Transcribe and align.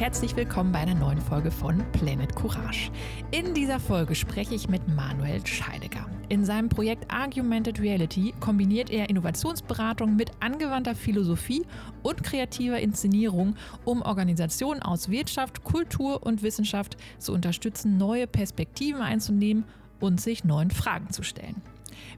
herzlich 0.00 0.34
willkommen 0.34 0.72
bei 0.72 0.78
einer 0.78 0.94
neuen 0.94 1.20
Folge 1.20 1.50
von 1.50 1.84
Planet 1.92 2.34
Courage. 2.34 2.90
In 3.32 3.52
dieser 3.52 3.78
Folge 3.78 4.14
spreche 4.14 4.54
ich 4.54 4.66
mit 4.66 4.88
Manuel 4.88 5.46
Scheidegger. 5.46 6.06
In 6.30 6.42
seinem 6.42 6.70
Projekt 6.70 7.12
Argumented 7.12 7.78
Reality 7.80 8.32
kombiniert 8.40 8.88
er 8.88 9.10
Innovationsberatung 9.10 10.16
mit 10.16 10.30
angewandter 10.40 10.94
Philosophie 10.94 11.66
und 12.02 12.22
kreativer 12.22 12.80
Inszenierung, 12.80 13.56
um 13.84 14.00
Organisationen 14.00 14.80
aus 14.80 15.10
Wirtschaft, 15.10 15.64
Kultur 15.64 16.24
und 16.24 16.42
Wissenschaft 16.42 16.96
zu 17.18 17.34
unterstützen, 17.34 17.98
neue 17.98 18.26
Perspektiven 18.26 19.02
einzunehmen 19.02 19.64
und 20.00 20.18
sich 20.18 20.44
neuen 20.44 20.70
Fragen 20.70 21.10
zu 21.10 21.22
stellen. 21.22 21.60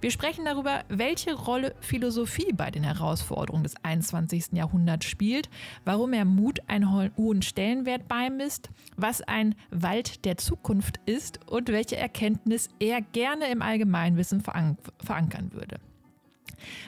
Wir 0.01 0.11
sprechen 0.11 0.45
darüber, 0.45 0.85
welche 0.89 1.35
Rolle 1.35 1.75
Philosophie 1.81 2.53
bei 2.53 2.71
den 2.71 2.83
Herausforderungen 2.83 3.65
des 3.65 3.77
21. 3.83 4.53
Jahrhunderts 4.53 5.07
spielt, 5.07 5.49
warum 5.85 6.13
er 6.13 6.25
Mut 6.25 6.61
einen 6.67 6.93
hohen 7.17 7.43
Stellenwert 7.43 8.09
beimisst, 8.09 8.71
was 8.97 9.23
ein 9.23 9.55
Wald 9.71 10.25
der 10.25 10.37
Zukunft 10.39 11.01
ist 11.07 11.41
und 11.49 11.69
welche 11.69 11.97
Erkenntnis 11.97 12.69
er 12.79 13.01
gerne 13.01 13.51
im 13.51 13.63
Allgemeinwissen 13.63 14.43
verankern 14.43 15.53
würde. 15.53 15.79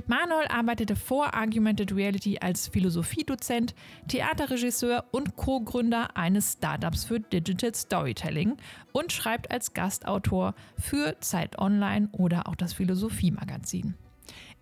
Manuel 0.06 0.46
arbeitete 0.48 0.96
vor 0.96 1.34
Argumented 1.34 1.94
Reality 1.94 2.38
als 2.40 2.68
Philosophiedozent, 2.68 3.74
Theaterregisseur 4.08 5.04
und 5.12 5.36
Co-Gründer 5.36 6.16
eines 6.16 6.54
Startups 6.54 7.04
für 7.04 7.20
Digital 7.20 7.74
Storytelling 7.74 8.56
und 8.92 9.12
schreibt 9.12 9.50
als 9.50 9.74
Gastautor 9.74 10.54
für 10.78 11.18
Zeit 11.20 11.58
Online 11.58 12.08
oder 12.12 12.48
auch 12.48 12.56
das 12.56 12.72
Philosophie-Magazin. 12.74 13.94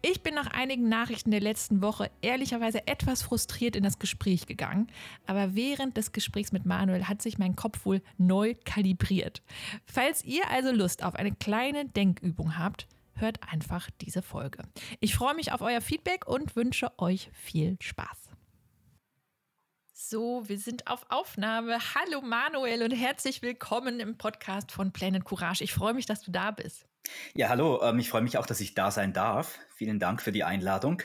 Ich 0.05 0.25
bin 0.25 0.35
nach 0.35 0.49
einigen 0.49 0.89
Nachrichten 0.89 1.31
der 1.31 1.41
letzten 1.41 1.81
Woche 1.81 2.11
ehrlicherweise 2.23 2.89
etwas 2.89 3.23
frustriert 3.23 3.77
in 3.77 3.85
das 3.85 4.01
Gespräch 4.01 4.47
gegangen, 4.47 4.89
aber 5.27 5.55
während 5.55 5.97
des 5.97 6.11
Gesprächs 6.11 6.51
mit 6.51 6.67
Manuel 6.67 7.07
hat 7.07 7.23
sich 7.23 7.39
mein 7.39 7.55
Kopf 7.55 7.87
wohl 7.87 8.03
neu 8.19 8.57
kalibriert. 8.65 9.43
Falls 9.85 10.25
ihr 10.25 10.51
also 10.51 10.73
Lust 10.73 11.05
auf 11.05 11.15
eine 11.15 11.31
kleine 11.31 11.85
Denkübung 11.85 12.59
habt, 12.59 12.89
hört 13.15 13.39
einfach 13.51 13.91
diese 14.01 14.23
Folge. 14.23 14.63
Ich 15.01 15.15
freue 15.15 15.35
mich 15.35 15.53
auf 15.53 15.61
euer 15.61 15.81
Feedback 15.81 16.27
und 16.27 16.57
wünsche 16.57 16.91
euch 16.99 17.31
viel 17.33 17.77
Spaß. 17.81 18.31
So, 19.93 20.49
wir 20.49 20.59
sind 20.59 20.89
auf 20.89 21.07
Aufnahme. 21.11 21.79
Hallo 21.95 22.21
Manuel 22.21 22.83
und 22.83 22.91
herzlich 22.91 23.41
willkommen 23.41 24.01
im 24.01 24.19
Podcast 24.19 24.73
von 24.73 24.93
Planet 24.93 25.25
Courage. 25.25 25.63
Ich 25.63 25.73
freue 25.73 25.95
mich, 25.95 26.07
dass 26.07 26.23
du 26.23 26.31
da 26.31 26.51
bist. 26.51 26.87
Ja, 27.35 27.49
hallo. 27.49 27.81
Ähm, 27.83 27.99
ich 27.99 28.11
freue 28.11 28.23
mich 28.23 28.37
auch, 28.37 28.47
dass 28.47 28.61
ich 28.61 28.75
da 28.75 28.91
sein 28.91 29.13
darf. 29.13 29.59
Vielen 29.75 29.99
Dank 29.99 30.21
für 30.21 30.33
die 30.33 30.45
Einladung. 30.45 31.03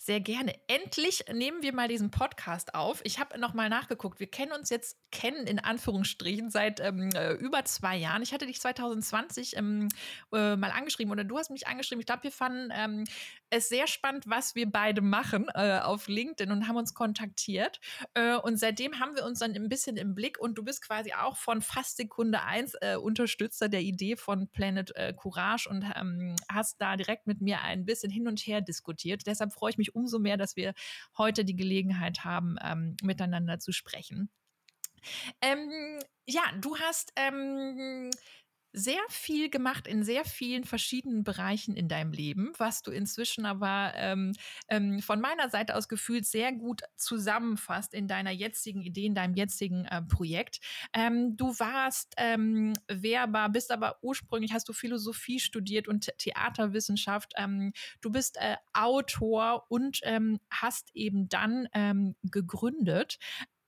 Sehr 0.00 0.20
gerne. 0.20 0.54
Endlich 0.68 1.24
nehmen 1.32 1.60
wir 1.60 1.74
mal 1.74 1.88
diesen 1.88 2.12
Podcast 2.12 2.72
auf. 2.72 3.00
Ich 3.02 3.18
habe 3.18 3.36
nochmal 3.38 3.68
nachgeguckt. 3.68 4.20
Wir 4.20 4.30
kennen 4.30 4.52
uns 4.52 4.70
jetzt, 4.70 4.96
kennen 5.10 5.44
in 5.48 5.58
Anführungsstrichen, 5.58 6.50
seit 6.50 6.78
ähm, 6.78 7.10
äh, 7.16 7.32
über 7.32 7.64
zwei 7.64 7.96
Jahren. 7.96 8.22
Ich 8.22 8.32
hatte 8.32 8.46
dich 8.46 8.60
2020 8.60 9.56
ähm, 9.56 9.88
äh, 10.32 10.54
mal 10.54 10.70
angeschrieben 10.70 11.10
oder 11.10 11.24
du 11.24 11.36
hast 11.36 11.50
mich 11.50 11.66
angeschrieben. 11.66 11.98
Ich 11.98 12.06
glaube, 12.06 12.22
wir 12.22 12.30
fanden 12.30 12.70
ähm, 12.72 13.04
es 13.50 13.68
sehr 13.68 13.88
spannend, 13.88 14.24
was 14.28 14.54
wir 14.54 14.70
beide 14.70 15.00
machen 15.00 15.46
äh, 15.54 15.80
auf 15.80 16.06
LinkedIn 16.06 16.52
und 16.52 16.68
haben 16.68 16.76
uns 16.76 16.94
kontaktiert. 16.94 17.80
Äh, 18.14 18.36
und 18.36 18.56
seitdem 18.56 19.00
haben 19.00 19.16
wir 19.16 19.24
uns 19.24 19.40
dann 19.40 19.52
ein 19.56 19.68
bisschen 19.68 19.96
im 19.96 20.14
Blick 20.14 20.38
und 20.38 20.56
du 20.56 20.62
bist 20.62 20.86
quasi 20.86 21.12
auch 21.12 21.36
von 21.36 21.60
fast 21.60 21.96
Sekunde 21.96 22.42
1 22.42 22.74
äh, 22.80 22.96
Unterstützer 22.96 23.68
der 23.68 23.80
Idee 23.80 24.16
von 24.16 24.46
Planet 24.48 24.94
äh, 24.94 25.12
Courage 25.12 25.68
und 25.68 25.84
ähm, 25.96 26.36
hast 26.48 26.80
da 26.80 26.96
direkt 26.96 27.26
mit 27.26 27.40
mir 27.40 27.62
ein 27.62 27.84
bisschen 27.84 28.12
hin 28.12 28.28
und 28.28 28.38
her 28.40 28.60
diskutiert. 28.60 29.26
Deshalb 29.26 29.52
freue 29.52 29.70
ich 29.70 29.78
mich 29.78 29.87
umso 29.90 30.18
mehr, 30.18 30.36
dass 30.36 30.56
wir 30.56 30.74
heute 31.16 31.44
die 31.44 31.56
Gelegenheit 31.56 32.24
haben, 32.24 32.56
ähm, 32.62 32.96
miteinander 33.02 33.58
zu 33.58 33.72
sprechen. 33.72 34.30
Ähm, 35.40 35.98
ja, 36.26 36.42
du 36.60 36.76
hast 36.78 37.12
ähm, 37.16 38.10
sehr 38.72 39.00
viel 39.08 39.50
gemacht 39.50 39.86
in 39.86 40.04
sehr 40.04 40.24
vielen 40.24 40.64
verschiedenen 40.64 41.24
Bereichen 41.24 41.76
in 41.76 41.88
deinem 41.88 42.12
Leben, 42.12 42.52
was 42.58 42.82
du 42.82 42.90
inzwischen 42.90 43.46
aber 43.46 43.92
ähm, 43.94 44.32
ähm, 44.68 45.00
von 45.00 45.20
meiner 45.20 45.48
Seite 45.48 45.74
aus 45.74 45.88
gefühlt 45.88 46.26
sehr 46.26 46.52
gut 46.52 46.82
zusammenfasst 46.96 47.94
in 47.94 48.08
deiner 48.08 48.30
jetzigen 48.30 48.82
Idee, 48.82 49.06
in 49.06 49.14
deinem 49.14 49.34
jetzigen 49.34 49.84
äh, 49.86 50.02
Projekt. 50.02 50.58
Ähm, 50.92 51.36
du 51.36 51.58
warst 51.58 52.14
ähm, 52.16 52.74
Werber, 52.88 53.48
bist 53.48 53.70
aber 53.70 53.98
ursprünglich 54.02 54.52
hast 54.52 54.68
du 54.68 54.72
Philosophie 54.72 55.40
studiert 55.40 55.88
und 55.88 56.10
Theaterwissenschaft. 56.18 57.32
Ähm, 57.36 57.72
du 58.00 58.10
bist 58.10 58.36
äh, 58.38 58.56
Autor 58.72 59.64
und 59.68 60.00
ähm, 60.02 60.38
hast 60.50 60.90
eben 60.94 61.28
dann 61.28 61.68
gegründet 62.22 63.18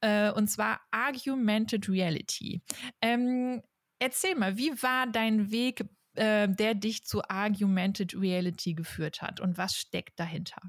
äh, 0.00 0.30
und 0.30 0.48
zwar 0.48 0.80
Argumented 0.90 1.88
Reality. 1.88 2.62
Ähm, 3.02 3.62
Erzähl 4.00 4.34
mal, 4.34 4.56
wie 4.56 4.82
war 4.82 5.06
dein 5.06 5.50
Weg, 5.50 5.84
äh, 6.14 6.48
der 6.48 6.74
dich 6.74 7.04
zu 7.04 7.22
Argumented 7.28 8.14
Reality 8.14 8.74
geführt 8.74 9.22
hat 9.22 9.40
und 9.40 9.58
was 9.58 9.76
steckt 9.76 10.18
dahinter? 10.18 10.60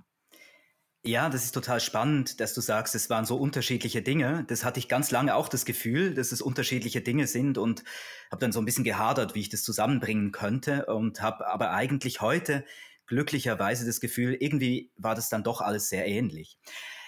Ja, 1.03 1.29
das 1.29 1.45
ist 1.45 1.53
total 1.53 1.79
spannend, 1.79 2.39
dass 2.39 2.53
du 2.53 2.61
sagst, 2.61 2.93
es 2.93 3.09
waren 3.09 3.25
so 3.25 3.35
unterschiedliche 3.35 4.03
Dinge. 4.03 4.45
Das 4.47 4.63
hatte 4.63 4.79
ich 4.79 4.87
ganz 4.87 5.09
lange 5.09 5.33
auch 5.33 5.49
das 5.49 5.65
Gefühl, 5.65 6.13
dass 6.13 6.31
es 6.31 6.41
unterschiedliche 6.41 7.01
Dinge 7.01 7.25
sind 7.25 7.57
und 7.57 7.83
habe 8.29 8.41
dann 8.41 8.51
so 8.51 8.59
ein 8.59 8.65
bisschen 8.65 8.83
gehadert, 8.83 9.33
wie 9.33 9.39
ich 9.39 9.49
das 9.49 9.63
zusammenbringen 9.63 10.31
könnte 10.31 10.85
und 10.85 11.21
habe 11.21 11.47
aber 11.47 11.71
eigentlich 11.71 12.21
heute 12.21 12.65
glücklicherweise 13.07 13.85
das 13.85 13.99
Gefühl, 13.99 14.37
irgendwie 14.39 14.91
war 14.95 15.15
das 15.15 15.29
dann 15.29 15.43
doch 15.43 15.61
alles 15.61 15.89
sehr 15.89 16.05
ähnlich. 16.05 16.59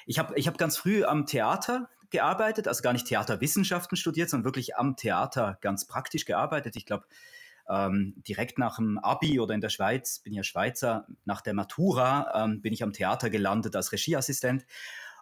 Ich 0.08 0.18
habe 0.18 0.38
ich 0.40 0.48
hab 0.48 0.58
ganz 0.58 0.76
früh 0.76 1.04
am 1.04 1.28
Theater 1.28 1.88
gearbeitet, 2.14 2.70
also 2.70 2.82
gar 2.82 2.94
nicht 2.94 3.08
Theaterwissenschaften 3.08 3.98
studiert, 3.98 4.30
sondern 4.30 4.46
wirklich 4.46 4.78
am 4.78 4.96
Theater 4.96 5.58
ganz 5.60 5.86
praktisch 5.86 6.24
gearbeitet. 6.24 6.78
Ich 6.78 6.86
glaube, 6.86 7.06
ähm, 7.70 8.14
direkt 8.28 8.58
nach 8.58 8.78
dem 8.78 8.98
Abi 9.00 9.40
oder 9.40 9.54
in 9.54 9.62
der 9.62 9.70
Schweiz, 9.70 10.20
bin 10.20 10.34
ja 10.34 10.44
Schweizer, 10.44 11.08
nach 11.26 11.42
der 11.42 11.54
Matura 11.54 12.46
ähm, 12.46 12.62
bin 12.62 12.72
ich 12.72 12.84
am 12.84 12.94
Theater 12.94 13.30
gelandet 13.30 13.76
als 13.76 13.92
Regieassistent 13.92 14.66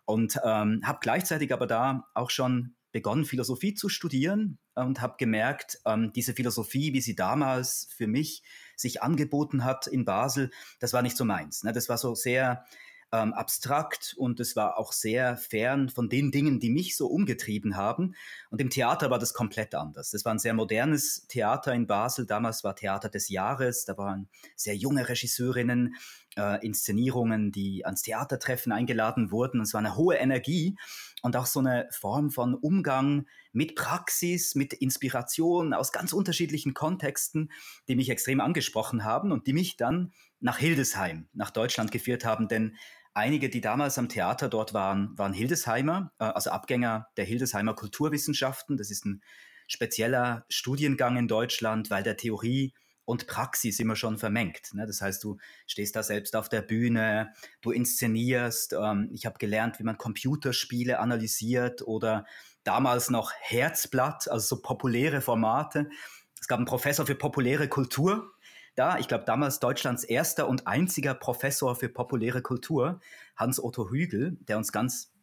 und 0.06 0.38
ähm, 0.44 0.81
habe 0.84 1.00
gleichzeitig 1.02 1.53
aber 1.53 1.66
da 1.66 2.07
auch 2.13 2.29
schon 2.29 2.75
begonnen, 2.91 3.25
Philosophie 3.25 3.73
zu 3.73 3.90
studieren 3.90 4.59
und 4.75 5.02
habe 5.02 5.16
gemerkt, 5.18 5.79
ähm, 5.85 6.12
diese 6.13 6.34
Philosophie, 6.34 6.94
wie 6.94 7.02
sie 7.02 7.16
damals 7.16 7.88
für 7.96 8.08
mich 8.08 8.44
sich 8.75 9.02
angeboten 9.02 9.63
hat 9.63 9.88
in 9.88 10.06
Basel, 10.06 10.52
das 10.79 10.94
war 10.94 11.02
nicht 11.02 11.16
so 11.16 11.23
meins. 11.23 11.63
Ne? 11.63 11.72
Das 11.72 11.88
war 11.90 11.97
so 11.97 12.16
sehr 12.16 12.66
ähm, 13.12 13.34
abstrakt 13.34 14.16
und 14.18 14.40
es 14.40 14.56
war 14.56 14.78
auch 14.78 14.94
sehr 14.94 15.36
fern 15.36 15.90
von 15.90 16.08
den 16.10 16.32
Dingen, 16.32 16.60
die 16.60 16.70
mich 16.70 16.96
so 16.96 17.08
umgetrieben 17.08 17.76
haben. 17.76 18.16
Und 18.50 18.62
im 18.62 18.70
Theater 18.70 19.10
war 19.10 19.20
das 19.20 19.34
komplett 19.34 19.76
anders. 19.76 20.12
Das 20.12 20.24
war 20.24 20.34
ein 20.34 20.40
sehr 20.40 20.54
modernes 20.54 21.28
Theater 21.28 21.74
in 21.74 21.88
Basel. 21.88 22.26
Damals 22.26 22.64
war 22.64 22.76
Theater 22.76 23.10
des 23.10 23.30
Jahres. 23.30 23.86
Da 23.86 23.98
waren 23.98 24.30
sehr 24.56 24.76
junge 24.76 25.10
Regisseurinnen, 25.10 25.96
äh, 26.38 26.66
Inszenierungen, 26.66 27.52
die 27.52 27.86
ans 27.86 28.04
Theatertreffen 28.04 28.72
eingeladen 28.72 29.32
wurden. 29.32 29.60
Und 29.60 29.66
es 29.66 29.74
war 29.74 29.80
eine 29.80 29.98
hohe 29.98 30.16
Energie 30.16 30.78
und 31.22 31.36
auch 31.36 31.46
so 31.46 31.60
eine 31.60 31.88
Form 31.92 32.32
von 32.32 32.56
Umgang 32.56 33.28
mit 33.52 33.76
Praxis, 33.76 34.56
mit 34.56 34.72
Inspiration 34.74 35.74
aus 35.74 35.92
ganz 35.92 36.14
unterschiedlichen 36.14 36.74
Kontexten, 36.74 37.52
die 37.90 37.96
mich 37.96 38.10
extrem 38.10 38.40
angesprochen 38.40 39.04
haben 39.04 39.34
und 39.34 39.48
die 39.48 39.54
mich 39.54 39.76
dann 39.76 40.14
nach 40.40 40.58
Hildesheim, 40.58 41.28
nach 41.34 41.52
Deutschland 41.52 41.92
geführt 41.92 42.26
haben. 42.26 42.48
Denn 42.48 42.78
Einige, 43.14 43.50
die 43.50 43.62
damals 43.62 43.98
am 43.98 44.08
Theater 44.08 44.48
dort 44.48 44.74
waren, 44.74 45.18
waren 45.18 45.34
Hildesheimer, 45.34 46.12
äh, 46.20 46.26
also 46.26 46.52
Abgänger 46.52 47.08
der 47.18 47.26
Hildesheimer 47.26 47.74
Kulturwissenschaften. 47.74 48.78
Das 48.78 48.90
ist 48.90 49.06
ein 49.06 49.22
spezieller 49.68 50.46
Studiengang 50.50 51.18
in 51.18 51.28
Deutschland, 51.28 51.90
weil 51.90 52.04
der 52.04 52.18
Theorie 52.18 52.74
und 53.04 53.28
Praxis 53.28 53.80
immer 53.80 53.96
schon 53.96 54.18
vermengt. 54.18 54.74
Ne? 54.74 54.86
Das 54.86 55.02
heißt, 55.02 55.24
du 55.24 55.38
stehst 55.68 55.96
da 55.96 56.04
selbst 56.04 56.36
auf 56.36 56.48
der 56.48 56.62
Bühne, 56.62 57.34
du 57.62 57.72
inszenierst. 57.72 58.74
Ähm, 58.74 59.10
ich 59.12 59.26
habe 59.26 59.38
gelernt, 59.38 59.80
wie 59.80 59.84
man 59.84 59.98
Computerspiele 59.98 61.00
analysiert 61.00 61.82
oder 61.82 62.26
damals 62.64 63.09
noch 63.09 63.34
Herzblatt, 63.40 64.30
also 64.30 64.56
so 64.56 64.62
populäre 64.62 65.20
Formate. 65.22 65.90
Es 66.40 66.47
gab 66.47 66.58
einen 66.58 66.66
Professor 66.66 67.06
für 67.06 67.16
populäre 67.16 67.68
Kultur, 67.68 68.32
da, 68.76 68.97
ich 68.97 69.08
glaube, 69.08 69.26
damals 69.26 69.59
Deutschlands 69.59 70.03
erster 70.03 70.47
und 70.47 70.68
einziger 70.68 71.14
Professor 71.14 71.76
für 71.76 71.90
populäre 71.90 72.41
Kultur, 72.41 73.00
Hans-Otto 73.35 73.90
Hügel, 73.90 74.38
der 74.41 74.58
uns 74.58 74.72
ganz 74.72 75.14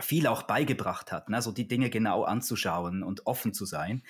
viel 0.00 0.26
auch 0.26 0.42
beigebracht 0.42 1.12
hat, 1.12 1.28
ne? 1.28 1.40
so 1.40 1.52
die 1.52 1.68
Dinge 1.68 1.90
genau 1.90 2.24
anzuschauen 2.24 3.02
und 3.02 3.26
offen 3.26 3.54
zu 3.54 3.64
sein. 3.64 4.02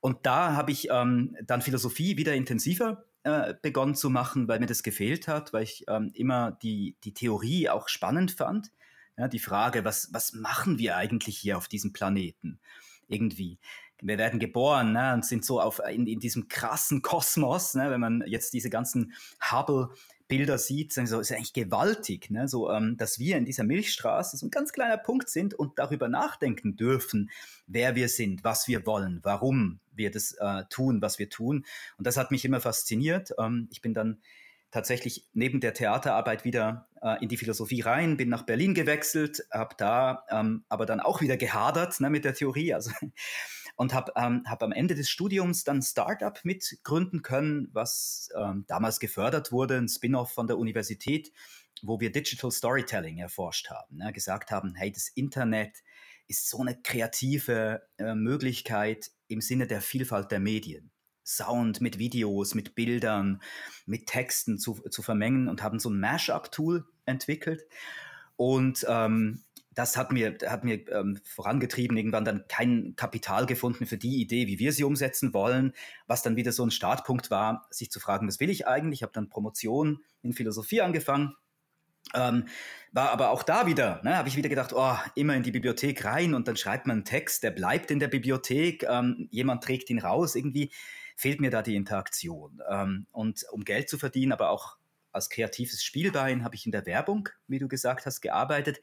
Und 0.00 0.26
da 0.26 0.54
habe 0.54 0.72
ich 0.72 0.88
ähm, 0.90 1.36
dann 1.44 1.62
Philosophie 1.62 2.16
wieder 2.16 2.34
intensiver 2.34 3.04
äh, 3.22 3.54
begonnen 3.62 3.94
zu 3.94 4.10
machen, 4.10 4.48
weil 4.48 4.58
mir 4.58 4.66
das 4.66 4.82
gefehlt 4.82 5.28
hat, 5.28 5.52
weil 5.52 5.62
ich 5.62 5.84
ähm, 5.88 6.10
immer 6.14 6.58
die, 6.62 6.96
die 7.04 7.14
Theorie 7.14 7.68
auch 7.68 7.88
spannend 7.88 8.32
fand. 8.32 8.72
Ja, 9.16 9.28
die 9.28 9.38
Frage, 9.38 9.84
was, 9.84 10.12
was 10.12 10.32
machen 10.32 10.78
wir 10.78 10.96
eigentlich 10.96 11.38
hier 11.38 11.56
auf 11.56 11.68
diesem 11.68 11.92
Planeten? 11.92 12.58
Irgendwie 13.06 13.58
wir 14.02 14.18
werden 14.18 14.40
geboren 14.40 14.92
ne, 14.92 15.14
und 15.14 15.24
sind 15.24 15.44
so 15.44 15.60
auf, 15.60 15.80
in, 15.90 16.06
in 16.06 16.20
diesem 16.20 16.48
krassen 16.48 17.02
Kosmos, 17.02 17.74
ne, 17.74 17.90
wenn 17.90 18.00
man 18.00 18.24
jetzt 18.26 18.52
diese 18.52 18.68
ganzen 18.68 19.14
Hubble 19.50 19.90
Bilder 20.32 20.56
sieht, 20.56 20.94
so 20.94 21.20
ist 21.20 21.30
eigentlich 21.30 21.52
gewaltig, 21.52 22.30
ne? 22.30 22.48
so, 22.48 22.70
ähm, 22.70 22.96
dass 22.96 23.18
wir 23.18 23.36
in 23.36 23.44
dieser 23.44 23.64
Milchstraße 23.64 24.38
so 24.38 24.46
ein 24.46 24.50
ganz 24.50 24.72
kleiner 24.72 24.96
Punkt 24.96 25.28
sind 25.28 25.52
und 25.52 25.78
darüber 25.78 26.08
nachdenken 26.08 26.74
dürfen, 26.74 27.30
wer 27.66 27.96
wir 27.96 28.08
sind, 28.08 28.42
was 28.42 28.66
wir 28.66 28.86
wollen, 28.86 29.20
warum 29.24 29.80
wir 29.94 30.10
das 30.10 30.32
äh, 30.40 30.64
tun, 30.70 31.02
was 31.02 31.18
wir 31.18 31.28
tun. 31.28 31.66
Und 31.98 32.06
das 32.06 32.16
hat 32.16 32.30
mich 32.30 32.46
immer 32.46 32.62
fasziniert. 32.62 33.34
Ähm, 33.38 33.68
ich 33.70 33.82
bin 33.82 33.92
dann 33.92 34.22
tatsächlich 34.72 35.28
neben 35.34 35.60
der 35.60 35.74
Theaterarbeit 35.74 36.44
wieder 36.44 36.88
äh, 37.00 37.22
in 37.22 37.28
die 37.28 37.36
Philosophie 37.36 37.82
rein, 37.82 38.16
bin 38.16 38.30
nach 38.30 38.42
Berlin 38.42 38.74
gewechselt, 38.74 39.46
habe 39.52 39.76
da 39.78 40.24
ähm, 40.30 40.64
aber 40.68 40.86
dann 40.86 40.98
auch 40.98 41.20
wieder 41.20 41.36
gehadert 41.36 42.00
ne, 42.00 42.10
mit 42.10 42.24
der 42.24 42.34
Theorie. 42.34 42.74
Also 42.74 42.90
und 43.76 43.94
habe 43.94 44.12
ähm, 44.16 44.42
hab 44.46 44.62
am 44.62 44.72
Ende 44.72 44.94
des 44.94 45.10
Studiums 45.10 45.64
dann 45.64 45.82
Startup 45.82 46.38
mitgründen 46.42 47.22
können, 47.22 47.68
was 47.72 48.30
ähm, 48.36 48.64
damals 48.66 48.98
gefördert 48.98 49.52
wurde, 49.52 49.76
ein 49.76 49.88
Spin-off 49.88 50.32
von 50.32 50.46
der 50.46 50.58
Universität, 50.58 51.32
wo 51.82 52.00
wir 52.00 52.10
Digital 52.10 52.50
Storytelling 52.50 53.18
erforscht 53.18 53.70
haben, 53.70 53.98
ne, 53.98 54.12
gesagt 54.12 54.50
haben, 54.50 54.74
hey, 54.74 54.90
das 54.90 55.08
Internet 55.08 55.82
ist 56.28 56.48
so 56.48 56.60
eine 56.60 56.80
kreative 56.80 57.82
äh, 57.98 58.14
Möglichkeit 58.14 59.10
im 59.28 59.42
Sinne 59.42 59.66
der 59.66 59.82
Vielfalt 59.82 60.30
der 60.30 60.40
Medien. 60.40 60.91
Sound 61.24 61.80
mit 61.80 61.98
Videos, 61.98 62.54
mit 62.54 62.74
Bildern, 62.74 63.42
mit 63.86 64.06
Texten 64.06 64.58
zu, 64.58 64.74
zu 64.90 65.02
vermengen 65.02 65.48
und 65.48 65.62
haben 65.62 65.78
so 65.78 65.90
ein 65.90 66.00
Mashup-Tool 66.00 66.84
entwickelt. 67.04 67.66
Und 68.36 68.84
ähm, 68.88 69.44
das 69.74 69.96
hat 69.96 70.12
mir, 70.12 70.36
hat 70.46 70.64
mir 70.64 70.86
ähm, 70.90 71.18
vorangetrieben, 71.24 71.96
irgendwann 71.96 72.24
dann 72.24 72.44
kein 72.48 72.94
Kapital 72.96 73.46
gefunden 73.46 73.86
für 73.86 73.96
die 73.96 74.20
Idee, 74.20 74.46
wie 74.46 74.58
wir 74.58 74.72
sie 74.72 74.84
umsetzen 74.84 75.32
wollen, 75.32 75.72
was 76.06 76.22
dann 76.22 76.36
wieder 76.36 76.52
so 76.52 76.64
ein 76.64 76.70
Startpunkt 76.70 77.30
war, 77.30 77.66
sich 77.70 77.90
zu 77.90 78.00
fragen, 78.00 78.28
was 78.28 78.40
will 78.40 78.50
ich 78.50 78.66
eigentlich? 78.66 79.00
Ich 79.00 79.02
habe 79.02 79.12
dann 79.12 79.28
Promotion 79.28 80.00
in 80.22 80.32
Philosophie 80.32 80.82
angefangen, 80.82 81.34
ähm, 82.14 82.46
war 82.92 83.10
aber 83.10 83.30
auch 83.30 83.42
da 83.42 83.66
wieder, 83.66 84.00
ne, 84.02 84.16
habe 84.16 84.28
ich 84.28 84.36
wieder 84.36 84.50
gedacht, 84.50 84.72
oh, 84.74 84.96
immer 85.14 85.34
in 85.34 85.42
die 85.42 85.52
Bibliothek 85.52 86.04
rein 86.04 86.34
und 86.34 86.48
dann 86.48 86.56
schreibt 86.56 86.86
man 86.86 86.96
einen 86.96 87.04
Text, 87.04 87.42
der 87.42 87.52
bleibt 87.52 87.90
in 87.90 88.00
der 88.00 88.08
Bibliothek, 88.08 88.84
ähm, 88.88 89.28
jemand 89.30 89.64
trägt 89.64 89.88
ihn 89.88 90.00
raus, 90.00 90.34
irgendwie 90.34 90.70
fehlt 91.16 91.40
mir 91.40 91.50
da 91.50 91.62
die 91.62 91.76
Interaktion. 91.76 92.60
Ähm, 92.68 93.06
und 93.12 93.44
um 93.52 93.64
Geld 93.64 93.88
zu 93.88 93.98
verdienen, 93.98 94.32
aber 94.32 94.50
auch 94.50 94.76
als 95.12 95.28
kreatives 95.28 95.82
Spielbein 95.84 96.44
habe 96.44 96.54
ich 96.54 96.66
in 96.66 96.72
der 96.72 96.86
Werbung, 96.86 97.28
wie 97.46 97.58
du 97.58 97.68
gesagt 97.68 98.06
hast, 98.06 98.20
gearbeitet 98.20 98.80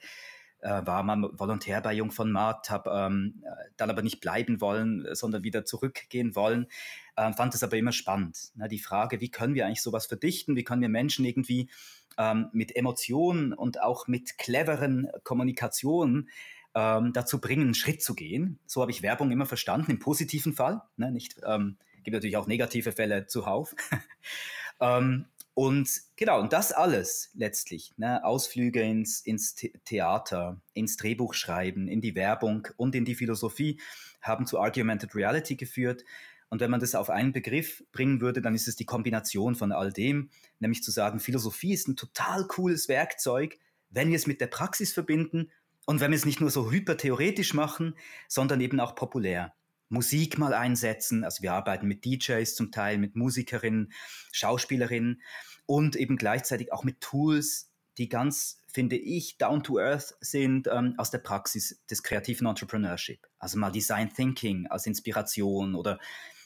äh, 0.62 0.86
war 0.86 1.04
mal 1.04 1.30
Volontär 1.34 1.82
bei 1.82 1.94
Jung 1.94 2.12
von 2.12 2.32
Matt, 2.32 2.70
habe 2.70 2.90
ähm, 2.92 3.44
dann 3.78 3.90
aber 3.90 4.02
nicht 4.02 4.20
bleiben 4.20 4.62
wollen, 4.62 5.08
sondern 5.14 5.44
wieder 5.44 5.66
zurückgehen 5.66 6.36
wollen. 6.36 6.68
Äh, 7.16 7.32
fand 7.34 7.56
es 7.56 7.64
aber 7.64 7.78
immer 7.78 7.92
spannend. 7.92 8.52
Ne? 8.56 8.68
Die 8.68 8.80
Frage, 8.80 9.22
wie 9.22 9.32
können 9.32 9.56
wir 9.56 9.66
eigentlich 9.66 9.82
sowas 9.82 10.08
verdichten? 10.08 10.56
Wie 10.56 10.64
können 10.64 10.82
wir 10.82 10.90
Menschen 10.90 11.26
irgendwie 11.26 11.70
ähm, 12.18 12.50
mit 12.52 12.76
Emotionen 12.76 13.54
und 13.54 13.82
auch 13.82 14.08
mit 14.08 14.38
cleveren 14.38 15.08
Kommunikationen 15.24 16.30
ähm, 16.76 17.14
dazu 17.14 17.40
bringen, 17.40 17.64
einen 17.64 17.74
Schritt 17.74 18.04
zu 18.04 18.14
gehen? 18.14 18.60
So 18.66 18.82
habe 18.82 18.92
ich 18.92 19.02
Werbung 19.02 19.32
immer 19.32 19.46
verstanden, 19.46 19.92
im 19.92 20.00
positiven 20.00 20.54
Fall. 20.54 20.82
Ne? 20.98 21.12
Nicht, 21.12 21.38
ähm, 21.46 21.78
gibt 22.04 22.14
natürlich 22.14 22.38
auch 22.38 22.48
negative 22.48 22.92
Fälle 22.92 23.28
zuhauf. 23.28 23.76
ähm, 24.82 25.26
und 25.54 25.90
genau, 26.16 26.40
und 26.40 26.54
das 26.54 26.72
alles 26.72 27.32
letztlich, 27.34 27.92
ne, 27.98 28.24
Ausflüge 28.24 28.82
ins, 28.82 29.20
ins 29.20 29.56
Theater, 29.56 30.62
ins 30.74 30.96
Drehbuchschreiben, 30.96 31.90
in 31.90 32.00
die 32.00 32.16
Werbung 32.16 32.68
und 32.78 32.96
in 32.96 33.04
die 33.04 33.16
Philosophie, 33.16 33.80
haben 34.22 34.46
zu 34.46 34.60
Argumented 34.60 35.16
Reality 35.16 35.58
geführt. 35.58 36.06
Und 36.50 36.62
wenn 36.62 36.72
man 36.72 36.80
das 36.80 36.96
auf 36.96 37.10
einen 37.10 37.34
Begriff 37.34 37.84
bringen 37.92 38.22
würde, 38.22 38.42
dann 38.42 38.56
ist 38.56 38.70
es 38.70 38.78
die 38.78 38.86
Kombination 38.86 39.56
von 39.56 39.72
all 39.72 39.92
dem, 39.92 40.30
nämlich 40.60 40.82
zu 40.82 40.92
sagen, 40.92 41.20
Philosophie 41.20 41.74
ist 41.74 41.90
ein 41.90 41.98
total 41.98 42.48
cooles 42.48 42.88
Werkzeug, 42.88 43.58
wenn 43.90 44.10
wir 44.10 44.16
es 44.16 44.28
mit 44.28 44.40
der 44.40 44.48
Praxis 44.48 44.94
verbinden 44.94 45.52
und 45.86 46.00
wenn 46.00 46.12
wir 46.12 46.18
es 46.18 46.26
nicht 46.26 46.40
nur 46.40 46.52
so 46.52 46.72
hypertheoretisch 46.72 47.54
machen, 47.54 47.96
sondern 48.28 48.62
eben 48.62 48.80
auch 48.80 48.96
populär. 48.96 49.54
Musik 49.90 50.38
mal 50.38 50.54
einsetzen. 50.54 51.24
Also 51.24 51.42
wir 51.44 51.54
arbeiten 51.54 51.88
mit 51.88 52.06
DJs 52.06 52.56
zum 52.56 52.72
Teil, 52.72 52.98
mit 52.98 53.16
Musikerinnen, 53.16 53.92
Schauspielerinnen 54.32 55.22
und 55.66 55.96
eben 55.96 56.16
gleichzeitig 56.16 56.72
auch 56.72 56.84
mit 56.84 57.02
Tools, 57.02 57.72
die 57.98 58.08
ganz, 58.08 58.62
finde 58.68 58.96
ich, 58.96 59.38
down 59.38 59.64
to 59.64 59.80
earth 59.80 60.16
sind 60.22 60.68
ähm, 60.72 60.96
aus 60.98 61.12
der 61.12 61.18
Praxis 61.18 61.84
des 61.90 62.02
kreativen 62.04 62.48
Entrepreneurship. 62.48 63.28
Also 63.40 63.58
mal 63.58 63.72
Design 63.72 64.14
Thinking 64.14 64.68
als 64.68 64.86
Inspiration 64.86 65.76
oder 65.76 66.00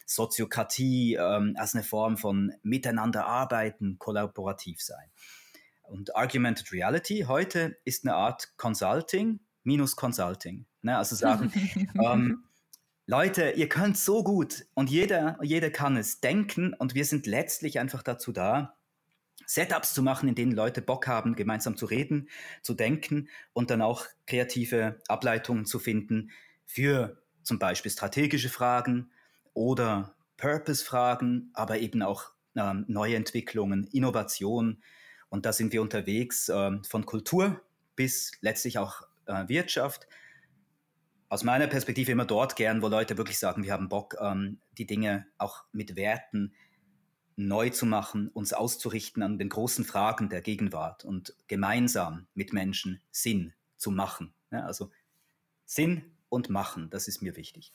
Soziokratie 0.06 1.16
ähm, 1.16 1.56
als 1.57 1.75
eine 1.75 1.84
Form 1.84 2.18
von 2.18 2.54
Miteinander 2.63 3.25
arbeiten, 3.25 3.98
kollaborativ 4.00 4.81
sein. 4.81 5.10
Und 5.84 6.16
Argumented 6.16 6.72
Reality 6.72 7.25
heute 7.28 7.78
ist 7.86 8.06
eine 8.06 8.16
Art 8.16 8.54
Consulting 8.57 9.40
minus 9.63 9.95
Consulting. 9.95 10.66
Ne? 10.81 10.98
Also 10.98 11.16
sagen, 11.18 11.51
ähm, 12.01 12.44
Leute, 13.06 13.52
ihr 13.52 13.68
könnt 13.68 13.98
so 13.98 14.24
gut 14.24 14.66
und 14.76 14.90
jeder, 14.90 15.38
jeder 15.42 15.70
kann 15.70 15.98
es 15.98 16.22
denken 16.22 16.74
und 16.74 16.96
wir 16.96 17.04
sind 17.04 17.28
letztlich 17.28 17.78
einfach 17.80 18.02
dazu 18.02 18.32
da, 18.32 18.78
Setups 19.46 19.94
zu 19.94 20.02
machen, 20.02 20.30
in 20.30 20.36
denen 20.36 20.54
Leute 20.54 20.82
Bock 20.82 21.06
haben, 21.08 21.36
gemeinsam 21.36 21.76
zu 21.76 21.86
reden, 21.86 22.30
zu 22.62 22.74
denken 22.74 23.28
und 23.52 23.72
dann 23.72 23.82
auch 23.82 24.06
kreative 24.26 25.02
Ableitungen 25.10 25.66
zu 25.66 25.80
finden 25.80 26.32
für 26.66 27.22
zum 27.44 27.60
Beispiel 27.60 27.92
strategische 27.92 28.48
Fragen 28.48 29.12
oder 29.54 30.16
Purpose-Fragen, 30.38 31.52
aber 31.54 31.80
eben 31.80 32.04
auch 32.04 32.32
ähm, 32.56 32.86
neue 32.88 33.18
Entwicklungen, 33.18 33.84
Innovation. 33.92 34.82
Und 35.28 35.46
da 35.46 35.52
sind 35.52 35.74
wir 35.74 35.82
unterwegs 35.82 36.48
ähm, 36.48 36.86
von 36.86 37.06
Kultur 37.06 37.60
bis 37.98 38.32
letztlich 38.40 38.78
auch 38.78 39.02
äh, 39.26 39.48
Wirtschaft 39.50 40.08
aus 41.33 41.44
meiner 41.44 41.65
Perspektive 41.65 42.12
immer 42.12 42.25
dort 42.25 42.56
gern, 42.56 42.83
wo 42.83 42.88
Leute 42.89 43.18
wirklich 43.18 43.39
sagen, 43.39 43.63
wir 43.63 43.74
haben 43.74 43.89
Bock, 43.89 44.15
ähm, 44.21 44.59
die 44.77 44.85
Dinge 44.85 45.25
auch 45.39 45.63
mit 45.71 45.95
Werten 45.95 46.53
neu 47.35 47.71
zu 47.71 47.88
machen, 47.88 48.27
uns 48.27 48.53
auszurichten 48.53 49.24
an 49.24 49.39
den 49.39 49.50
großen 49.50 49.83
Fragen 49.83 50.30
der 50.30 50.41
Gegenwart 50.41 51.03
und 51.03 51.35
gemeinsam 51.47 52.27
mit 52.35 52.53
Menschen 52.53 53.01
Sinn 53.09 53.51
zu 53.77 53.89
machen. 53.89 54.35
Ja, 54.51 54.59
also 54.59 54.91
Sinn 55.65 56.03
und 56.30 56.51
Machen, 56.51 56.91
das 56.91 57.07
ist 57.07 57.24
mir 57.24 57.35
wichtig. 57.35 57.74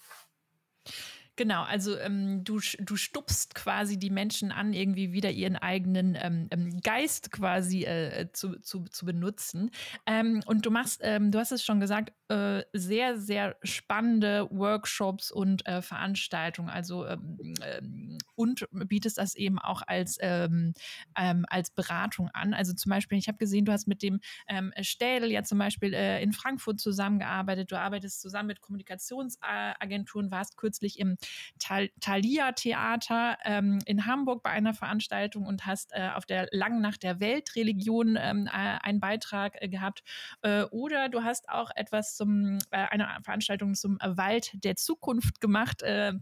Genau, 1.34 1.62
also 1.62 1.96
ähm, 1.98 2.44
du, 2.44 2.60
du 2.80 2.96
stupst 2.96 3.56
quasi 3.56 3.96
die 3.96 4.10
Menschen 4.10 4.50
an, 4.50 4.72
irgendwie 4.72 5.12
wieder 5.12 5.30
ihren 5.30 5.56
eigenen 5.56 6.16
ähm, 6.20 6.48
ähm, 6.50 6.80
Geist 6.80 7.30
quasi 7.30 7.84
äh, 7.84 8.28
zu, 8.32 8.58
zu, 8.60 8.84
zu 8.84 9.04
benutzen. 9.04 9.70
Ähm, 10.06 10.42
und 10.46 10.66
du 10.66 10.70
machst, 10.70 11.00
ähm, 11.02 11.30
du 11.30 11.38
hast 11.38 11.52
es 11.52 11.64
schon 11.64 11.78
gesagt, 11.78 12.12
äh, 12.28 12.62
sehr, 12.72 13.18
sehr 13.18 13.56
spannende 13.62 14.48
Workshops 14.50 15.30
und 15.30 15.66
äh, 15.66 15.80
Veranstaltungen. 15.80 16.68
Also 16.68 17.06
ähm, 17.06 18.18
und 18.34 18.66
bietest 18.70 19.18
das 19.18 19.34
eben 19.34 19.58
auch 19.58 19.82
als, 19.86 20.18
als 21.14 21.70
Beratung 21.70 22.28
an. 22.32 22.54
Also 22.54 22.72
zum 22.72 22.90
Beispiel, 22.90 23.18
ich 23.18 23.28
habe 23.28 23.38
gesehen, 23.38 23.64
du 23.64 23.72
hast 23.72 23.88
mit 23.88 24.02
dem 24.02 24.20
ähm, 24.46 24.72
Städel 24.80 25.30
ja 25.30 25.42
zum 25.42 25.58
Beispiel 25.58 25.92
äh, 25.92 26.22
in 26.22 26.32
Frankfurt 26.32 26.78
zusammengearbeitet. 26.78 27.72
Du 27.72 27.78
arbeitest 27.78 28.20
zusammen 28.20 28.48
mit 28.48 28.60
Kommunikationsagenturen, 28.60 30.30
warst 30.30 30.56
kürzlich 30.56 30.98
im 30.98 31.16
Tal 31.58 31.90
Thalia 32.00 32.52
Theater 32.52 33.38
ähm, 33.44 33.80
in 33.86 34.06
Hamburg 34.06 34.42
bei 34.42 34.50
einer 34.50 34.74
Veranstaltung 34.74 35.46
und 35.46 35.66
hast 35.66 35.92
äh, 35.92 36.10
auf 36.14 36.26
der 36.26 36.48
Langen 36.52 36.80
Nacht 36.80 37.02
der 37.02 37.20
Weltreligion 37.20 38.16
ähm, 38.20 38.46
äh, 38.46 38.50
einen 38.50 39.00
Beitrag 39.00 39.54
gehabt. 39.60 40.02
Oder 40.70 41.08
du 41.08 41.22
hast 41.22 41.48
auch 41.48 41.70
etwas 41.74 42.16
zum, 42.18 42.58
äh, 42.70 42.76
eine 42.90 43.08
Veranstaltung 43.22 43.74
zum 43.74 43.98
Wald 44.02 44.52
der 44.64 44.76
Zukunft 44.76 45.40
gemacht 45.40 45.82
äh, 45.82 46.12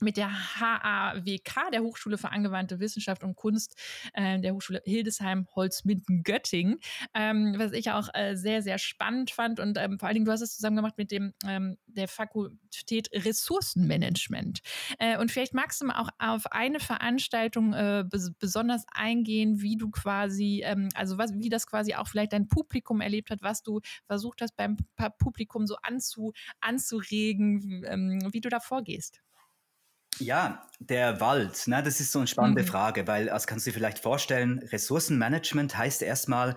mit 0.00 0.16
der 0.16 0.30
HAWK, 0.30 1.70
der 1.72 1.82
Hochschule 1.82 2.18
für 2.18 2.30
angewandte 2.30 2.80
Wissenschaft 2.80 3.22
und 3.24 3.36
Kunst 3.36 3.74
äh, 4.12 4.38
der 4.40 4.54
Hochschule 4.54 4.82
Hildesheim 4.84 5.46
Holzminden-Göttingen, 5.54 6.80
ähm, 7.14 7.54
was 7.58 7.72
ich 7.72 7.90
auch 7.90 8.08
äh, 8.14 8.36
sehr, 8.36 8.62
sehr 8.62 8.78
spannend 8.78 9.30
fand. 9.30 9.60
Und 9.60 9.78
ähm, 9.78 9.98
vor 9.98 10.08
allen 10.08 10.14
Dingen, 10.14 10.26
du 10.26 10.32
hast 10.32 10.42
es 10.42 10.56
zusammen 10.56 10.76
gemacht 10.76 10.98
mit 10.98 11.10
dem, 11.10 11.32
ähm, 11.46 11.76
der 11.86 12.08
Fakultät 12.08 13.08
Ressourcenmanagement. 13.12 14.60
Äh, 14.98 15.18
und 15.18 15.30
vielleicht 15.30 15.54
magst 15.54 15.80
du 15.80 15.86
mal 15.86 16.00
auch 16.00 16.10
auf 16.18 16.46
eine 16.52 16.80
Veranstaltung 16.80 17.72
äh, 17.72 18.04
bes 18.08 18.32
besonders 18.38 18.84
eingehen, 18.92 19.60
wie 19.62 19.76
du 19.76 19.90
quasi, 19.90 20.62
ähm, 20.64 20.88
also 20.94 21.18
was, 21.18 21.34
wie 21.34 21.48
das 21.48 21.66
quasi 21.66 21.94
auch 21.94 22.08
vielleicht 22.08 22.32
dein 22.32 22.48
Publikum 22.48 23.00
erlebt 23.00 23.30
hat, 23.30 23.42
was 23.42 23.62
du 23.62 23.80
versucht 24.06 24.42
hast 24.42 24.56
beim 24.56 24.76
Publikum 25.18 25.66
so 25.66 25.76
anzu, 25.82 26.32
anzuregen, 26.60 27.84
ähm, 27.86 28.28
wie 28.32 28.40
du 28.40 28.48
da 28.48 28.60
vorgehst. 28.60 29.20
Ja, 30.18 30.66
der 30.78 31.20
Wald, 31.20 31.68
ne, 31.68 31.82
das 31.82 32.00
ist 32.00 32.12
so 32.12 32.20
eine 32.20 32.28
spannende 32.28 32.62
mhm. 32.62 32.66
Frage, 32.66 33.06
weil, 33.06 33.28
als 33.28 33.46
kannst 33.46 33.66
du 33.66 33.70
dir 33.70 33.74
vielleicht 33.74 33.98
vorstellen, 33.98 34.58
Ressourcenmanagement 34.58 35.76
heißt 35.76 36.02
erstmal 36.02 36.56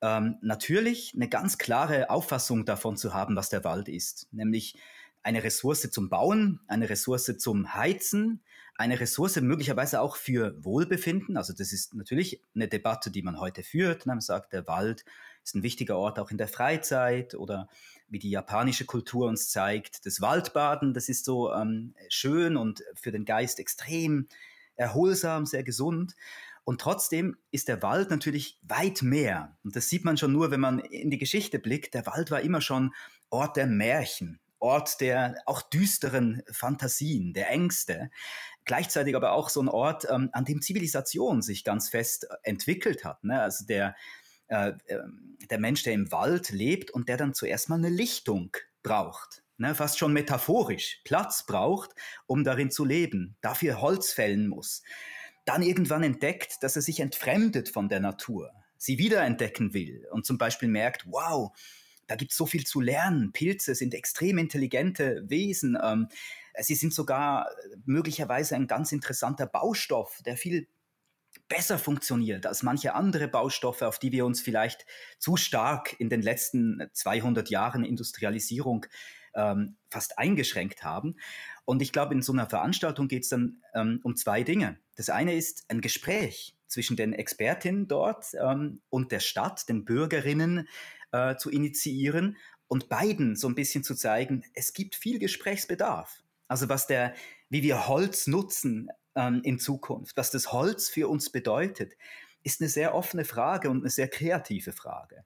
ähm, 0.00 0.36
natürlich 0.42 1.12
eine 1.14 1.28
ganz 1.28 1.58
klare 1.58 2.10
Auffassung 2.10 2.64
davon 2.64 2.96
zu 2.96 3.14
haben, 3.14 3.36
was 3.36 3.48
der 3.48 3.64
Wald 3.64 3.88
ist. 3.88 4.28
Nämlich 4.32 4.76
eine 5.22 5.42
Ressource 5.42 5.90
zum 5.90 6.08
Bauen, 6.08 6.60
eine 6.68 6.88
Ressource 6.88 7.36
zum 7.38 7.74
Heizen, 7.74 8.42
eine 8.76 9.00
Ressource 9.00 9.40
möglicherweise 9.40 10.00
auch 10.00 10.16
für 10.16 10.62
Wohlbefinden. 10.62 11.36
Also 11.36 11.52
das 11.52 11.72
ist 11.72 11.94
natürlich 11.94 12.42
eine 12.54 12.68
Debatte, 12.68 13.10
die 13.10 13.22
man 13.22 13.40
heute 13.40 13.62
führt. 13.62 14.06
Man 14.06 14.20
sagt, 14.20 14.52
der 14.52 14.66
Wald 14.66 15.04
ist 15.42 15.54
ein 15.54 15.62
wichtiger 15.62 15.96
Ort 15.96 16.18
auch 16.18 16.30
in 16.30 16.38
der 16.38 16.48
Freizeit 16.48 17.34
oder 17.34 17.68
wie 18.08 18.18
die 18.18 18.30
japanische 18.30 18.84
Kultur 18.84 19.26
uns 19.28 19.50
zeigt, 19.50 20.06
das 20.06 20.20
Waldbaden, 20.20 20.94
das 20.94 21.08
ist 21.08 21.24
so 21.24 21.52
ähm, 21.52 21.94
schön 22.08 22.56
und 22.56 22.82
für 22.94 23.12
den 23.12 23.24
Geist 23.24 23.58
extrem 23.58 24.28
erholsam, 24.76 25.46
sehr 25.46 25.62
gesund. 25.62 26.14
Und 26.64 26.80
trotzdem 26.80 27.36
ist 27.52 27.68
der 27.68 27.82
Wald 27.82 28.10
natürlich 28.10 28.58
weit 28.62 29.02
mehr. 29.02 29.56
Und 29.62 29.76
das 29.76 29.88
sieht 29.88 30.04
man 30.04 30.16
schon 30.16 30.32
nur, 30.32 30.50
wenn 30.50 30.60
man 30.60 30.80
in 30.80 31.10
die 31.10 31.18
Geschichte 31.18 31.58
blickt. 31.58 31.94
Der 31.94 32.06
Wald 32.06 32.30
war 32.30 32.40
immer 32.40 32.60
schon 32.60 32.92
Ort 33.30 33.56
der 33.56 33.66
Märchen, 33.66 34.40
Ort 34.58 35.00
der 35.00 35.36
auch 35.46 35.62
düsteren 35.62 36.42
Fantasien, 36.50 37.32
der 37.34 37.50
Ängste. 37.50 38.10
Gleichzeitig 38.64 39.14
aber 39.14 39.32
auch 39.32 39.48
so 39.48 39.62
ein 39.62 39.68
Ort, 39.68 40.08
ähm, 40.10 40.30
an 40.32 40.44
dem 40.44 40.60
Zivilisation 40.60 41.40
sich 41.40 41.62
ganz 41.62 41.88
fest 41.88 42.26
entwickelt 42.42 43.04
hat. 43.04 43.22
Ne? 43.22 43.40
Also 43.40 43.64
der, 43.64 43.94
äh, 44.48 44.72
ähm, 44.88 45.36
der 45.50 45.58
Mensch, 45.58 45.82
der 45.82 45.92
im 45.92 46.10
Wald 46.12 46.50
lebt 46.50 46.90
und 46.90 47.08
der 47.08 47.16
dann 47.16 47.34
zuerst 47.34 47.68
mal 47.68 47.76
eine 47.76 47.88
Lichtung 47.88 48.56
braucht. 48.82 49.42
Ne, 49.58 49.74
fast 49.74 49.98
schon 49.98 50.12
metaphorisch, 50.12 51.00
Platz 51.04 51.46
braucht, 51.46 51.92
um 52.26 52.44
darin 52.44 52.70
zu 52.70 52.84
leben, 52.84 53.36
dafür 53.40 53.80
Holz 53.80 54.12
fällen 54.12 54.48
muss. 54.48 54.82
Dann 55.46 55.62
irgendwann 55.62 56.02
entdeckt, 56.02 56.62
dass 56.62 56.76
er 56.76 56.82
sich 56.82 57.00
entfremdet 57.00 57.70
von 57.70 57.88
der 57.88 58.00
Natur, 58.00 58.52
sie 58.76 58.98
wiederentdecken 58.98 59.72
will 59.72 60.06
und 60.10 60.26
zum 60.26 60.36
Beispiel 60.36 60.68
merkt, 60.68 61.06
wow, 61.06 61.56
da 62.06 62.16
gibt 62.16 62.32
es 62.32 62.36
so 62.36 62.46
viel 62.46 62.64
zu 62.64 62.80
lernen. 62.80 63.32
Pilze 63.32 63.74
sind 63.74 63.94
extrem 63.94 64.38
intelligente 64.38 65.24
Wesen. 65.26 65.76
Ähm, 65.82 66.08
sie 66.60 66.74
sind 66.74 66.94
sogar 66.94 67.48
möglicherweise 67.84 68.54
ein 68.54 68.66
ganz 68.66 68.92
interessanter 68.92 69.46
Baustoff, 69.46 70.20
der 70.24 70.36
viel 70.36 70.68
besser 71.48 71.78
funktioniert 71.78 72.46
als 72.46 72.62
manche 72.62 72.94
andere 72.94 73.28
Baustoffe, 73.28 73.82
auf 73.82 73.98
die 73.98 74.12
wir 74.12 74.26
uns 74.26 74.40
vielleicht 74.40 74.86
zu 75.18 75.36
stark 75.36 75.98
in 75.98 76.08
den 76.08 76.22
letzten 76.22 76.82
200 76.92 77.50
Jahren 77.50 77.84
Industrialisierung 77.84 78.86
ähm, 79.34 79.76
fast 79.90 80.18
eingeschränkt 80.18 80.82
haben. 80.82 81.16
Und 81.64 81.82
ich 81.82 81.92
glaube, 81.92 82.14
in 82.14 82.22
so 82.22 82.32
einer 82.32 82.48
Veranstaltung 82.48 83.08
geht 83.08 83.24
es 83.24 83.28
dann 83.28 83.62
ähm, 83.74 84.00
um 84.02 84.16
zwei 84.16 84.42
Dinge. 84.42 84.78
Das 84.96 85.10
eine 85.10 85.34
ist 85.34 85.64
ein 85.68 85.80
Gespräch 85.80 86.56
zwischen 86.66 86.96
den 86.96 87.12
Expertinnen 87.12 87.86
dort 87.86 88.26
ähm, 88.40 88.80
und 88.88 89.12
der 89.12 89.20
Stadt, 89.20 89.68
den 89.68 89.84
Bürgerinnen 89.84 90.68
äh, 91.12 91.36
zu 91.36 91.50
initiieren 91.50 92.36
und 92.68 92.88
beiden 92.88 93.36
so 93.36 93.48
ein 93.48 93.54
bisschen 93.54 93.84
zu 93.84 93.94
zeigen, 93.94 94.44
es 94.54 94.72
gibt 94.72 94.96
viel 94.96 95.18
Gesprächsbedarf. 95.18 96.22
Also 96.48 96.68
was 96.68 96.86
der, 96.86 97.14
wie 97.48 97.62
wir 97.62 97.86
Holz 97.88 98.26
nutzen 98.26 98.88
ähm, 99.16 99.40
in 99.42 99.58
Zukunft, 99.58 100.16
was 100.16 100.30
das 100.30 100.52
Holz 100.52 100.88
für 100.88 101.08
uns 101.08 101.30
bedeutet, 101.30 101.94
ist 102.44 102.60
eine 102.60 102.70
sehr 102.70 102.94
offene 102.94 103.24
Frage 103.24 103.70
und 103.70 103.80
eine 103.80 103.90
sehr 103.90 104.08
kreative 104.08 104.72
Frage. 104.72 105.24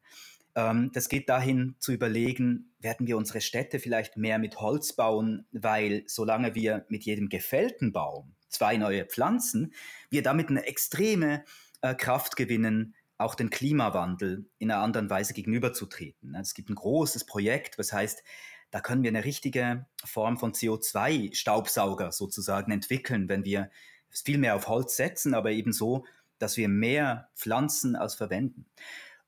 Ähm, 0.54 0.90
das 0.94 1.09
geht 1.09 1.28
dahin 1.28 1.75
zu 1.78 1.92
überlegen, 1.92 2.73
werden 2.78 3.06
wir 3.06 3.16
unsere 3.16 3.40
Städte 3.40 3.78
vielleicht 3.78 4.16
mehr 4.16 4.38
mit 4.38 4.61
Holz 4.61 4.94
bauen, 4.94 5.47
weil 5.52 6.04
solange 6.06 6.54
wir 6.54 6.87
mit 6.88 7.04
jedem 7.04 7.28
gefällten 7.28 7.92
Baum 7.92 8.35
zwei 8.49 8.76
neue 8.76 9.04
Pflanzen, 9.04 9.75
wir 10.09 10.23
damit 10.23 10.49
eine 10.49 10.66
extreme 10.66 11.44
äh, 11.82 11.94
Kraft 11.94 12.37
gewinnen, 12.37 12.94
auch 13.16 13.35
den 13.35 13.50
Klimawandel 13.50 14.47
in 14.59 14.70
einer 14.70 14.82
anderen 14.82 15.11
Weise 15.11 15.35
gegenüberzutreten. 15.35 16.35
Es 16.35 16.54
gibt 16.54 16.70
ein 16.70 16.75
großes 16.75 17.26
Projekt, 17.26 17.78
was 17.78 17.92
heißt, 17.92 18.25
da 18.70 18.80
können 18.80 19.02
wir 19.02 19.10
eine 19.10 19.24
richtige 19.24 19.86
Form 20.04 20.38
von 20.38 20.52
CO2-Staubsauger 20.52 22.12
sozusagen 22.12 22.72
entwickeln, 22.72 23.28
wenn 23.28 23.44
wir 23.44 23.70
viel 24.10 24.38
mehr 24.38 24.56
auf 24.56 24.68
Holz 24.68 24.96
setzen, 24.96 25.34
aber 25.34 25.50
eben 25.50 25.72
so, 25.72 26.04
dass 26.38 26.56
wir 26.56 26.68
mehr 26.68 27.30
pflanzen 27.36 27.96
als 27.96 28.14
verwenden. 28.14 28.66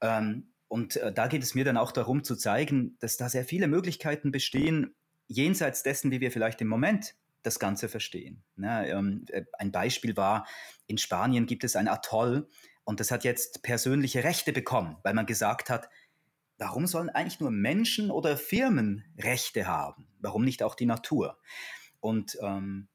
Ähm, 0.00 0.52
und 0.68 0.96
äh, 0.96 1.12
da 1.12 1.26
geht 1.26 1.42
es 1.42 1.54
mir 1.54 1.64
dann 1.64 1.76
auch 1.76 1.92
darum 1.92 2.25
zu 2.25 2.37
zeigen, 2.37 2.96
dass 3.00 3.16
da 3.16 3.28
sehr 3.28 3.44
viele 3.44 3.68
Möglichkeiten 3.68 4.32
bestehen, 4.32 4.94
jenseits 5.26 5.82
dessen, 5.82 6.11
wie 6.11 6.20
wir 6.20 6.32
vielleicht 6.32 6.61
im 6.61 6.68
Moment 6.68 7.14
das 7.42 7.58
Ganze 7.58 7.88
verstehen. 7.88 8.42
Ne, 8.56 8.88
ähm, 8.88 9.25
äh, 9.28 9.44
ein 9.58 9.72
Beispiel 9.72 10.16
war, 10.16 10.46
in 10.87 10.99
Spanien 10.99 11.46
gibt 11.46 11.64
es 11.64 11.76
ein 11.76 11.88
Atoll 11.88 12.49
und 12.84 13.00
das 13.00 13.11
hat 13.11 13.25
jetzt 13.25 13.62
persönliche 13.62 14.25
Rechte 14.25 14.52
bekommen, 14.52 14.96
weil 15.02 15.14
man 15.14 15.26
gesagt 15.26 15.70
hat, 15.70 15.88
warum 16.62 16.87
sollen 16.87 17.11
eigentlich 17.11 17.40
nur 17.40 17.50
Menschen 17.50 18.12
oder 18.12 18.37
Firmen 18.37 19.04
Rechte 19.19 19.66
haben? 19.66 20.07
Warum 20.21 20.45
nicht 20.45 20.62
auch 20.62 20.76
die 20.76 20.87
Natur? 20.87 21.37
Und 21.99 22.38
ähm, 22.40 22.87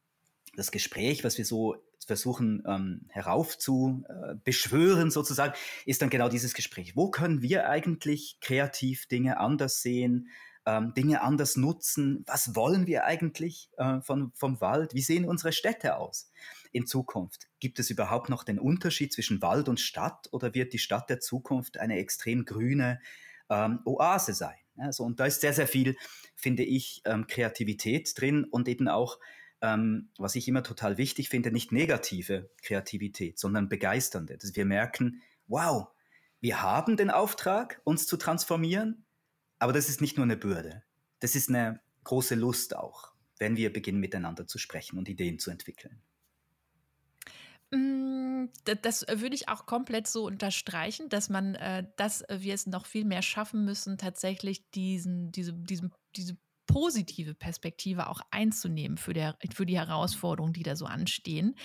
das 0.56 0.72
Gespräch, 0.72 1.26
was 1.26 1.38
wir 1.38 1.44
so 1.44 1.76
versuchen 2.06 2.64
ähm, 2.66 3.08
heraufzubeschwören 3.10 5.12
sozusagen, 5.12 5.54
ist 5.86 6.02
dann 6.02 6.10
genau 6.10 6.30
dieses 6.30 6.54
Gespräch. 6.54 6.96
Wo 6.96 7.12
können 7.12 7.42
wir 7.42 7.68
eigentlich 7.68 8.38
kreativ 8.40 9.08
Dinge 9.08 9.38
anders 9.38 9.82
sehen, 9.82 10.30
ähm, 10.66 10.94
Dinge 10.94 11.22
anders 11.22 11.58
nutzen? 11.58 12.24
Was 12.26 12.56
wollen 12.56 12.88
wir 12.88 13.04
eigentlich 13.04 13.70
äh, 13.76 14.00
von, 14.00 14.32
vom 14.34 14.62
Wald? 14.62 14.94
Wie 14.94 15.02
sehen 15.02 15.26
unsere 15.26 15.52
Städte 15.52 15.98
aus 15.98 16.32
in 16.72 16.88
Zukunft? 16.88 17.50
Gibt 17.60 17.80
es 17.80 17.90
überhaupt 17.90 18.30
noch 18.30 18.46
den 18.46 18.60
Unterschied 18.60 19.12
zwischen 19.12 19.42
Wald 19.42 19.68
und 19.68 19.82
Stadt 19.82 20.30
oder 20.32 20.54
wird 20.54 20.72
die 20.72 20.80
Stadt 20.80 21.10
der 21.10 21.20
Zukunft 21.20 21.78
eine 21.78 21.98
extrem 21.98 22.46
grüne, 22.46 23.02
ähm, 23.50 23.80
Oase 23.86 24.34
sein. 24.34 24.56
Also, 24.78 25.04
und 25.04 25.20
da 25.20 25.26
ist 25.26 25.42
sehr, 25.42 25.54
sehr 25.54 25.68
viel, 25.68 25.96
finde 26.36 26.64
ich, 26.64 27.02
ähm, 27.06 27.28
Kreativität 27.28 28.14
drin 28.20 28.44
und 28.44 28.68
eben 28.68 28.88
auch, 28.88 29.20
ähm, 29.62 30.10
was 30.18 30.36
ich 30.36 30.48
immer 30.48 30.64
total 30.64 30.98
wichtig 30.98 31.30
finde, 31.30 31.52
nicht 31.52 31.72
negative 31.72 32.50
Kreativität, 32.62 33.40
sondern 33.40 33.70
begeisternde. 33.70 34.38
Dass 34.38 34.56
wir 34.56 34.66
merken, 34.66 35.22
wow, 35.48 35.88
wir 36.40 36.62
haben 36.62 36.98
den 36.98 37.10
Auftrag, 37.10 37.82
uns 37.84 38.06
zu 38.06 38.18
transformieren, 38.18 39.06
aber 39.58 39.74
das 39.74 39.90
ist 39.90 40.02
nicht 40.02 40.18
nur 40.18 40.26
eine 40.26 40.38
Bürde. 40.38 40.84
Das 41.20 41.36
ist 41.36 41.50
eine 41.50 41.80
große 42.04 42.36
Lust 42.36 42.76
auch, 42.76 43.12
wenn 43.40 43.58
wir 43.58 43.74
beginnen 43.74 44.00
miteinander 44.00 44.46
zu 44.46 44.60
sprechen 44.60 45.00
und 45.00 45.10
Ideen 45.10 45.40
zu 45.40 45.50
entwickeln. 45.50 46.00
Hm, 47.74 48.50
das 48.82 49.06
würde 49.10 49.36
ich 49.36 49.50
auch 49.50 49.66
komplett 49.66 50.08
so 50.08 50.26
unterstreichen, 50.26 51.10
dass 51.10 51.30
man, 51.30 51.56
äh, 51.56 51.86
dass 51.98 52.24
wir 52.30 52.54
es 52.54 52.66
noch 52.66 52.86
viel 52.86 53.04
mehr 53.04 53.22
schaffen 53.22 53.66
müssen, 53.66 53.98
tatsächlich 53.98 54.70
diesen, 54.72 55.32
diese, 55.34 55.54
diesen, 55.54 55.94
diese 56.16 56.38
positive 56.68 57.34
Perspektive 57.34 58.08
auch 58.08 58.22
einzunehmen 58.30 58.98
für, 58.98 59.14
der, 59.14 59.38
für 59.54 59.66
die 59.66 59.78
Herausforderungen, 59.78 60.54
die 60.54 60.64
da 60.64 60.76
so 60.76 60.86
anstehen. 60.86 61.56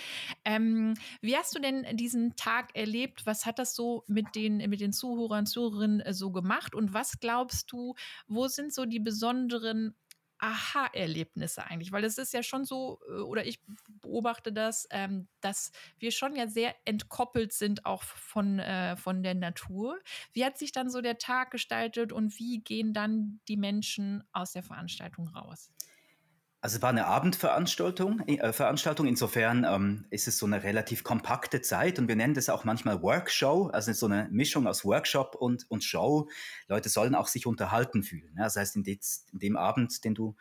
Ähm, 0.45 0.95
wie 1.21 1.35
hast 1.35 1.55
du 1.55 1.59
denn 1.59 1.85
diesen 1.97 2.35
Tag 2.35 2.75
erlebt? 2.75 3.25
Was 3.25 3.45
hat 3.45 3.59
das 3.59 3.75
so 3.75 4.03
mit 4.07 4.33
den, 4.35 4.57
mit 4.69 4.81
den 4.81 4.93
Zuhörern, 4.93 5.45
Zuhörerinnen 5.45 5.99
äh, 6.01 6.13
so 6.13 6.31
gemacht? 6.31 6.73
Und 6.73 6.93
was 6.93 7.19
glaubst 7.19 7.71
du, 7.71 7.95
wo 8.27 8.47
sind 8.47 8.73
so 8.73 8.85
die 8.85 8.99
besonderen 8.99 9.95
Aha-Erlebnisse 10.43 11.63
eigentlich? 11.65 11.93
Weil 11.93 12.03
es 12.03 12.17
ist 12.17 12.33
ja 12.33 12.43
schon 12.43 12.65
so, 12.65 12.99
äh, 13.07 13.21
oder 13.21 13.45
ich 13.45 13.61
beobachte 14.01 14.51
das, 14.51 14.87
ähm, 14.91 15.27
dass 15.39 15.71
wir 15.99 16.11
schon 16.11 16.35
ja 16.35 16.47
sehr 16.47 16.75
entkoppelt 16.83 17.53
sind 17.53 17.85
auch 17.85 18.03
von, 18.03 18.59
äh, 18.59 18.97
von 18.97 19.23
der 19.23 19.35
Natur. 19.35 19.99
Wie 20.33 20.43
hat 20.43 20.57
sich 20.57 20.73
dann 20.73 20.89
so 20.89 20.99
der 21.01 21.17
Tag 21.17 21.51
gestaltet 21.51 22.11
und 22.11 22.37
wie 22.39 22.59
gehen 22.59 22.93
dann 22.93 23.39
die 23.47 23.57
Menschen 23.57 24.23
aus 24.33 24.51
der 24.51 24.63
Veranstaltung 24.63 25.29
raus? 25.29 25.71
Also 26.63 26.77
es 26.77 26.81
war 26.81 26.91
eine 26.91 27.07
Abendveranstaltung, 27.07 28.21
äh, 28.21 28.53
Veranstaltung. 28.53 29.05
insofern 29.05 29.65
ähm, 29.69 30.05
ist 30.11 30.29
es 30.29 30.37
so 30.37 30.45
eine 30.45 30.63
relativ 30.63 31.03
kompakte 31.03 31.61
Zeit 31.61 31.99
und 31.99 32.07
wir 32.07 32.15
nennen 32.15 32.35
das 32.35 32.47
auch 32.47 32.63
manchmal 32.63 33.01
Workshow, 33.03 33.67
also 33.73 33.91
so 33.91 34.05
eine 34.05 34.29
Mischung 34.31 34.65
aus 34.65 34.85
Workshop 34.85 35.35
und, 35.35 35.69
und 35.69 35.83
Show. 35.83 36.29
Leute 36.69 36.87
sollen 36.87 37.15
auch 37.15 37.27
sich 37.27 37.47
unterhalten 37.47 38.01
fühlen. 38.01 38.33
Ne? 38.35 38.43
Das 38.43 38.55
heißt, 38.55 38.77
in, 38.77 38.83
des, 38.83 39.25
in 39.33 39.39
dem 39.39 39.57
Abend, 39.57 40.05
den 40.05 40.15
du 40.15 40.37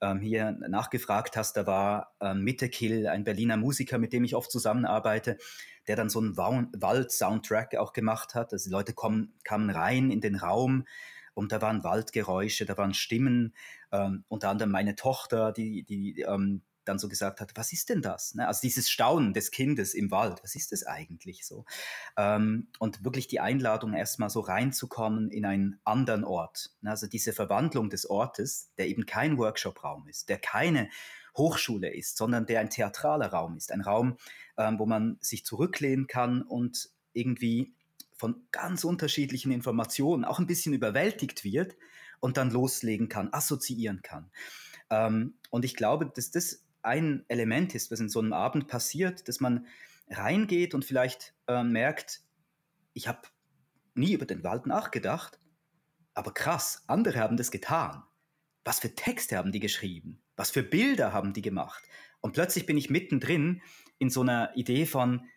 ähm, 0.00 0.20
hier 0.20 0.52
nachgefragt 0.52 1.36
hast, 1.36 1.58
da 1.58 1.66
war 1.66 2.14
ähm, 2.22 2.44
Mittekill, 2.44 3.06
ein 3.06 3.24
Berliner 3.24 3.58
Musiker, 3.58 3.98
mit 3.98 4.14
dem 4.14 4.24
ich 4.24 4.34
oft 4.34 4.50
zusammenarbeite, 4.50 5.36
der 5.86 5.96
dann 5.96 6.08
so 6.08 6.18
einen 6.18 6.38
Wald-Soundtrack 6.38 7.76
auch 7.76 7.92
gemacht 7.92 8.34
hat. 8.34 8.54
Also 8.54 8.70
die 8.70 8.72
Leute 8.72 8.94
kommen, 8.94 9.34
kamen 9.44 9.68
rein 9.68 10.10
in 10.10 10.22
den 10.22 10.36
Raum, 10.36 10.86
und 11.38 11.52
da 11.52 11.62
waren 11.62 11.84
Waldgeräusche, 11.84 12.66
da 12.66 12.76
waren 12.76 12.94
Stimmen, 12.94 13.54
ähm, 13.92 14.24
unter 14.26 14.48
anderem 14.48 14.72
meine 14.72 14.96
Tochter, 14.96 15.52
die, 15.52 15.84
die 15.84 16.22
ähm, 16.22 16.62
dann 16.84 16.98
so 16.98 17.08
gesagt 17.08 17.40
hat, 17.40 17.52
was 17.54 17.72
ist 17.72 17.90
denn 17.90 18.02
das? 18.02 18.34
Ne? 18.34 18.48
Also 18.48 18.60
dieses 18.62 18.90
Staunen 18.90 19.34
des 19.34 19.52
Kindes 19.52 19.94
im 19.94 20.10
Wald, 20.10 20.40
was 20.42 20.56
ist 20.56 20.72
das 20.72 20.84
eigentlich 20.84 21.46
so? 21.46 21.64
Ähm, 22.16 22.72
und 22.80 23.04
wirklich 23.04 23.28
die 23.28 23.38
Einladung, 23.38 23.94
erstmal 23.94 24.30
so 24.30 24.40
reinzukommen 24.40 25.30
in 25.30 25.44
einen 25.44 25.80
anderen 25.84 26.24
Ort. 26.24 26.70
Ne? 26.80 26.90
Also 26.90 27.06
diese 27.06 27.32
Verwandlung 27.32 27.88
des 27.88 28.10
Ortes, 28.10 28.72
der 28.76 28.88
eben 28.88 29.06
kein 29.06 29.38
Workshop-Raum 29.38 30.08
ist, 30.08 30.28
der 30.28 30.38
keine 30.38 30.88
Hochschule 31.36 31.94
ist, 31.94 32.16
sondern 32.16 32.46
der 32.46 32.58
ein 32.58 32.70
theatraler 32.70 33.28
Raum 33.28 33.56
ist. 33.56 33.70
Ein 33.70 33.82
Raum, 33.82 34.16
ähm, 34.56 34.80
wo 34.80 34.86
man 34.86 35.18
sich 35.20 35.44
zurücklehnen 35.44 36.08
kann 36.08 36.42
und 36.42 36.90
irgendwie 37.12 37.76
von 38.18 38.46
ganz 38.50 38.84
unterschiedlichen 38.84 39.52
Informationen 39.52 40.24
auch 40.24 40.38
ein 40.38 40.46
bisschen 40.46 40.74
überwältigt 40.74 41.44
wird 41.44 41.76
und 42.20 42.36
dann 42.36 42.50
loslegen 42.50 43.08
kann, 43.08 43.32
assoziieren 43.32 44.02
kann. 44.02 44.30
Ähm, 44.90 45.34
und 45.50 45.64
ich 45.64 45.76
glaube, 45.76 46.10
dass 46.14 46.30
das 46.30 46.66
ein 46.82 47.24
Element 47.28 47.74
ist, 47.74 47.90
was 47.90 48.00
in 48.00 48.08
so 48.08 48.18
einem 48.18 48.32
Abend 48.32 48.66
passiert, 48.66 49.28
dass 49.28 49.40
man 49.40 49.66
reingeht 50.10 50.74
und 50.74 50.84
vielleicht 50.84 51.34
äh, 51.46 51.62
merkt, 51.62 52.22
ich 52.92 53.08
habe 53.08 53.22
nie 53.94 54.12
über 54.12 54.26
den 54.26 54.42
Wald 54.42 54.66
nachgedacht, 54.66 55.38
aber 56.14 56.34
krass, 56.34 56.82
andere 56.88 57.20
haben 57.20 57.36
das 57.36 57.50
getan. 57.50 58.02
Was 58.64 58.80
für 58.80 58.94
Texte 58.94 59.36
haben 59.36 59.52
die 59.52 59.60
geschrieben? 59.60 60.20
Was 60.36 60.50
für 60.50 60.62
Bilder 60.62 61.12
haben 61.12 61.32
die 61.32 61.42
gemacht? 61.42 61.84
Und 62.20 62.32
plötzlich 62.32 62.66
bin 62.66 62.76
ich 62.76 62.90
mittendrin 62.90 63.62
in 63.98 64.10
so 64.10 64.22
einer 64.22 64.56
Idee 64.56 64.86
von, 64.86 65.28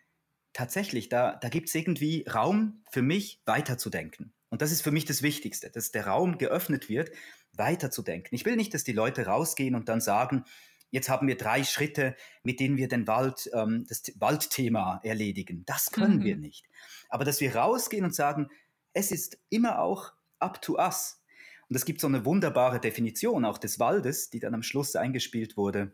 tatsächlich, 0.52 1.08
da, 1.08 1.36
da 1.36 1.48
gibt 1.48 1.68
es 1.68 1.74
irgendwie 1.74 2.24
Raum 2.28 2.82
für 2.90 3.02
mich 3.02 3.40
weiterzudenken. 3.46 4.32
Und 4.50 4.62
das 4.62 4.70
ist 4.70 4.82
für 4.82 4.90
mich 4.90 5.04
das 5.04 5.22
Wichtigste, 5.22 5.70
dass 5.70 5.92
der 5.92 6.06
Raum 6.06 6.38
geöffnet 6.38 6.88
wird, 6.88 7.10
weiterzudenken. 7.54 8.34
Ich 8.34 8.44
will 8.44 8.56
nicht, 8.56 8.74
dass 8.74 8.84
die 8.84 8.92
Leute 8.92 9.26
rausgehen 9.26 9.74
und 9.74 9.88
dann 9.88 10.00
sagen, 10.00 10.44
jetzt 10.90 11.08
haben 11.08 11.26
wir 11.26 11.36
drei 11.36 11.64
Schritte, 11.64 12.16
mit 12.42 12.60
denen 12.60 12.76
wir 12.76 12.88
den 12.88 13.06
Wald, 13.06 13.50
ähm, 13.54 13.86
das 13.88 14.02
Waldthema 14.16 15.00
erledigen. 15.02 15.64
Das 15.66 15.90
können 15.90 16.18
mhm. 16.18 16.24
wir 16.24 16.36
nicht. 16.36 16.66
Aber 17.08 17.24
dass 17.24 17.40
wir 17.40 17.56
rausgehen 17.56 18.04
und 18.04 18.14
sagen, 18.14 18.48
es 18.92 19.10
ist 19.10 19.38
immer 19.48 19.80
auch 19.80 20.12
up 20.38 20.60
to 20.60 20.76
us. 20.78 21.22
Und 21.68 21.76
es 21.76 21.86
gibt 21.86 22.00
so 22.00 22.06
eine 22.06 22.26
wunderbare 22.26 22.80
Definition 22.80 23.46
auch 23.46 23.56
des 23.56 23.78
Waldes, 23.78 24.28
die 24.28 24.40
dann 24.40 24.54
am 24.54 24.62
Schluss 24.62 24.96
eingespielt 24.96 25.56
wurde. 25.56 25.92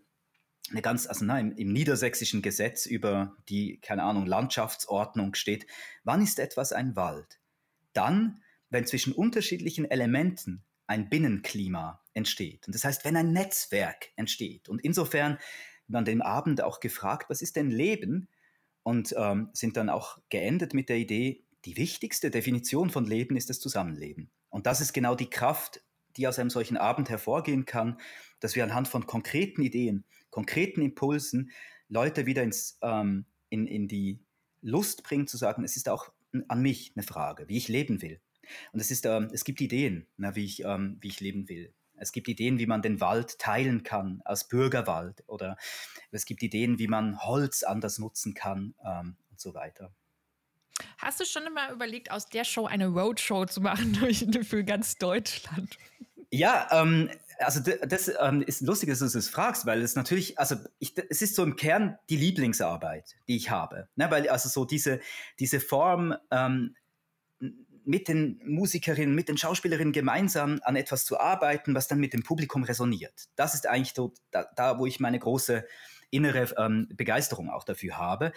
Eine 0.71 0.83
ganz, 0.83 1.07
also 1.07 1.25
nein, 1.25 1.53
im, 1.53 1.73
niedersächsischen 1.73 2.43
Gesetz 2.43 2.87
über 2.87 3.37
die, 3.49 3.79
keine 3.81 4.03
Ahnung, 4.03 4.27
Landschaftsordnung 4.27 5.35
steht, 5.35 5.67
wann 6.05 6.23
ist 6.23 6.39
etwas 6.39 6.73
ein 6.73 6.97
Wald? 6.97 7.41
Dann, 7.93 8.43
wenn 8.71 8.87
zwischen 8.87 9.13
unterschiedlichen 9.13 9.91
Elementen 9.91 10.63
ein 10.87 11.09
Binnenklima 11.09 12.01
entsteht. 12.15 12.67
Und 12.67 12.75
das 12.75 12.85
heißt, 12.85 13.05
wenn 13.05 13.17
ein 13.17 13.33
Netzwerk 13.33 14.09
entsteht. 14.17 14.69
Und 14.69 14.83
insofern 14.83 15.39
an 15.93 16.05
dem 16.05 16.23
Abend 16.23 16.63
auch 16.63 16.81
gefragt, 16.81 17.31
was 17.31 17.43
ist 17.43 17.57
denn 17.57 17.71
Leben? 17.71 18.29
Und 18.83 19.15
ähm, 19.19 19.51
sind 19.53 19.77
dann 19.77 19.91
auch 19.91 20.19
geendet 20.31 20.73
mit 20.73 20.89
der 20.89 20.97
Idee, 20.97 21.45
die 21.65 21.77
wichtigste 21.77 22.31
Definition 22.31 22.89
von 22.89 23.05
Leben 23.05 23.37
ist 23.37 23.51
das 23.51 23.61
Zusammenleben. 23.61 24.31
Und 24.49 24.67
das 24.67 24.81
ist 24.81 24.93
genau 24.93 25.15
die 25.15 25.29
Kraft, 25.29 25.83
die 26.17 26.27
aus 26.27 26.39
einem 26.39 26.51
solchen 26.51 26.77
Abend 26.77 27.11
hervorgehen 27.11 27.67
kann, 27.67 27.99
dass 28.41 28.57
wir 28.57 28.65
anhand 28.65 28.89
von 28.89 29.07
konkreten 29.07 29.63
Ideen, 29.63 30.05
konkreten 30.31 30.83
Impulsen 30.83 31.51
Leute 31.89 32.27
wieder 32.27 32.43
ins, 32.43 32.79
ähm, 32.83 33.25
in, 33.49 33.67
in 33.67 33.89
die 33.89 34.21
Lust 34.61 35.03
bringen 35.03 35.27
zu 35.27 35.37
sagen, 35.37 35.65
es 35.65 35.77
ist 35.77 35.89
auch 35.89 36.13
an 36.49 36.61
mich 36.61 36.93
eine 36.95 37.03
Frage, 37.03 37.49
wie 37.49 37.57
ich 37.57 37.69
leben 37.69 38.03
will. 38.03 38.21
Und 38.73 38.81
es, 38.81 38.91
ist, 38.91 39.07
ähm, 39.07 39.29
es 39.33 39.45
gibt 39.45 39.61
Ideen, 39.61 40.07
na, 40.17 40.35
wie, 40.35 40.45
ich, 40.45 40.65
ähm, 40.65 40.99
wie 41.01 41.09
ich 41.09 41.21
leben 41.21 41.49
will. 41.49 41.73
Es 41.97 42.13
gibt 42.13 42.29
Ideen, 42.29 42.59
wie 42.59 42.67
man 42.67 42.83
den 42.83 43.01
Wald 43.01 43.39
teilen 43.39 43.83
kann 43.83 44.23
als 44.25 44.49
Bürgerwald 44.49 45.25
oder 45.27 45.57
es 46.11 46.25
gibt 46.25 46.43
Ideen, 46.43 46.79
wie 46.79 46.87
man 46.87 47.21
Holz 47.21 47.63
anders 47.63 47.99
nutzen 47.99 48.35
kann 48.35 48.75
ähm, 48.85 49.17
und 49.31 49.41
so 49.41 49.55
weiter. 49.55 49.93
Hast 50.99 51.21
du 51.21 51.25
schon 51.25 51.45
immer 51.47 51.73
überlegt, 51.73 52.11
aus 52.11 52.27
der 52.27 52.45
Show 52.45 52.67
eine 52.67 52.87
Roadshow 52.87 53.47
zu 53.47 53.61
machen 53.61 53.93
durch, 54.01 54.25
für 54.43 54.65
ganz 54.65 54.97
Deutschland? 54.97 55.77
Ja, 56.31 56.69
ähm, 56.71 57.11
also 57.39 57.61
das 57.61 58.11
ähm, 58.21 58.43
ist 58.43 58.63
lustig, 58.63 58.89
dass 58.89 58.99
du 58.99 59.09
das 59.09 59.29
fragst, 59.29 59.67
weil 59.67 59.83
es 59.83 59.95
natürlich, 59.95 60.39
also 60.39 60.57
ich, 60.79 60.95
es 61.09 61.23
ist 61.23 61.35
so 61.35 61.43
im 61.43 61.57
Kern 61.57 61.99
die 62.09 62.17
Lieblingsarbeit, 62.17 63.17
die 63.29 63.37
ich 63.37 63.51
habe. 63.51 63.89
Ne? 63.97 64.11
Weil 64.11 64.29
also 64.29 64.49
so 64.49 64.65
diese, 64.65 65.01
diese 65.39 65.61
Form, 65.61 66.15
ähm, 66.31 66.75
mit 67.89 68.07
den 68.07 68.39
Musikerinnen, 68.45 69.15
mit 69.15 69.31
den 69.31 69.39
Schauspielerinnen 69.39 69.95
gemeinsam 69.95 70.61
an 70.63 70.77
etwas 70.77 71.07
zu 71.07 71.19
arbeiten, 71.19 71.75
was 71.75 71.89
dann 71.89 71.99
mit 71.99 72.13
dem 72.13 72.23
Publikum 72.23 72.63
resoniert. 72.63 73.29
Das 73.35 73.55
ist 73.55 73.67
eigentlich 73.67 73.95
so 73.95 74.13
da, 74.31 74.47
da 74.57 74.79
wo 74.79 74.85
ich 74.85 75.01
meine 75.01 75.19
große 75.19 75.65
innere 76.11 76.55
ähm, 76.59 76.89
Begeisterung 76.95 77.49
auch 77.49 77.65
dafür 77.65 77.97
habe. 77.97 78.33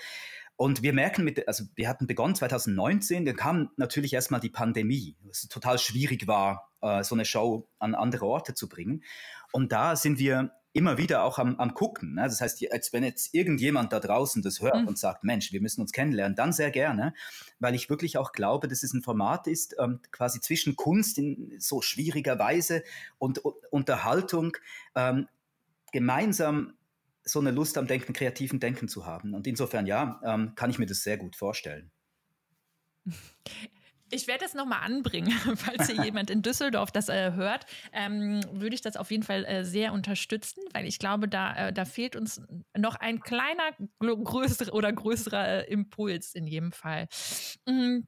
Und 0.61 0.83
wir 0.83 0.93
merken 0.93 1.23
mit, 1.23 1.47
also 1.47 1.63
wir 1.73 1.89
hatten 1.89 2.05
begonnen 2.05 2.35
2019, 2.35 3.25
dann 3.25 3.35
kam 3.35 3.71
natürlich 3.77 4.13
erstmal 4.13 4.41
die 4.41 4.51
Pandemie, 4.51 5.15
was 5.23 5.47
total 5.47 5.79
schwierig 5.79 6.27
war, 6.27 6.69
äh, 6.83 7.03
so 7.03 7.15
eine 7.15 7.25
Show 7.25 7.67
an 7.79 7.95
andere 7.95 8.27
Orte 8.27 8.53
zu 8.53 8.69
bringen. 8.69 9.03
Und 9.51 9.71
da 9.71 9.95
sind 9.95 10.19
wir 10.19 10.51
immer 10.71 10.99
wieder 10.99 11.23
auch 11.23 11.39
am, 11.39 11.55
am 11.55 11.73
gucken. 11.73 12.13
Ne? 12.13 12.25
Das 12.25 12.41
heißt, 12.41 12.71
als 12.71 12.93
wenn 12.93 13.03
jetzt 13.03 13.33
irgendjemand 13.33 13.91
da 13.91 13.99
draußen 13.99 14.43
das 14.43 14.61
hört 14.61 14.83
mhm. 14.83 14.89
und 14.89 14.99
sagt, 14.99 15.23
Mensch, 15.23 15.51
wir 15.51 15.61
müssen 15.61 15.81
uns 15.81 15.93
kennenlernen, 15.93 16.35
dann 16.35 16.53
sehr 16.53 16.69
gerne, 16.69 17.15
weil 17.59 17.73
ich 17.73 17.89
wirklich 17.89 18.19
auch 18.19 18.31
glaube, 18.31 18.67
dass 18.67 18.83
es 18.83 18.93
ein 18.93 19.01
Format 19.01 19.47
ist, 19.47 19.75
ähm, 19.79 19.99
quasi 20.11 20.41
zwischen 20.41 20.75
Kunst 20.75 21.17
in 21.17 21.55
so 21.57 21.81
schwieriger 21.81 22.37
Weise 22.37 22.83
und, 23.17 23.39
und 23.39 23.55
Unterhaltung 23.71 24.55
ähm, 24.93 25.27
gemeinsam 25.91 26.75
so 27.23 27.39
eine 27.39 27.51
Lust 27.51 27.77
am 27.77 27.87
Denken, 27.87 28.13
kreativen 28.13 28.59
Denken 28.59 28.87
zu 28.87 29.05
haben. 29.05 29.33
Und 29.33 29.47
insofern, 29.47 29.85
ja, 29.85 30.19
ähm, 30.23 30.53
kann 30.55 30.69
ich 30.69 30.79
mir 30.79 30.85
das 30.85 31.03
sehr 31.03 31.17
gut 31.17 31.35
vorstellen. 31.35 31.91
Ich 34.13 34.27
werde 34.27 34.43
das 34.43 34.53
nochmal 34.53 34.81
anbringen, 34.83 35.31
falls 35.55 35.89
hier 35.89 36.03
jemand 36.03 36.29
in 36.29 36.41
Düsseldorf 36.41 36.91
das 36.91 37.07
äh, 37.07 37.31
hört, 37.33 37.65
ähm, 37.93 38.41
würde 38.51 38.75
ich 38.75 38.81
das 38.81 38.97
auf 38.97 39.09
jeden 39.09 39.23
Fall 39.23 39.45
äh, 39.45 39.63
sehr 39.63 39.93
unterstützen, 39.93 40.61
weil 40.73 40.85
ich 40.85 40.99
glaube, 40.99 41.29
da, 41.29 41.69
äh, 41.69 41.73
da 41.73 41.85
fehlt 41.85 42.15
uns 42.15 42.41
noch 42.77 42.95
ein 42.95 43.21
kleiner 43.21 43.71
größer 43.99 44.73
oder 44.73 44.91
größerer 44.91 45.65
äh, 45.65 45.71
Impuls 45.71 46.35
in 46.35 46.45
jedem 46.45 46.73
Fall. 46.73 47.07
Mhm. 47.65 48.05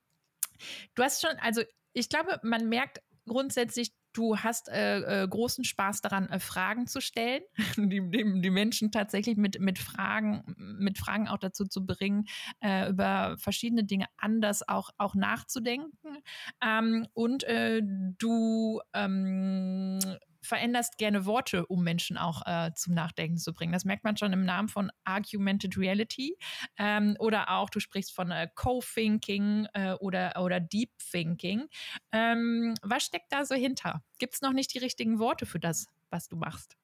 Du 0.95 1.04
hast 1.04 1.21
schon, 1.21 1.36
also 1.41 1.62
ich 1.93 2.10
glaube, 2.10 2.39
man 2.43 2.67
merkt 2.67 3.02
grundsätzlich, 3.26 3.93
Du 4.13 4.38
hast 4.38 4.69
äh, 4.69 5.23
äh, 5.23 5.28
großen 5.28 5.63
Spaß 5.63 6.02
daran, 6.02 6.30
äh, 6.30 6.39
Fragen 6.39 6.88
zu 6.88 7.02
stellen, 7.02 7.41
die, 7.78 8.10
die, 8.10 8.41
die, 8.41 8.49
Menschen 8.49 8.91
tatsächlich 8.91 9.38
mit, 9.38 9.60
mit, 9.60 9.80
Fragen, 9.80 10.56
mit 10.58 10.99
Fragen 10.99 11.28
auch 11.28 11.39
dazu 11.39 11.65
zu 11.65 11.86
bringen, 11.86 12.26
äh, 12.62 12.89
über 12.89 13.36
verschiedene 13.39 13.84
Dinge 13.84 14.06
anders 14.17 14.67
auch, 14.67 14.91
auch 14.97 15.15
nachzudenken. 15.15 16.19
Ähm, 16.63 17.08
und 17.13 17.43
äh, 17.43 17.82
du 17.84 18.82
ähm, 18.93 19.99
veränderst 20.43 20.97
gerne 20.97 21.25
Worte, 21.25 21.65
um 21.65 21.84
Menschen 21.84 22.17
auch 22.17 22.41
äh, 22.45 22.71
zum 22.75 22.93
Nachdenken 22.93 23.38
zu 23.38 23.53
bringen. 23.53 23.73
Das 23.73 23.86
merkt 23.86 24.03
man 24.03 24.17
schon 24.17 24.34
im 24.34 24.45
Namen 24.45 24.67
von 24.67 24.91
Argumented 25.03 25.77
Reality. 25.77 26.38
Ähm, 26.77 27.15
oder 27.19 27.49
auch, 27.49 27.69
du 27.69 27.79
sprichst 27.79 28.13
von 28.13 28.32
äh, 28.32 28.47
Co-Thinking 28.53 29.67
äh, 29.73 29.93
oder, 29.93 30.34
oder 30.41 30.60
Deep 30.60 30.91
Thinking. 31.12 31.67
Ähm, 32.12 32.75
was 32.82 33.03
steckt 33.03 33.32
da 33.32 33.45
so 33.45 33.56
hinter? 33.56 34.03
Gibt 34.19 34.36
es 34.36 34.41
noch 34.41 34.53
nicht 34.53 34.73
die 34.73 34.79
richtigen 34.79 35.19
Worte 35.19 35.45
für 35.45 35.60
das, 35.60 35.88
was 36.10 36.27
du 36.27 36.36
machst? 36.36 36.77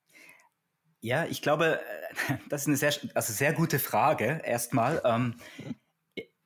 Ja, 1.02 1.26
ich 1.26 1.42
glaube, 1.42 1.80
äh, 2.28 2.38
das 2.50 2.62
ist 2.62 2.68
eine 2.68 2.78
sehr, 2.78 2.94
also 3.14 3.34
sehr 3.34 3.54
gute 3.54 3.80
Frage 3.80 4.42
erstmal. 4.44 5.02
Ähm, 5.04 5.36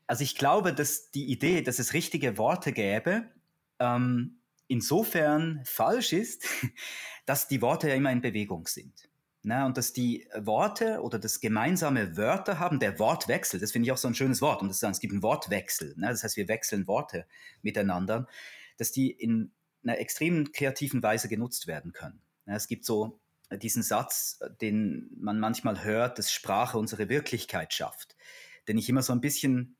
also 0.08 0.24
ich 0.24 0.36
glaube, 0.36 0.74
dass 0.74 1.12
die 1.12 1.32
Idee, 1.32 1.62
dass 1.62 1.80
es 1.80 1.94
richtige 1.94 2.38
Worte 2.38 2.74
gäbe, 2.74 3.32
ähm, 3.80 4.43
insofern 4.68 5.62
falsch 5.66 6.14
ist, 6.14 6.46
dass 7.26 7.48
die 7.48 7.62
Worte 7.62 7.90
ja 7.90 7.96
immer 7.96 8.12
in 8.12 8.22
Bewegung 8.22 8.68
sind. 8.68 9.10
Na, 9.46 9.66
und 9.66 9.76
dass 9.76 9.92
die 9.92 10.26
Worte 10.40 11.02
oder 11.02 11.20
das 11.20 11.42
gemeinsame 11.42 12.16
Wörter 12.16 12.60
haben, 12.60 12.80
der 12.80 12.98
Wortwechsel, 12.98 13.60
das 13.60 13.74
finde 13.74 13.88
ich 13.88 13.92
auch 13.92 13.98
so 13.98 14.08
ein 14.08 14.16
schönes 14.16 14.42
Wort. 14.42 14.62
Und 14.62 14.70
das 14.70 14.80
sagen, 14.80 14.94
es 14.94 15.02
gibt 15.02 15.12
einen 15.12 15.22
Wortwechsel. 15.22 15.94
Na, 15.98 16.12
das 16.12 16.24
heißt, 16.24 16.38
wir 16.38 16.48
wechseln 16.48 16.88
Worte 16.88 17.28
miteinander, 17.62 18.28
dass 18.78 18.94
die 18.94 19.12
in 19.12 19.52
einer 19.84 19.98
extrem 20.00 20.54
kreativen 20.54 21.04
Weise 21.04 21.28
genutzt 21.28 21.68
werden 21.68 21.92
können. 21.92 22.22
Na, 22.46 22.56
es 22.56 22.68
gibt 22.68 22.86
so 22.86 23.20
diesen 23.52 23.84
Satz, 23.84 24.40
den 24.62 25.12
man 25.18 25.40
manchmal 25.40 25.84
hört, 25.84 26.20
dass 26.20 26.32
Sprache 26.32 26.78
unsere 26.78 27.10
Wirklichkeit 27.10 27.74
schafft, 27.74 28.16
den 28.70 28.78
ich 28.78 28.88
immer 28.88 29.04
so 29.04 29.12
ein 29.12 29.22
bisschen 29.22 29.76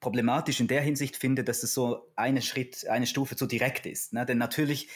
problematisch 0.00 0.60
in 0.60 0.68
der 0.68 0.82
Hinsicht 0.82 1.16
finde, 1.16 1.44
dass 1.44 1.62
es 1.62 1.74
so 1.74 2.12
eine 2.16 2.42
Schritt, 2.42 2.86
eine 2.86 3.06
Stufe 3.06 3.36
zu 3.36 3.46
direkt 3.46 3.86
ist. 3.86 4.12
Ne? 4.12 4.24
Denn 4.26 4.38
natürlich 4.38 4.88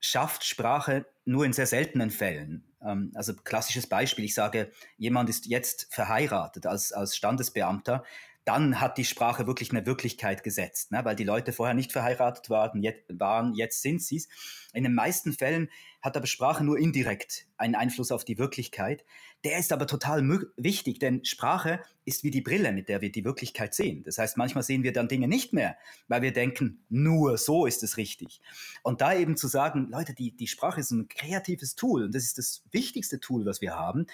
schafft 0.00 0.44
Sprache 0.44 1.06
nur 1.24 1.44
in 1.44 1.52
sehr 1.52 1.66
seltenen 1.66 2.10
Fällen. 2.10 2.64
Ähm, 2.82 3.12
also 3.14 3.34
klassisches 3.34 3.86
Beispiel, 3.86 4.24
ich 4.24 4.34
sage, 4.34 4.70
jemand 4.96 5.30
ist 5.30 5.46
jetzt 5.46 5.88
verheiratet 5.90 6.66
als, 6.66 6.92
als 6.92 7.16
Standesbeamter, 7.16 8.04
dann 8.44 8.80
hat 8.80 8.98
die 8.98 9.04
Sprache 9.04 9.46
wirklich 9.46 9.70
eine 9.70 9.86
Wirklichkeit 9.86 10.42
gesetzt, 10.42 10.92
ne? 10.92 11.00
weil 11.04 11.16
die 11.16 11.24
Leute 11.24 11.52
vorher 11.52 11.74
nicht 11.74 11.92
verheiratet 11.92 12.50
waren, 12.50 12.82
jetzt, 12.82 13.04
waren, 13.08 13.54
jetzt 13.54 13.80
sind 13.80 14.02
sie 14.02 14.16
es. 14.16 14.28
In 14.74 14.82
den 14.82 14.94
meisten 14.94 15.32
Fällen 15.32 15.70
hat 16.02 16.16
aber 16.16 16.26
Sprache 16.26 16.62
nur 16.62 16.78
indirekt 16.78 17.46
einen 17.56 17.74
Einfluss 17.74 18.12
auf 18.12 18.24
die 18.24 18.36
Wirklichkeit. 18.36 19.04
Der 19.44 19.58
ist 19.58 19.72
aber 19.72 19.86
total 19.86 20.22
wichtig, 20.56 20.98
denn 20.98 21.24
Sprache 21.24 21.80
ist 22.04 22.22
wie 22.22 22.30
die 22.30 22.42
Brille, 22.42 22.72
mit 22.72 22.90
der 22.90 23.00
wir 23.00 23.10
die 23.10 23.24
Wirklichkeit 23.24 23.72
sehen. 23.72 24.02
Das 24.04 24.18
heißt, 24.18 24.36
manchmal 24.36 24.64
sehen 24.64 24.82
wir 24.82 24.92
dann 24.92 25.08
Dinge 25.08 25.28
nicht 25.28 25.54
mehr, 25.54 25.78
weil 26.08 26.20
wir 26.20 26.32
denken, 26.32 26.84
nur 26.90 27.38
so 27.38 27.64
ist 27.64 27.82
es 27.82 27.96
richtig. 27.96 28.42
Und 28.82 29.00
da 29.00 29.14
eben 29.14 29.38
zu 29.38 29.48
sagen, 29.48 29.88
Leute, 29.90 30.12
die, 30.12 30.36
die 30.36 30.48
Sprache 30.48 30.80
ist 30.80 30.90
ein 30.90 31.08
kreatives 31.08 31.76
Tool 31.76 32.04
und 32.04 32.14
das 32.14 32.24
ist 32.24 32.36
das 32.36 32.62
wichtigste 32.72 33.20
Tool, 33.20 33.46
was 33.46 33.62
wir 33.62 33.74
haben. 33.74 34.06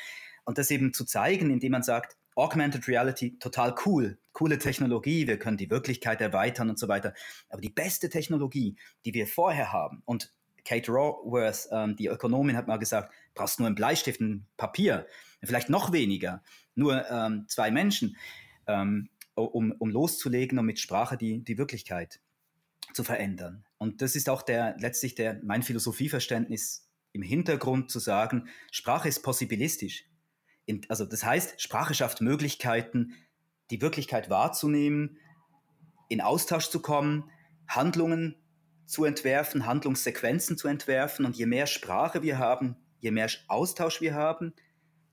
Und 0.45 0.59
das 0.59 0.71
eben 0.71 0.93
zu 0.93 1.05
zeigen, 1.05 1.51
indem 1.51 1.73
man 1.73 1.83
sagt, 1.83 2.16
Augmented 2.37 2.87
Reality, 2.88 3.38
total 3.38 3.75
cool, 3.85 4.19
coole 4.33 4.59
Technologie, 4.59 5.27
wir 5.27 5.38
können 5.38 5.57
die 5.57 5.71
Wirklichkeit 5.71 6.21
erweitern 6.21 6.71
und 6.71 6.79
so 6.79 6.88
weiter. 6.88 7.14
Aber 7.49 7.61
die 7.61 7.71
beste 7.71 8.09
Technologie, 8.09 8.77
die 9.05 9.14
wir 9.14 9.27
vorher 9.27 9.73
haben 9.73 10.03
und 10.05 10.33
Kate 10.64 10.93
Raworth, 10.93 11.69
ähm, 11.73 11.97
die 11.97 12.07
Ökonomin, 12.07 12.57
hat 12.57 12.69
mal 12.69 12.77
gesagt, 12.77 13.12
brauchst 13.35 13.59
nur 13.59 13.66
einen 13.66 13.75
Bleistift, 13.75 14.21
ein 14.21 14.47
Papier, 14.57 15.07
vielleicht 15.43 15.71
noch 15.71 15.93
weniger, 15.93 16.43
nur 16.75 17.09
ähm, 17.11 17.47
zwei 17.49 17.71
Menschen, 17.71 18.16
ähm, 18.66 19.09
um, 19.35 19.73
um 19.73 19.90
loszulegen 19.90 20.59
und 20.59 20.66
mit 20.66 20.79
Sprache 20.79 21.16
die, 21.16 21.43
die 21.43 21.59
Wirklichkeit 21.59 22.21
zu 22.93 23.05
verändern. 23.05 23.64
Und 23.79 24.03
das 24.03 24.16
ist 24.16 24.29
auch 24.29 24.43
der 24.43 24.77
letztlich 24.79 25.14
der 25.14 25.40
mein 25.43 25.62
Philosophieverständnis 25.62 26.88
im 27.12 27.23
Hintergrund 27.23 27.90
zu 27.90 27.99
sagen, 27.99 28.49
Sprache 28.71 29.09
ist 29.09 29.23
possibilistisch. 29.23 30.05
In, 30.71 30.83
also 30.89 31.05
das 31.05 31.25
heißt, 31.25 31.61
Sprache 31.61 31.95
schafft 31.95 32.21
Möglichkeiten, 32.21 33.15
die 33.73 33.83
Wirklichkeit 33.83 34.31
wahrzunehmen, 34.31 35.19
in 36.09 36.21
Austausch 36.21 36.71
zu 36.71 36.81
kommen, 36.81 37.29
Handlungen 37.67 38.37
zu 38.87 39.05
entwerfen, 39.05 39.67
Handlungssequenzen 39.67 40.57
zu 40.57 40.69
entwerfen. 40.69 41.25
Und 41.25 41.37
je 41.37 41.47
mehr 41.47 41.67
Sprache 41.67 42.23
wir 42.23 42.39
haben, 42.39 42.77
je 43.01 43.11
mehr 43.11 43.29
Austausch 43.49 44.01
wir 44.01 44.15
haben, 44.15 44.53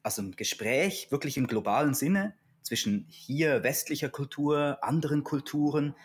also 0.03 0.21
ein 0.21 0.35
Gespräch 0.35 1.07
wirklich 1.09 1.37
im 1.37 1.47
globalen 1.47 1.95
Sinne 1.95 2.35
zwischen 2.61 3.07
hier 3.09 3.63
westlicher 3.63 4.09
Kultur, 4.09 4.77
anderen 4.83 5.23
Kulturen, 5.23 5.95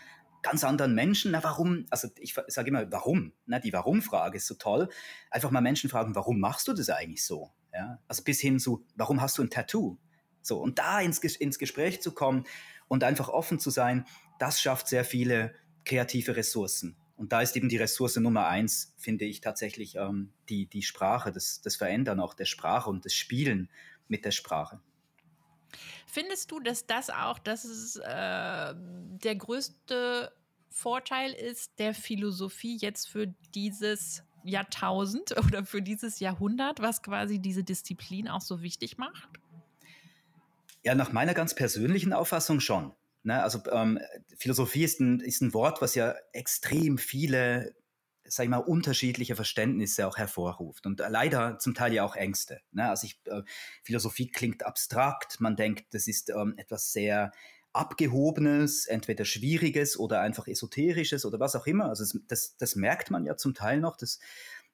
ganz 0.41 0.65
anderen 0.65 0.95
Menschen. 0.95 1.33
Na, 1.33 1.45
warum? 1.45 1.85
Also 1.91 2.09
ich 2.19 2.35
sage 2.47 2.69
immer, 2.69 2.91
warum? 2.91 3.35
Na, 3.45 3.59
die 3.59 3.75
Warum-Frage 3.75 4.39
ist 4.39 4.47
so 4.47 4.55
toll. 4.55 4.89
Einfach 5.31 5.51
mal 5.51 5.61
Menschen 5.61 5.91
fragen, 5.91 6.15
warum 6.15 6.41
machst 6.41 6.69
du 6.69 6.73
das 6.73 6.89
eigentlich 6.89 7.27
so? 7.27 7.53
Ja? 7.73 7.99
Also 8.09 8.23
bis 8.25 8.41
hin 8.41 8.59
zu, 8.59 8.85
warum 8.97 9.21
hast 9.21 9.39
du 9.39 9.43
ein 9.43 9.51
Tattoo? 9.51 9.99
So, 10.43 10.59
und 10.59 10.79
da 10.79 11.01
ins, 11.01 11.19
ins 11.19 11.59
Gespräch 11.59 12.03
zu 12.03 12.13
kommen 12.13 12.45
und 12.89 13.05
einfach 13.05 13.29
offen 13.29 13.59
zu 13.59 13.71
sein, 13.71 14.07
das 14.39 14.61
schafft 14.61 14.89
sehr 14.89 15.05
viele 15.05 15.55
kreative 15.85 16.37
Ressourcen. 16.37 16.97
Und 17.17 17.33
da 17.33 17.41
ist 17.41 17.57
eben 17.57 17.69
die 17.69 17.77
Ressource 17.77 18.17
Nummer 18.17 18.49
eins, 18.49 18.95
finde 18.99 19.25
ich 19.25 19.41
tatsächlich 19.41 19.95
ähm, 19.95 20.33
die, 20.49 20.67
die 20.67 20.83
Sprache, 20.83 21.31
das, 21.31 21.61
das 21.61 21.77
Verändern 21.77 22.19
auch 22.19 22.35
der 22.35 22.47
Sprache 22.47 22.91
und 22.91 23.05
das 23.05 23.15
Spielen 23.15 23.71
mit 24.09 24.25
der 24.25 24.33
Sprache. 24.33 24.81
Findest 26.07 26.51
du, 26.51 26.61
dass 26.61 26.87
das 26.87 27.11
auch, 27.11 27.39
dass 27.39 27.65
es 27.65 27.97
äh, 27.97 28.75
der 28.75 29.37
größte 29.37 30.33
Vorteil 30.69 31.33
ist 31.33 31.79
der 31.79 31.95
Philosophie 31.95 32.77
jetzt 32.77 33.09
für 33.09 33.29
dieses 33.55 34.25
Jahrtausend 34.45 35.37
oder 35.47 35.65
für 35.65 35.83
dieses 35.83 36.21
Jahrhundert, 36.21 36.81
was 36.81 37.03
quasi 37.03 37.39
diese 37.39 37.65
Disziplin 37.65 38.29
auch 38.29 38.41
so 38.41 38.63
wichtig 38.63 38.99
macht? 38.99 39.29
Ja, 40.85 40.95
nach 40.95 41.13
meiner 41.13 41.35
ganz 41.35 41.55
persönlichen 41.55 42.13
Auffassung 42.13 42.61
schon. 42.61 42.93
Ne? 43.23 43.43
Also 43.43 43.61
ähm, 43.71 44.01
Philosophie 44.37 44.85
ist 44.85 45.01
ein, 45.01 45.21
ist 45.21 45.41
ein 45.41 45.55
Wort, 45.55 45.81
was 45.81 45.95
ja 45.95 46.15
extrem 46.33 46.99
viele 46.99 47.75
sag 48.25 48.45
ich 48.45 48.51
mal, 48.51 48.59
unterschiedliche 48.59 49.37
Verständnisse 49.37 50.07
auch 50.07 50.17
hervorruft 50.17 50.87
und 50.87 51.01
leider 51.07 51.59
zum 51.59 51.75
Teil 51.75 51.93
ja 51.93 52.05
auch 52.05 52.17
Ängste. 52.17 52.61
Ne? 52.71 52.89
Also 52.89 53.07
ich, 53.07 53.21
äh, 53.27 53.43
Philosophie 53.83 54.29
klingt 54.29 54.65
abstrakt, 54.65 55.41
man 55.41 55.57
denkt, 55.57 55.93
das 55.93 56.07
ist 56.07 56.31
ähm, 56.31 56.55
etwas 56.57 56.93
sehr 56.93 57.33
Abgehobenes, 57.73 58.87
entweder 58.87 59.25
Schwieriges 59.25 59.99
oder 59.99 60.21
einfach 60.21 60.47
Esoterisches 60.47 61.25
oder 61.25 61.41
was 61.41 61.57
auch 61.57 61.67
immer. 61.67 61.87
Also 61.87 62.05
das, 62.05 62.21
das, 62.29 62.57
das 62.57 62.77
merkt 62.77 63.11
man 63.11 63.25
ja 63.25 63.37
zum 63.37 63.55
Teil 63.55 63.81
noch, 63.81 63.97
dass 63.97 64.21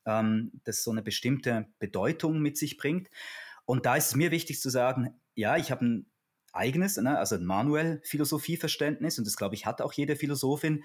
ähm, 0.05 0.53
das 0.65 0.83
so 0.83 0.91
eine 0.91 1.03
bestimmte 1.03 1.67
Bedeutung 1.79 2.41
mit 2.41 2.57
sich 2.57 2.77
bringt. 2.77 3.09
Und 3.65 3.87
da 3.87 3.97
ist 3.97 4.09
es 4.09 4.15
mir 4.17 4.31
wichtig 4.31 4.61
zu 4.61 4.71
sagen, 4.71 5.21
ja, 5.35 5.57
ich 5.57 5.71
habe 5.71 5.85
ein 5.85 6.07
eigenes, 6.53 6.97
ne, 6.97 7.19
also 7.19 7.37
ein 7.37 7.45
manuell 7.45 8.01
Philosophieverständnis 8.05 9.19
und 9.19 9.27
das 9.27 9.37
glaube 9.37 9.55
ich 9.55 9.67
hat 9.67 9.81
auch 9.81 9.93
jede 9.93 10.17
Philosophin. 10.17 10.85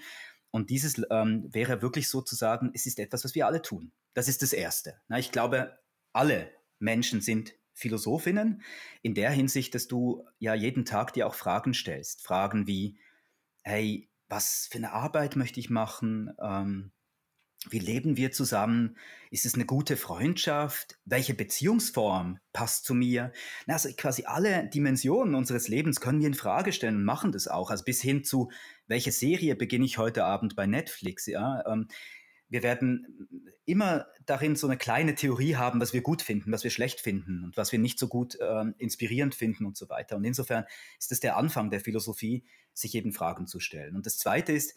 Und 0.50 0.70
dieses 0.70 1.02
ähm, 1.10 1.48
wäre 1.52 1.82
wirklich 1.82 2.08
sozusagen, 2.08 2.70
es 2.74 2.86
ist 2.86 3.00
etwas, 3.00 3.24
was 3.24 3.34
wir 3.34 3.46
alle 3.46 3.60
tun. 3.60 3.90
Das 4.12 4.28
ist 4.28 4.40
das 4.40 4.52
Erste. 4.52 5.00
Na, 5.08 5.18
ich 5.18 5.32
glaube, 5.32 5.76
alle 6.12 6.48
Menschen 6.78 7.20
sind 7.20 7.54
Philosophinnen 7.74 8.62
in 9.02 9.14
der 9.14 9.30
Hinsicht, 9.30 9.74
dass 9.74 9.88
du 9.88 10.26
ja 10.38 10.54
jeden 10.54 10.84
Tag 10.84 11.12
dir 11.12 11.26
auch 11.26 11.34
Fragen 11.34 11.74
stellst. 11.74 12.22
Fragen 12.22 12.66
wie, 12.66 12.98
hey, 13.62 14.08
was 14.28 14.68
für 14.70 14.78
eine 14.78 14.92
Arbeit 14.92 15.36
möchte 15.36 15.60
ich 15.60 15.70
machen? 15.70 16.32
Ähm, 16.40 16.92
wie 17.70 17.78
leben 17.78 18.16
wir 18.16 18.30
zusammen? 18.30 18.96
Ist 19.30 19.46
es 19.46 19.54
eine 19.54 19.64
gute 19.64 19.96
Freundschaft? 19.96 20.98
Welche 21.04 21.34
Beziehungsform 21.34 22.38
passt 22.52 22.84
zu 22.84 22.94
mir? 22.94 23.32
Also 23.66 23.88
quasi 23.96 24.24
alle 24.24 24.68
Dimensionen 24.68 25.34
unseres 25.34 25.68
Lebens 25.68 26.00
können 26.00 26.20
wir 26.20 26.26
in 26.26 26.34
Frage 26.34 26.72
stellen 26.72 26.96
und 26.96 27.04
machen 27.04 27.32
das 27.32 27.48
auch. 27.48 27.70
Also 27.70 27.84
bis 27.84 28.02
hin 28.02 28.22
zu, 28.22 28.50
welche 28.86 29.12
Serie 29.12 29.56
beginne 29.56 29.86
ich 29.86 29.98
heute 29.98 30.24
Abend 30.24 30.56
bei 30.56 30.66
Netflix? 30.66 31.26
Ja, 31.26 31.64
ähm, 31.66 31.88
wir 32.48 32.62
werden 32.62 33.50
immer 33.64 34.06
darin 34.26 34.56
so 34.56 34.66
eine 34.66 34.76
kleine 34.76 35.14
Theorie 35.14 35.56
haben, 35.56 35.80
was 35.80 35.92
wir 35.92 36.02
gut 36.02 36.22
finden, 36.22 36.52
was 36.52 36.64
wir 36.64 36.70
schlecht 36.70 37.00
finden 37.00 37.44
und 37.44 37.56
was 37.56 37.72
wir 37.72 37.78
nicht 37.78 37.98
so 37.98 38.08
gut 38.08 38.38
ähm, 38.40 38.74
inspirierend 38.78 39.34
finden 39.34 39.64
und 39.64 39.76
so 39.76 39.88
weiter. 39.88 40.16
Und 40.16 40.24
insofern 40.24 40.64
ist 40.98 41.12
es 41.12 41.20
der 41.20 41.36
Anfang 41.36 41.70
der 41.70 41.80
Philosophie, 41.80 42.44
sich 42.74 42.94
eben 42.94 43.12
Fragen 43.12 43.46
zu 43.46 43.60
stellen. 43.60 43.96
Und 43.96 44.06
das 44.06 44.18
Zweite 44.18 44.52
ist, 44.52 44.74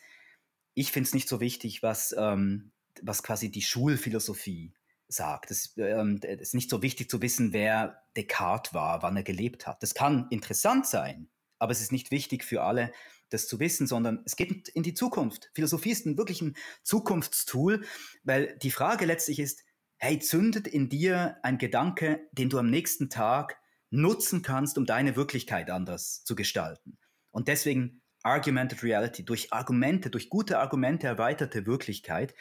ich 0.73 0.91
finde 0.91 1.07
es 1.07 1.13
nicht 1.13 1.27
so 1.27 1.39
wichtig, 1.39 1.83
was 1.83 2.15
ähm, 2.17 2.71
was 3.03 3.23
quasi 3.23 3.51
die 3.51 3.61
Schulphilosophie 3.61 4.73
sagt. 5.07 5.51
Es 5.51 5.73
ähm, 5.77 6.19
ist 6.21 6.53
nicht 6.53 6.69
so 6.69 6.81
wichtig 6.81 7.09
zu 7.09 7.21
wissen, 7.21 7.53
wer 7.53 8.03
Descartes 8.15 8.73
war, 8.73 9.01
wann 9.03 9.15
er 9.15 9.23
gelebt 9.23 9.67
hat. 9.67 9.81
Das 9.81 9.93
kann 9.93 10.27
interessant 10.29 10.85
sein, 10.85 11.29
aber 11.59 11.71
es 11.71 11.81
ist 11.81 11.91
nicht 11.91 12.11
wichtig 12.11 12.43
für 12.43 12.63
alle, 12.63 12.91
das 13.29 13.47
zu 13.47 13.59
wissen, 13.59 13.87
sondern 13.87 14.21
es 14.25 14.35
geht 14.35 14.69
in 14.69 14.83
die 14.83 14.93
Zukunft. 14.93 15.49
Philosophie 15.53 15.91
ist 15.91 16.05
ein 16.05 16.17
wirklich 16.17 16.41
ein 16.41 16.55
Zukunftstool, 16.83 17.85
weil 18.23 18.57
die 18.61 18.71
Frage 18.71 19.05
letztlich 19.05 19.39
ist, 19.39 19.63
hey, 19.97 20.19
zündet 20.19 20.67
in 20.67 20.89
dir 20.89 21.37
ein 21.43 21.57
Gedanke, 21.57 22.27
den 22.31 22.49
du 22.49 22.59
am 22.59 22.69
nächsten 22.69 23.09
Tag 23.09 23.57
nutzen 23.89 24.41
kannst, 24.41 24.77
um 24.77 24.85
deine 24.85 25.15
Wirklichkeit 25.15 25.69
anders 25.69 26.23
zu 26.23 26.35
gestalten. 26.35 26.97
Und 27.31 27.47
deswegen 27.47 28.01
Argumented 28.23 28.83
Reality, 28.83 29.23
durch 29.23 29.53
Argumente, 29.53 30.09
durch 30.09 30.29
gute 30.29 30.59
Argumente 30.59 31.07
erweiterte 31.07 31.65
Wirklichkeit 31.65 32.33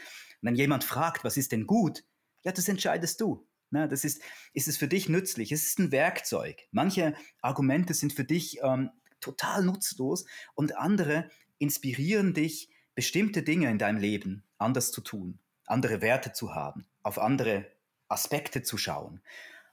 wenn 0.47 0.55
jemand 0.55 0.85
fragt, 0.85 1.25
was 1.25 1.37
ist 1.37 1.53
denn 1.53 1.67
gut, 1.67 2.05
ja, 2.45 2.53
das 2.53 2.69
entscheidest 2.69 3.21
du. 3.21 3.47
Na, 3.71 3.89
das 3.89 4.05
ist, 4.05 4.23
ist 4.53 4.69
es 4.69 4.77
für 4.77 4.87
dich 4.87 5.09
nützlich? 5.09 5.51
Es 5.51 5.67
ist 5.67 5.81
ein 5.81 5.91
Werkzeug. 5.91 6.63
Manche 6.71 7.15
Argumente 7.43 7.95
sind 7.95 8.13
für 8.13 8.25
dich 8.25 8.61
ähm, 8.63 8.91
total 9.27 9.65
nutzlos 9.65 10.25
und 10.55 10.77
andere 10.77 11.29
inspirieren 11.59 12.33
dich, 12.33 12.71
bestimmte 12.95 13.43
Dinge 13.43 13.69
in 13.71 13.79
deinem 13.79 13.99
Leben 13.99 14.45
anders 14.59 14.93
zu 14.93 15.01
tun, 15.01 15.39
andere 15.67 16.01
Werte 16.01 16.33
zu 16.33 16.55
haben, 16.55 16.87
auf 17.03 17.19
andere 17.19 17.67
Aspekte 18.09 18.63
zu 18.63 18.79
schauen. 18.79 19.21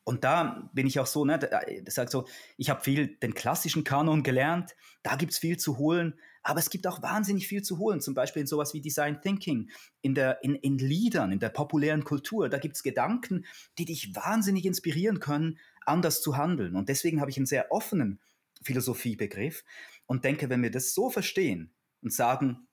Und 0.06 0.26
da 0.26 0.70
bin 0.74 0.86
ich 0.86 1.00
auch 1.00 1.06
so, 1.06 1.24
ne, 1.24 1.40
das 1.40 1.96
sagt 1.96 2.12
so, 2.12 2.28
ich 2.58 2.70
habe 2.70 2.84
viel 2.84 3.08
den 3.08 3.34
klassischen 3.34 3.86
Kanon 3.86 4.24
gelernt, 4.24 4.76
da 5.02 5.16
gibt 5.16 5.32
es 5.32 5.38
viel 5.38 5.58
zu 5.58 5.78
holen, 5.78 6.20
aber 6.42 6.60
es 6.60 6.70
gibt 6.70 6.88
auch 6.88 7.02
wahnsinnig 7.02 7.48
viel 7.48 7.62
zu 7.62 7.78
holen, 7.78 8.02
zum 8.02 8.14
Beispiel 8.14 8.42
in 8.42 8.48
sowas 8.48 8.74
wie 8.74 8.82
Design 8.82 9.22
Thinking, 9.22 9.70
in, 10.02 10.14
der, 10.14 10.44
in, 10.44 10.56
in 10.56 10.78
Liedern, 10.78 11.32
in 11.32 11.40
der 11.40 11.50
populären 11.50 12.04
Kultur. 12.04 12.50
Da 12.50 12.58
gibt 12.58 12.76
es 12.76 12.84
Gedanken, 12.84 13.46
die 13.78 13.86
dich 13.86 14.14
wahnsinnig 14.14 14.66
inspirieren 14.66 15.22
können, 15.22 15.58
anders 15.86 16.22
zu 16.22 16.36
handeln. 16.36 16.76
Und 16.76 16.90
deswegen 16.90 17.22
habe 17.22 17.32
ich 17.32 17.38
einen 17.38 17.46
sehr 17.46 17.72
offenen 17.72 18.20
Philosophiebegriff 18.64 19.64
und 20.06 20.24
denke, 20.24 20.50
wenn 20.50 20.64
wir 20.64 20.72
das 20.72 20.94
so 20.94 21.10
verstehen 21.10 21.74
und 22.02 22.14
sagen, 22.14 22.68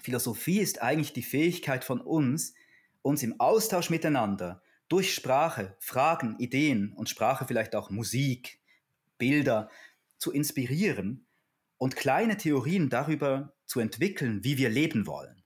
Philosophie 0.00 0.60
ist 0.60 0.82
eigentlich 0.82 1.12
die 1.12 1.22
Fähigkeit 1.22 1.84
von 1.84 2.00
uns, 2.00 2.54
uns 3.02 3.22
im 3.22 3.40
Austausch 3.40 3.90
miteinander 3.90 4.62
durch 4.88 5.14
Sprache, 5.14 5.76
Fragen, 5.80 6.38
Ideen 6.38 6.92
und 6.92 7.08
Sprache 7.08 7.46
vielleicht 7.46 7.74
auch 7.74 7.90
Musik, 7.90 8.60
Bilder 9.18 9.70
zu 10.18 10.30
inspirieren 10.32 11.26
und 11.78 11.96
kleine 11.96 12.36
Theorien 12.36 12.90
darüber 12.90 13.54
zu 13.66 13.80
entwickeln, 13.80 14.44
wie 14.44 14.58
wir 14.58 14.68
leben 14.68 15.06
wollen, 15.06 15.42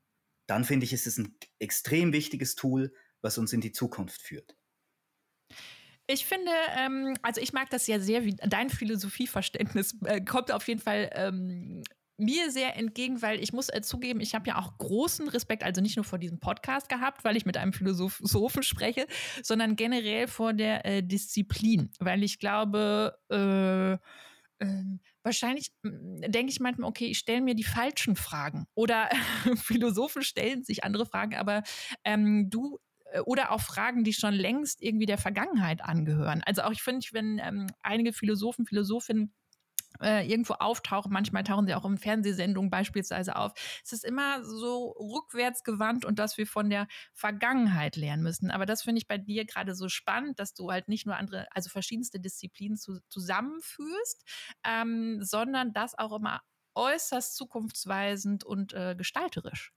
dann 0.47 0.65
finde 0.65 0.85
ich, 0.85 0.93
ist 0.93 1.07
es 1.07 1.19
ein 1.19 1.37
extrem 1.59 2.13
wichtiges 2.13 2.55
Tool, 2.55 2.93
was 3.21 3.39
uns 3.39 3.53
in 3.53 3.61
die 3.61 3.73
Zukunft 3.73 4.23
führt. 4.23 4.58
Ich 6.11 6.25
finde, 6.25 6.51
ähm, 6.75 7.15
also 7.21 7.41
ich 7.41 7.53
mag 7.53 7.69
das 7.69 7.87
ja 7.87 8.01
sehr, 8.01 8.25
wie 8.25 8.35
dein 8.35 8.71
Philosophieverständnis 8.71 9.95
äh, 10.07 10.23
kommt 10.23 10.51
auf 10.51 10.67
jeden 10.67 10.81
Fall 10.81 11.11
ähm, 11.13 11.83
mir 12.17 12.51
sehr 12.51 12.77
entgegen, 12.77 13.21
weil 13.21 13.41
ich 13.43 13.53
muss 13.53 13.69
äh, 13.69 13.83
zugeben, 13.83 14.21
ich 14.21 14.35
habe 14.35 14.49
ja 14.49 14.59
auch 14.59 14.79
großen 14.79 15.29
Respekt, 15.29 15.63
also 15.63 15.83
nicht 15.83 15.97
nur 15.97 16.05
vor 16.05 16.19
diesem 16.19 16.41
Podcast 16.41 16.89
gehabt, 16.89 17.25
weil 17.25 17.37
ich 17.37 17.45
mit 17.45 17.59
einem 17.59 17.75
Philosophen 17.75 18.63
spreche, 18.63 19.07
sondern 19.43 19.77
generell 19.77 20.29
vor 20.29 20.55
der 20.55 20.87
äh, 20.87 21.03
Disziplin, 21.03 21.91
weil 22.01 22.23
ich 22.23 22.39
glaube, 22.39 23.19
äh, 23.31 23.99
ähm, 24.65 25.01
wahrscheinlich 25.23 25.73
hm, 25.85 26.23
denke 26.23 26.51
ich 26.51 26.59
manchmal, 26.59 26.89
okay, 26.89 27.07
ich 27.07 27.19
stelle 27.19 27.43
mir 27.43 27.55
die 27.55 27.65
falschen 27.65 28.17
Fragen. 28.17 28.67
Oder 28.75 29.11
Philosophen 29.57 30.23
stellen 30.23 30.65
sich 30.65 30.85
andere 30.85 31.05
Fragen, 31.07 31.37
aber 31.37 31.63
ähm, 32.03 32.49
du 32.51 32.79
oder 33.25 33.53
auch 33.53 33.61
Fragen, 33.61 34.05
die 34.05 34.13
schon 34.13 34.35
längst 34.35 34.83
irgendwie 34.83 35.07
der 35.07 35.19
Vergangenheit 35.19 35.83
angehören. 35.83 36.43
Also 36.45 36.63
auch 36.63 36.73
ich 36.73 36.83
finde, 36.83 37.07
wenn 37.13 37.39
ähm, 37.39 37.67
einige 37.83 38.13
Philosophen, 38.13 38.67
Philosophinnen 38.67 39.33
äh, 40.01 40.29
irgendwo 40.29 40.55
auftauchen. 40.55 41.13
Manchmal 41.13 41.45
tauchen 41.45 41.67
sie 41.67 41.75
auch 41.75 41.85
in 41.85 41.99
Fernsehsendungen 41.99 42.71
beispielsweise 42.71 43.37
auf. 43.37 43.53
Es 43.85 43.93
ist 43.93 44.05
immer 44.05 44.45
so 44.45 44.91
rückwärts 44.99 45.65
gewandt 45.65 46.05
und 46.05 46.19
dass 46.19 46.39
wir 46.39 46.47
von 46.47 46.71
der 46.71 46.87
Vergangenheit 47.15 47.97
lernen 47.97 48.23
müssen. 48.23 48.51
Aber 48.51 48.67
das 48.67 48.83
finde 48.83 49.01
ich 49.01 49.09
bei 49.09 49.19
dir 49.19 49.45
gerade 49.45 49.75
so 49.75 49.89
spannend, 49.89 50.39
dass 50.39 50.55
du 50.55 50.71
halt 50.71 50.89
nicht 50.89 51.07
nur 51.07 51.17
andere, 51.17 51.47
also 51.51 51.71
verschiedenste 51.71 52.21
Disziplinen 52.21 52.77
zu, 52.77 53.01
zusammenführst, 53.09 54.25
ähm, 54.65 55.19
sondern 55.23 55.73
das 55.73 55.99
auch 55.99 56.17
immer 56.17 56.43
äußerst 56.75 57.37
zukunftsweisend 57.37 58.45
und 58.45 58.73
äh, 58.73 58.95
gestalterisch. 58.97 59.73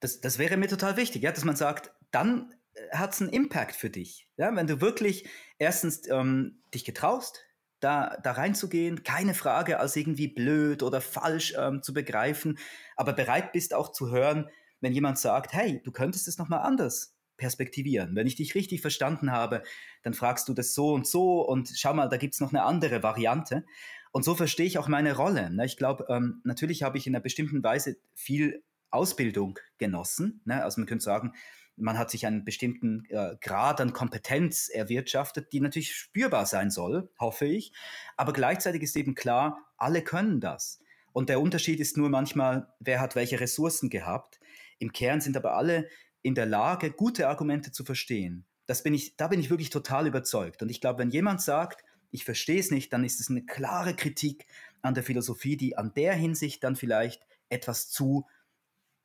Das, 0.00 0.20
das 0.20 0.38
wäre 0.38 0.56
mir 0.56 0.68
total 0.68 0.96
wichtig, 0.96 1.22
ja, 1.22 1.32
dass 1.32 1.44
man 1.44 1.56
sagt, 1.56 1.90
dann 2.16 2.54
äh, 2.74 2.96
hat 2.96 3.12
es 3.12 3.20
einen 3.20 3.30
Impact 3.30 3.76
für 3.76 3.90
dich. 3.90 4.28
Ja? 4.36 4.54
Wenn 4.56 4.66
du 4.66 4.80
wirklich 4.80 5.28
erstens 5.58 6.08
ähm, 6.08 6.62
dich 6.74 6.84
getraust, 6.84 7.44
da, 7.80 8.16
da 8.22 8.32
reinzugehen, 8.32 9.02
keine 9.02 9.34
Frage 9.34 9.78
als 9.78 9.94
irgendwie 9.96 10.28
blöd 10.28 10.82
oder 10.82 11.02
falsch 11.02 11.54
ähm, 11.58 11.82
zu 11.82 11.92
begreifen, 11.92 12.58
aber 12.96 13.12
bereit 13.12 13.52
bist 13.52 13.74
auch 13.74 13.92
zu 13.92 14.10
hören, 14.10 14.48
wenn 14.80 14.94
jemand 14.94 15.18
sagt, 15.18 15.52
hey, 15.52 15.82
du 15.84 15.92
könntest 15.92 16.26
es 16.26 16.38
nochmal 16.38 16.60
anders 16.60 17.14
perspektivieren. 17.36 18.16
Wenn 18.16 18.26
ich 18.26 18.36
dich 18.36 18.54
richtig 18.54 18.80
verstanden 18.80 19.30
habe, 19.30 19.62
dann 20.02 20.14
fragst 20.14 20.48
du 20.48 20.54
das 20.54 20.74
so 20.74 20.94
und 20.94 21.06
so 21.06 21.42
und 21.46 21.70
schau 21.76 21.92
mal, 21.92 22.08
da 22.08 22.16
gibt 22.16 22.32
es 22.32 22.40
noch 22.40 22.50
eine 22.50 22.62
andere 22.62 23.02
Variante. 23.02 23.64
Und 24.10 24.24
so 24.24 24.34
verstehe 24.34 24.64
ich 24.64 24.78
auch 24.78 24.88
meine 24.88 25.14
Rolle. 25.14 25.50
Ne? 25.50 25.66
Ich 25.66 25.76
glaube, 25.76 26.06
ähm, 26.08 26.40
natürlich 26.44 26.82
habe 26.82 26.96
ich 26.96 27.06
in 27.06 27.14
einer 27.14 27.22
bestimmten 27.22 27.62
Weise 27.62 27.96
viel 28.14 28.62
Ausbildung 28.90 29.58
genossen. 29.76 30.40
Ne? 30.46 30.64
Also 30.64 30.80
man 30.80 30.88
könnte 30.88 31.04
sagen, 31.04 31.34
man 31.76 31.98
hat 31.98 32.10
sich 32.10 32.26
einen 32.26 32.44
bestimmten 32.44 33.04
äh, 33.10 33.36
Grad 33.40 33.80
an 33.80 33.92
Kompetenz 33.92 34.68
erwirtschaftet, 34.68 35.52
die 35.52 35.60
natürlich 35.60 35.94
spürbar 35.94 36.46
sein 36.46 36.70
soll, 36.70 37.10
hoffe 37.18 37.46
ich. 37.46 37.72
Aber 38.16 38.32
gleichzeitig 38.32 38.82
ist 38.82 38.96
eben 38.96 39.14
klar, 39.14 39.58
alle 39.76 40.02
können 40.02 40.40
das. 40.40 40.80
Und 41.12 41.28
der 41.28 41.40
Unterschied 41.40 41.80
ist 41.80 41.96
nur 41.96 42.08
manchmal, 42.08 42.68
wer 42.80 43.00
hat 43.00 43.14
welche 43.14 43.40
Ressourcen 43.40 43.90
gehabt. 43.90 44.40
Im 44.78 44.92
Kern 44.92 45.20
sind 45.20 45.36
aber 45.36 45.54
alle 45.54 45.88
in 46.22 46.34
der 46.34 46.46
Lage, 46.46 46.90
gute 46.90 47.28
Argumente 47.28 47.72
zu 47.72 47.84
verstehen. 47.84 48.44
Das 48.66 48.82
bin 48.82 48.94
ich, 48.94 49.16
da 49.16 49.28
bin 49.28 49.40
ich 49.40 49.48
wirklich 49.48 49.70
total 49.70 50.06
überzeugt. 50.06 50.62
Und 50.62 50.70
ich 50.70 50.80
glaube, 50.80 50.98
wenn 50.98 51.10
jemand 51.10 51.40
sagt, 51.40 51.84
ich 52.10 52.24
verstehe 52.24 52.58
es 52.58 52.70
nicht, 52.70 52.92
dann 52.92 53.04
ist 53.04 53.20
es 53.20 53.30
eine 53.30 53.44
klare 53.44 53.94
Kritik 53.94 54.46
an 54.82 54.94
der 54.94 55.04
Philosophie, 55.04 55.56
die 55.56 55.76
an 55.76 55.92
der 55.94 56.14
Hinsicht 56.14 56.64
dann 56.64 56.76
vielleicht 56.76 57.22
etwas 57.48 57.88
zu 57.88 58.26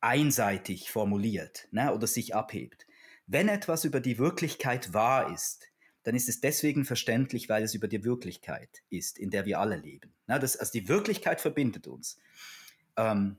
einseitig 0.02 0.90
formuliert 0.90 1.68
ne, 1.70 1.94
oder 1.94 2.06
sich 2.06 2.34
abhebt. 2.34 2.86
Wenn 3.26 3.48
etwas 3.48 3.84
über 3.84 4.00
die 4.00 4.18
Wirklichkeit 4.18 4.92
wahr 4.92 5.32
ist, 5.32 5.68
dann 6.02 6.16
ist 6.16 6.28
es 6.28 6.40
deswegen 6.40 6.84
verständlich, 6.84 7.48
weil 7.48 7.62
es 7.62 7.74
über 7.74 7.88
die 7.88 8.04
Wirklichkeit 8.04 8.82
ist, 8.90 9.18
in 9.18 9.30
der 9.30 9.46
wir 9.46 9.60
alle 9.60 9.76
leben. 9.76 10.12
Ne, 10.26 10.38
das, 10.38 10.56
also 10.56 10.72
die 10.72 10.88
Wirklichkeit 10.88 11.40
verbindet 11.40 11.86
uns. 11.86 12.18
Ähm, 12.96 13.38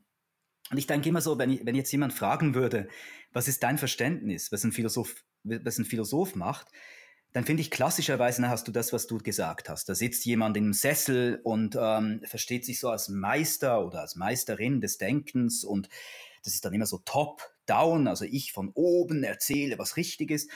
und 0.71 0.77
ich 0.77 0.87
denke 0.87 1.09
immer 1.09 1.21
so, 1.21 1.37
wenn, 1.37 1.51
ich, 1.51 1.65
wenn 1.65 1.75
jetzt 1.75 1.91
jemand 1.91 2.13
fragen 2.13 2.55
würde, 2.55 2.87
was 3.33 3.47
ist 3.47 3.61
dein 3.63 3.77
Verständnis, 3.77 4.51
was 4.51 4.63
ein 4.63 4.71
Philosoph, 4.71 5.23
was 5.43 5.77
ein 5.77 5.85
Philosoph 5.85 6.35
macht, 6.35 6.67
dann 7.33 7.45
finde 7.45 7.61
ich 7.61 7.71
klassischerweise 7.71 8.47
hast 8.47 8.67
du 8.67 8.71
das, 8.71 8.93
was 8.93 9.07
du 9.07 9.17
gesagt 9.17 9.67
hast. 9.67 9.89
Da 9.89 9.95
sitzt 9.95 10.23
jemand 10.23 10.55
im 10.55 10.71
Sessel 10.71 11.41
und 11.43 11.75
ähm, 11.79 12.21
versteht 12.23 12.63
sich 12.63 12.79
so 12.79 12.89
als 12.89 13.09
Meister 13.09 13.85
oder 13.85 14.01
als 14.01 14.15
Meisterin 14.15 14.81
des 14.81 14.99
Denkens 14.99 15.63
und 15.63 15.89
das 16.43 16.53
ist 16.53 16.65
dann 16.65 16.73
immer 16.73 16.85
so 16.85 16.99
top-down, 16.99 18.07
also 18.07 18.25
ich 18.25 18.53
von 18.53 18.71
oben 18.73 19.23
erzähle, 19.23 19.77
was 19.79 19.97
richtig 19.97 20.31
ist. 20.31 20.49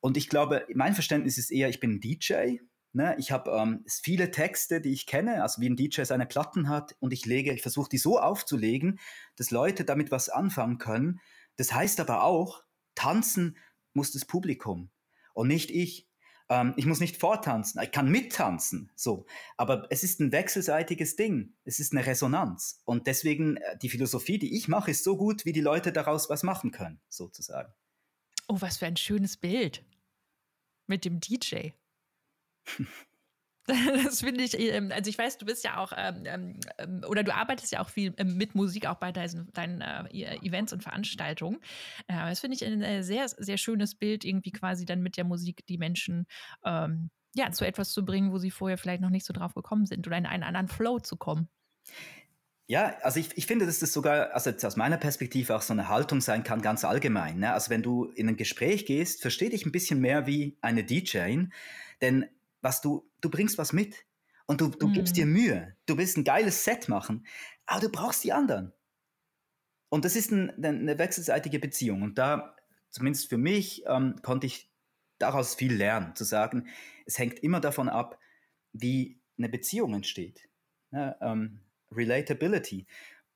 Und 0.00 0.16
ich 0.16 0.28
glaube, 0.28 0.66
mein 0.74 0.94
Verständnis 0.94 1.38
ist 1.38 1.50
eher, 1.50 1.68
ich 1.68 1.80
bin 1.80 1.92
ein 1.92 2.00
DJ. 2.00 2.58
Ne? 2.92 3.14
Ich 3.18 3.32
habe 3.32 3.50
ähm, 3.52 3.84
viele 3.88 4.30
Texte, 4.30 4.80
die 4.80 4.92
ich 4.92 5.06
kenne, 5.06 5.42
also 5.42 5.60
wie 5.60 5.68
ein 5.68 5.76
DJ 5.76 6.02
seine 6.02 6.26
Platten 6.26 6.68
hat, 6.68 6.96
und 7.00 7.12
ich 7.12 7.24
lege, 7.24 7.52
ich 7.52 7.62
versuche 7.62 7.88
die 7.88 7.98
so 7.98 8.18
aufzulegen, 8.18 8.98
dass 9.36 9.50
Leute 9.50 9.84
damit 9.84 10.10
was 10.10 10.28
anfangen 10.28 10.78
können. 10.78 11.20
Das 11.56 11.72
heißt 11.72 12.00
aber 12.00 12.24
auch, 12.24 12.62
tanzen 12.94 13.56
muss 13.94 14.12
das 14.12 14.24
Publikum 14.24 14.90
und 15.34 15.48
nicht 15.48 15.70
ich. 15.70 16.08
Ähm, 16.52 16.74
ich 16.76 16.84
muss 16.84 17.00
nicht 17.00 17.16
vortanzen, 17.16 17.80
ich 17.82 17.92
kann 17.92 18.10
mittanzen, 18.10 18.90
so. 18.94 19.24
Aber 19.56 19.86
es 19.88 20.04
ist 20.04 20.20
ein 20.20 20.32
wechselseitiges 20.32 21.16
Ding. 21.16 21.54
Es 21.64 21.80
ist 21.80 21.92
eine 21.92 22.04
Resonanz. 22.04 22.82
Und 22.84 23.06
deswegen, 23.06 23.56
äh, 23.56 23.78
die 23.78 23.88
Philosophie, 23.88 24.38
die 24.38 24.54
ich 24.54 24.68
mache, 24.68 24.90
ist 24.90 25.02
so 25.02 25.16
gut, 25.16 25.46
wie 25.46 25.52
die 25.52 25.62
Leute 25.62 25.92
daraus 25.92 26.28
was 26.28 26.42
machen 26.42 26.70
können, 26.70 27.00
sozusagen. 27.08 27.72
Oh, 28.48 28.56
was 28.60 28.76
für 28.76 28.84
ein 28.86 28.98
schönes 28.98 29.38
Bild. 29.38 29.82
Mit 30.86 31.06
dem 31.06 31.20
DJ. 31.20 31.70
Das 34.04 34.20
finde 34.20 34.44
ich, 34.44 34.58
ähm, 34.58 34.90
also 34.92 35.08
ich 35.08 35.18
weiß, 35.18 35.38
du 35.38 35.46
bist 35.46 35.64
ja 35.64 35.78
auch, 35.78 35.92
ähm, 35.96 36.58
ähm, 36.78 37.04
oder 37.08 37.22
du 37.22 37.34
arbeitest 37.34 37.72
ja 37.72 37.80
auch 37.80 37.88
viel 37.88 38.14
ähm, 38.18 38.36
mit 38.36 38.54
Musik, 38.54 38.86
auch 38.86 38.96
bei 38.96 39.12
deinen, 39.12 39.52
deinen 39.52 39.80
äh, 39.80 40.36
Events 40.36 40.72
und 40.72 40.82
Veranstaltungen. 40.82 41.58
Äh, 42.06 42.28
das 42.28 42.40
finde 42.40 42.56
ich 42.56 42.64
ein 42.64 42.82
äh, 42.82 43.02
sehr, 43.02 43.28
sehr 43.28 43.58
schönes 43.58 43.94
Bild, 43.94 44.24
irgendwie 44.24 44.52
quasi 44.52 44.84
dann 44.84 45.02
mit 45.02 45.16
der 45.16 45.24
Musik 45.24 45.66
die 45.66 45.78
Menschen 45.78 46.26
ähm, 46.64 47.10
ja, 47.34 47.50
zu 47.50 47.66
etwas 47.66 47.92
zu 47.92 48.04
bringen, 48.04 48.32
wo 48.32 48.38
sie 48.38 48.50
vorher 48.50 48.78
vielleicht 48.78 49.00
noch 49.00 49.10
nicht 49.10 49.24
so 49.24 49.32
drauf 49.32 49.54
gekommen 49.54 49.86
sind 49.86 50.06
oder 50.06 50.18
in 50.18 50.26
einen 50.26 50.42
anderen 50.42 50.68
Flow 50.68 50.98
zu 50.98 51.16
kommen. 51.16 51.48
Ja, 52.68 52.96
also 53.02 53.20
ich, 53.20 53.36
ich 53.36 53.46
finde, 53.46 53.66
dass 53.66 53.80
das 53.80 53.92
sogar, 53.92 54.32
also 54.32 54.50
aus 54.50 54.76
meiner 54.76 54.96
Perspektive 54.96 55.56
auch 55.56 55.62
so 55.62 55.72
eine 55.72 55.88
Haltung 55.88 56.20
sein 56.20 56.44
kann, 56.44 56.62
ganz 56.62 56.84
allgemein. 56.84 57.40
Ne? 57.40 57.52
Also 57.52 57.70
wenn 57.70 57.82
du 57.82 58.04
in 58.04 58.28
ein 58.28 58.36
Gespräch 58.36 58.86
gehst, 58.86 59.20
versteh 59.20 59.48
dich 59.48 59.66
ein 59.66 59.72
bisschen 59.72 60.00
mehr 60.00 60.26
wie 60.26 60.56
eine 60.60 60.84
DJ, 60.84 61.46
denn 62.00 62.26
was 62.62 62.80
du, 62.80 63.10
du 63.20 63.28
bringst 63.28 63.58
was 63.58 63.72
mit 63.72 64.06
und 64.46 64.60
du, 64.60 64.68
du 64.68 64.88
mhm. 64.88 64.92
gibst 64.94 65.16
dir 65.16 65.26
mhm. 65.26 65.32
Mühe. 65.32 65.76
Du 65.86 65.98
willst 65.98 66.16
ein 66.16 66.24
geiles 66.24 66.64
Set 66.64 66.88
machen, 66.88 67.26
aber 67.66 67.82
du 67.82 67.88
brauchst 67.90 68.24
die 68.24 68.32
anderen. 68.32 68.72
Und 69.90 70.06
das 70.06 70.16
ist 70.16 70.30
ein, 70.30 70.64
eine 70.64 70.98
wechselseitige 70.98 71.58
Beziehung. 71.58 72.00
Und 72.00 72.16
da, 72.16 72.56
zumindest 72.90 73.28
für 73.28 73.36
mich, 73.36 73.84
ähm, 73.86 74.16
konnte 74.22 74.46
ich 74.46 74.72
daraus 75.18 75.54
viel 75.54 75.74
lernen, 75.74 76.14
zu 76.16 76.24
sagen, 76.24 76.68
es 77.04 77.18
hängt 77.18 77.40
immer 77.40 77.60
davon 77.60 77.88
ab, 77.88 78.18
wie 78.72 79.20
eine 79.36 79.48
Beziehung 79.48 79.94
entsteht. 79.94 80.48
Ja, 80.92 81.16
ähm, 81.20 81.60
Relatability. 81.90 82.86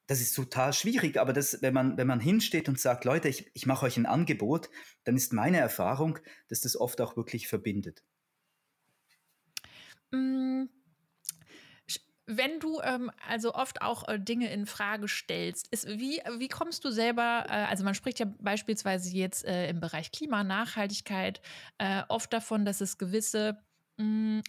Das 0.07 0.21
ist 0.21 0.35
total 0.35 0.73
schwierig, 0.73 1.19
aber 1.19 1.33
das, 1.33 1.63
wenn, 1.63 1.75
man, 1.75 1.97
wenn 1.97 2.07
man 2.07 2.21
hinsteht 2.21 2.69
und 2.69 2.79
sagt, 2.79 3.05
Leute, 3.05 3.29
ich, 3.29 3.51
ich 3.55 3.67
mache 3.67 3.87
euch 3.87 3.97
ein 3.97 4.07
Angebot, 4.07 4.71
dann 5.05 5.17
ist 5.17 5.33
meine 5.33 5.59
Erfahrung, 5.59 6.19
dass 6.49 6.61
das 6.61 6.77
oft 6.77 7.01
auch 7.01 7.17
wirklich 7.17 7.49
verbindet. 7.49 8.05
Hm, 10.17 10.71
wenn 12.27 12.59
du 12.59 12.81
ähm, 12.81 13.11
also 13.29 13.55
oft 13.55 13.83
auch 13.83 14.09
äh, 14.09 14.19
Dinge 14.19 14.51
in 14.51 14.67
Frage 14.67 15.07
stellst, 15.07 15.69
ist, 15.69 15.87
wie, 15.87 16.21
wie 16.39 16.49
kommst 16.49 16.85
du 16.85 16.91
selber, 16.91 17.45
äh, 17.49 17.53
also 17.53 17.85
man 17.85 17.95
spricht 17.95 18.19
ja 18.19 18.27
beispielsweise 18.41 19.17
jetzt 19.17 19.45
äh, 19.45 19.71
im 19.71 19.79
Bereich 19.79 20.11
Klima, 20.11 20.43
Nachhaltigkeit 20.43 21.41
äh, 21.79 22.03
oft 22.09 22.33
davon, 22.33 22.65
dass 22.65 22.81
es 22.81 22.99
gewisse 22.99 23.59
mh, 23.99 24.05
hm, 24.05 24.43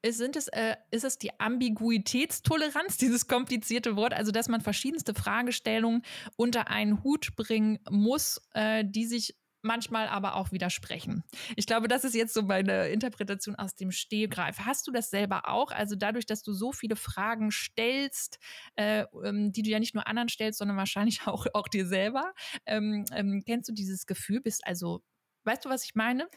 ist, 0.00 0.18
sind 0.18 0.36
es, 0.36 0.48
äh, 0.48 0.76
ist 0.90 1.04
es 1.04 1.18
die 1.18 1.38
Ambiguitätstoleranz, 1.38 2.96
dieses 2.98 3.28
komplizierte 3.28 3.94
Wort, 3.94 4.14
also 4.14 4.32
dass 4.32 4.48
man 4.48 4.60
verschiedenste 4.62 5.14
Fragestellungen 5.14 6.02
unter 6.36 6.68
einen 6.68 7.04
Hut 7.04 7.36
bringen 7.36 7.78
muss, 7.90 8.40
äh, 8.54 8.84
die 8.86 9.04
sich 9.04 9.36
manchmal 9.62 10.08
aber 10.08 10.36
auch 10.36 10.52
widersprechen. 10.52 11.24
Ich 11.56 11.66
glaube, 11.66 11.88
das 11.88 12.04
ist 12.04 12.14
jetzt 12.14 12.34
so 12.34 12.42
meine 12.42 12.88
Interpretation 12.88 13.54
aus 13.56 13.74
dem 13.74 13.92
Stehgreif. 13.92 14.60
Hast 14.60 14.86
du 14.86 14.92
das 14.92 15.10
selber 15.10 15.48
auch? 15.48 15.70
Also 15.70 15.96
dadurch, 15.96 16.26
dass 16.26 16.42
du 16.42 16.52
so 16.52 16.72
viele 16.72 16.96
Fragen 16.96 17.50
stellst, 17.50 18.38
äh, 18.74 19.04
ähm, 19.24 19.52
die 19.52 19.62
du 19.62 19.70
ja 19.70 19.78
nicht 19.78 19.94
nur 19.94 20.06
anderen 20.06 20.28
stellst, 20.28 20.58
sondern 20.58 20.76
wahrscheinlich 20.76 21.20
auch, 21.26 21.46
auch 21.54 21.68
dir 21.68 21.86
selber, 21.86 22.32
ähm, 22.66 23.04
ähm, 23.14 23.42
kennst 23.46 23.68
du 23.68 23.72
dieses 23.72 24.06
Gefühl? 24.06 24.40
Bist 24.40 24.66
also, 24.66 25.02
weißt 25.44 25.64
du, 25.64 25.68
was 25.68 25.84
ich 25.84 25.94
meine? 25.94 26.28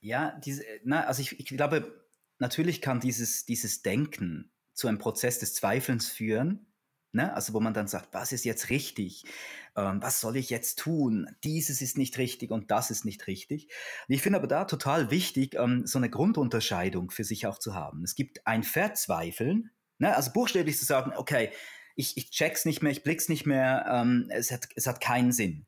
Ja, 0.00 0.38
diese, 0.44 0.64
na, 0.84 1.04
also 1.04 1.22
ich, 1.22 1.38
ich 1.38 1.46
glaube, 1.46 2.04
natürlich 2.38 2.82
kann 2.82 3.00
dieses, 3.00 3.46
dieses 3.46 3.82
Denken 3.82 4.52
zu 4.74 4.88
einem 4.88 4.98
Prozess 4.98 5.38
des 5.38 5.54
Zweifelns 5.54 6.08
führen. 6.08 6.66
Ne? 7.14 7.32
Also 7.34 7.52
wo 7.52 7.60
man 7.60 7.74
dann 7.74 7.86
sagt, 7.86 8.08
was 8.12 8.32
ist 8.32 8.44
jetzt 8.44 8.70
richtig? 8.70 9.24
Ähm, 9.76 10.02
was 10.02 10.20
soll 10.20 10.36
ich 10.36 10.50
jetzt 10.50 10.80
tun? 10.80 11.30
Dieses 11.44 11.80
ist 11.80 11.96
nicht 11.96 12.18
richtig 12.18 12.50
und 12.50 12.70
das 12.70 12.90
ist 12.90 13.04
nicht 13.04 13.26
richtig. 13.28 13.68
Ich 14.08 14.20
finde 14.20 14.38
aber 14.38 14.48
da 14.48 14.64
total 14.64 15.10
wichtig, 15.10 15.54
ähm, 15.54 15.86
so 15.86 15.98
eine 15.98 16.10
Grundunterscheidung 16.10 17.10
für 17.10 17.24
sich 17.24 17.46
auch 17.46 17.58
zu 17.58 17.74
haben. 17.74 18.02
Es 18.02 18.16
gibt 18.16 18.46
ein 18.46 18.64
Verzweifeln, 18.64 19.70
ne? 19.98 20.14
also 20.16 20.32
buchstäblich 20.32 20.76
zu 20.76 20.84
sagen, 20.84 21.12
okay, 21.16 21.50
ich, 21.94 22.16
ich 22.16 22.30
check's 22.30 22.64
nicht 22.64 22.82
mehr, 22.82 22.90
ich 22.90 23.04
blick's 23.04 23.28
nicht 23.28 23.46
mehr, 23.46 23.86
ähm, 23.88 24.26
es, 24.30 24.50
hat, 24.50 24.66
es 24.74 24.86
hat 24.86 25.00
keinen 25.00 25.30
Sinn. 25.30 25.66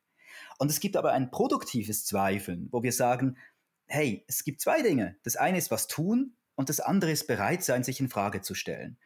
Und 0.58 0.70
es 0.70 0.80
gibt 0.80 0.96
aber 0.96 1.12
ein 1.12 1.30
produktives 1.30 2.04
Zweifeln, 2.04 2.68
wo 2.72 2.82
wir 2.82 2.92
sagen, 2.92 3.36
hey, 3.86 4.24
es 4.26 4.42
gibt 4.42 4.60
zwei 4.60 4.82
Dinge. 4.82 5.16
Das 5.22 5.36
eine 5.36 5.58
ist 5.58 5.70
was 5.70 5.86
tun 5.86 6.34
und 6.56 6.70
das 6.70 6.80
andere 6.80 7.12
ist 7.12 7.26
bereit 7.26 7.62
sein, 7.62 7.84
sich 7.84 8.00
in 8.00 8.08
Frage 8.08 8.40
zu 8.40 8.54
stellen. 8.54 8.98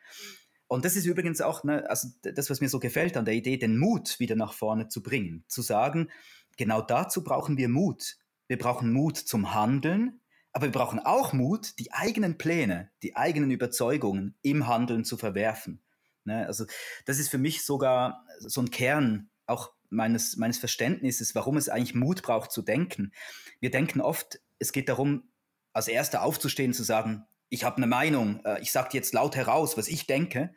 Und 0.71 0.85
das 0.85 0.95
ist 0.95 1.05
übrigens 1.05 1.41
auch 1.41 1.65
ne, 1.65 1.85
also 1.91 2.07
das, 2.23 2.49
was 2.49 2.61
mir 2.61 2.69
so 2.69 2.79
gefällt 2.79 3.17
an 3.17 3.25
der 3.25 3.35
Idee, 3.35 3.57
den 3.57 3.77
Mut 3.77 4.21
wieder 4.21 4.37
nach 4.37 4.53
vorne 4.53 4.87
zu 4.87 5.03
bringen. 5.03 5.43
Zu 5.49 5.63
sagen, 5.63 6.11
genau 6.57 6.81
dazu 6.81 7.25
brauchen 7.25 7.57
wir 7.57 7.69
Mut. 7.69 8.19
Wir 8.47 8.57
brauchen 8.57 8.93
Mut 8.93 9.17
zum 9.17 9.53
Handeln, 9.53 10.21
Aber 10.53 10.67
wir 10.67 10.73
brauchen 10.73 11.01
auch 11.01 11.33
Mut, 11.33 11.77
die 11.81 11.91
eigenen 11.93 12.39
Pläne, 12.39 12.89
die 13.03 13.17
eigenen 13.17 13.51
Überzeugungen 13.51 14.37
im 14.43 14.69
Handeln 14.69 15.05
zu 15.05 15.17
verwerfen. 15.17 15.81
Ne? 16.25 16.47
Also 16.47 16.67
das 17.05 17.19
ist 17.19 17.31
für 17.31 17.39
mich 17.39 17.65
sogar 17.65 18.25
so 18.39 18.61
ein 18.61 18.71
Kern 18.71 19.29
auch 19.47 19.73
meines, 19.89 20.37
meines 20.37 20.59
Verständnisses, 20.59 21.35
warum 21.35 21.57
es 21.57 21.69
eigentlich 21.69 21.97
Mut 21.97 22.23
braucht 22.23 22.53
zu 22.53 22.63
denken. 22.63 23.11
Wir 23.59 23.73
denken 23.73 24.01
oft, 24.01 24.41
es 24.61 24.71
geht 24.71 24.89
darum, 24.89 25.25
als 25.73 25.89
Erster 25.89 26.23
aufzustehen, 26.23 26.73
zu 26.73 26.85
sagen, 26.85 27.27
ich 27.51 27.65
habe 27.65 27.77
eine 27.77 27.87
Meinung, 27.87 28.43
äh, 28.45 28.61
ich 28.63 28.73
sage 28.73 28.91
jetzt 28.93 29.13
laut 29.13 29.37
heraus, 29.37 29.77
was 29.77 29.89
ich 29.89 30.07
denke. 30.07 30.55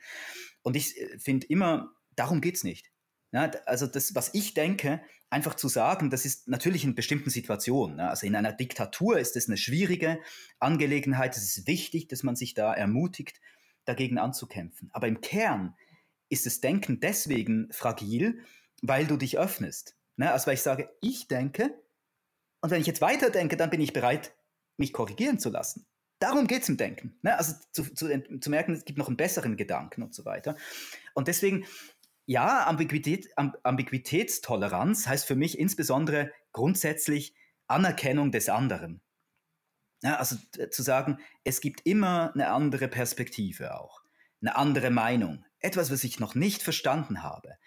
Und 0.62 0.76
ich 0.78 1.00
äh, 1.00 1.20
finde 1.20 1.48
immer, 1.48 1.94
darum 2.16 2.40
geht 2.40 2.56
es 2.56 2.64
nicht. 2.64 2.92
Ja, 3.32 3.52
also 3.66 3.88
das, 3.88 4.16
was 4.16 4.34
ich 4.34 4.54
denke, 4.54 5.02
einfach 5.32 5.56
zu 5.56 5.68
sagen, 5.68 6.12
das 6.12 6.24
ist 6.24 6.48
natürlich 6.48 6.84
in 6.84 6.94
bestimmten 6.94 7.32
Situationen. 7.32 7.98
Ne? 7.98 8.08
Also 8.08 8.28
in 8.28 8.36
einer 8.36 8.54
Diktatur 8.54 9.18
ist 9.18 9.36
es 9.36 9.48
eine 9.48 9.58
schwierige 9.58 10.20
Angelegenheit. 10.60 11.36
Es 11.36 11.58
ist 11.58 11.68
wichtig, 11.68 12.08
dass 12.08 12.22
man 12.22 12.36
sich 12.36 12.54
da 12.54 12.72
ermutigt, 12.72 13.42
dagegen 13.86 14.20
anzukämpfen. 14.20 14.90
Aber 14.94 15.08
im 15.08 15.20
Kern 15.20 15.76
ist 16.30 16.46
das 16.46 16.62
Denken 16.62 17.00
deswegen 17.00 17.72
fragil, 17.72 18.40
weil 18.84 19.08
du 19.08 19.18
dich 19.18 19.40
öffnest. 19.40 19.96
Ne? 20.16 20.32
Also 20.32 20.48
weil 20.48 20.54
ich 20.54 20.62
sage, 20.62 20.90
ich 21.02 21.28
denke, 21.28 21.74
und 22.62 22.70
wenn 22.70 22.80
ich 22.80 22.88
jetzt 22.88 23.02
weiterdenke, 23.02 23.58
dann 23.58 23.72
bin 23.72 23.82
ich 23.82 23.94
bereit, 23.94 24.36
mich 24.78 24.94
korrigieren 24.94 25.40
zu 25.40 25.50
lassen. 25.50 25.88
Darum 26.20 26.48
geht 26.48 26.64
es 26.64 26.70
im 26.70 26.78
Denken. 26.78 27.18
Ne? 27.22 27.38
Also 27.38 27.54
zu, 27.72 27.94
zu, 27.94 28.40
zu 28.40 28.50
merken, 28.50 28.74
es 28.74 28.86
gibt 28.86 28.98
noch 28.98 29.08
einen 29.08 29.18
besseren 29.18 29.58
Gedanken 29.58 30.04
und 30.04 30.14
so 30.14 30.26
weiter. 30.26 30.56
Und 31.14 31.28
deswegen 31.28 31.66
ja, 32.26 32.66
Ambiguität, 32.68 33.30
Ambiguitätstoleranz 33.36 35.08
heißt 35.08 35.26
für 35.26 35.36
mich 35.36 35.60
insbesondere 35.60 36.32
grundsätzlich 36.54 37.36
Anerkennung 37.68 38.32
des 38.32 38.50
anderen. 38.50 39.02
Ja, 40.02 40.18
also 40.18 40.36
zu 40.70 40.84
sagen, 40.84 41.20
es 41.44 41.62
gibt 41.62 41.86
immer 41.86 42.32
eine 42.34 42.50
andere 42.50 42.88
Perspektive 42.88 43.80
auch, 43.80 44.02
eine 44.42 44.56
andere 44.56 44.90
Meinung, 44.90 45.46
etwas, 45.60 45.92
was 45.92 46.04
ich 46.04 46.20
noch 46.20 46.36
nicht 46.36 46.62
verstanden 46.62 47.24
habe. 47.24 47.58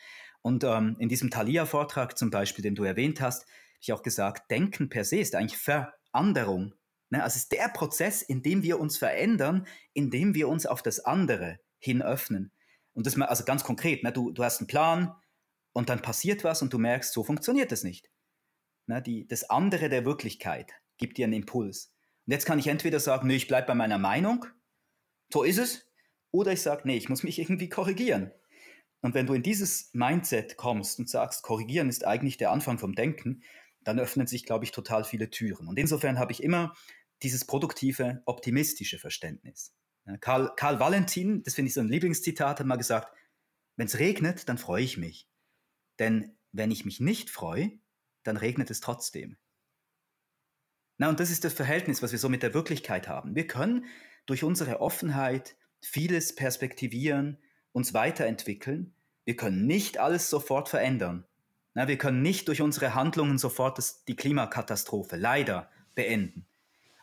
Und 0.42 0.64
ähm, 0.64 0.96
in 0.98 1.08
diesem 1.08 1.30
Thalia-Vortrag 1.30 2.16
zum 2.16 2.30
Beispiel, 2.30 2.62
den 2.62 2.74
du 2.74 2.84
erwähnt 2.84 3.20
hast, 3.20 3.42
habe 3.42 3.80
ich 3.80 3.92
auch 3.92 4.02
gesagt, 4.02 4.50
Denken 4.50 4.88
per 4.88 5.04
se 5.04 5.18
ist 5.18 5.34
eigentlich 5.34 5.58
Veränderung. 5.58 6.74
Ne? 7.10 7.22
Also 7.22 7.36
es 7.36 7.44
ist 7.44 7.52
der 7.52 7.68
Prozess, 7.68 8.22
in 8.22 8.42
dem 8.42 8.62
wir 8.62 8.80
uns 8.80 8.96
verändern, 8.98 9.66
in 9.92 10.10
dem 10.10 10.34
wir 10.34 10.48
uns 10.48 10.66
auf 10.66 10.82
das 10.82 11.00
andere 11.00 11.58
hin 11.78 12.02
öffnen. 12.02 12.52
Und 12.92 13.06
das 13.06 13.20
also 13.20 13.44
ganz 13.44 13.62
konkret, 13.62 14.02
ne, 14.02 14.12
du, 14.12 14.30
du 14.30 14.42
hast 14.42 14.60
einen 14.60 14.66
Plan 14.66 15.14
und 15.72 15.90
dann 15.90 16.00
passiert 16.00 16.44
was 16.44 16.62
und 16.62 16.72
du 16.72 16.78
merkst, 16.78 17.12
so 17.12 17.22
funktioniert 17.22 17.70
das 17.70 17.84
nicht. 17.84 18.10
Ne, 18.86 19.02
die, 19.02 19.26
das 19.26 19.50
andere 19.50 19.88
der 19.88 20.04
Wirklichkeit 20.04 20.72
gibt 20.96 21.18
dir 21.18 21.24
einen 21.24 21.34
Impuls. 21.34 21.92
Und 22.26 22.32
jetzt 22.32 22.46
kann 22.46 22.58
ich 22.58 22.66
entweder 22.66 22.98
sagen, 22.98 23.28
nee, 23.28 23.36
ich 23.36 23.48
bleibe 23.48 23.68
bei 23.68 23.74
meiner 23.74 23.98
Meinung, 23.98 24.46
so 25.32 25.42
ist 25.42 25.58
es, 25.58 25.86
oder 26.30 26.52
ich 26.52 26.62
sage, 26.62 26.82
nee, 26.84 26.96
ich 26.96 27.08
muss 27.08 27.22
mich 27.22 27.38
irgendwie 27.38 27.68
korrigieren. 27.68 28.32
Und 29.02 29.14
wenn 29.14 29.26
du 29.26 29.34
in 29.34 29.42
dieses 29.42 29.90
Mindset 29.92 30.56
kommst 30.56 30.98
und 30.98 31.08
sagst, 31.08 31.42
korrigieren 31.42 31.88
ist 31.88 32.06
eigentlich 32.06 32.38
der 32.38 32.50
Anfang 32.50 32.78
vom 32.78 32.94
Denken, 32.94 33.42
dann 33.86 34.00
öffnen 34.00 34.26
sich, 34.26 34.44
glaube 34.44 34.64
ich, 34.64 34.72
total 34.72 35.04
viele 35.04 35.30
Türen. 35.30 35.68
Und 35.68 35.78
insofern 35.78 36.18
habe 36.18 36.32
ich 36.32 36.42
immer 36.42 36.74
dieses 37.22 37.44
produktive, 37.44 38.20
optimistische 38.26 38.98
Verständnis. 38.98 39.72
Karl, 40.20 40.52
Karl 40.56 40.80
Valentin, 40.80 41.44
das 41.44 41.54
finde 41.54 41.68
ich 41.68 41.74
so 41.74 41.80
ein 41.80 41.88
Lieblingszitat, 41.88 42.58
hat 42.58 42.66
mal 42.66 42.76
gesagt, 42.76 43.16
wenn 43.76 43.86
es 43.86 44.00
regnet, 44.00 44.48
dann 44.48 44.58
freue 44.58 44.82
ich 44.82 44.96
mich. 44.96 45.28
Denn 46.00 46.36
wenn 46.50 46.72
ich 46.72 46.84
mich 46.84 46.98
nicht 46.98 47.30
freue, 47.30 47.78
dann 48.24 48.36
regnet 48.36 48.70
es 48.70 48.80
trotzdem. 48.80 49.36
Na, 50.98 51.08
und 51.08 51.20
das 51.20 51.30
ist 51.30 51.44
das 51.44 51.52
Verhältnis, 51.52 52.02
was 52.02 52.10
wir 52.10 52.18
so 52.18 52.28
mit 52.28 52.42
der 52.42 52.54
Wirklichkeit 52.54 53.06
haben. 53.06 53.36
Wir 53.36 53.46
können 53.46 53.84
durch 54.26 54.42
unsere 54.42 54.80
Offenheit 54.80 55.56
vieles 55.80 56.34
perspektivieren, 56.34 57.38
uns 57.70 57.94
weiterentwickeln. 57.94 58.96
Wir 59.24 59.36
können 59.36 59.66
nicht 59.66 59.98
alles 59.98 60.28
sofort 60.28 60.68
verändern. 60.68 61.24
Na, 61.76 61.88
wir 61.88 61.98
können 61.98 62.22
nicht 62.22 62.48
durch 62.48 62.62
unsere 62.62 62.94
Handlungen 62.94 63.36
sofort 63.36 63.76
das, 63.76 64.02
die 64.06 64.16
Klimakatastrophe 64.16 65.16
leider 65.16 65.70
beenden. 65.94 66.46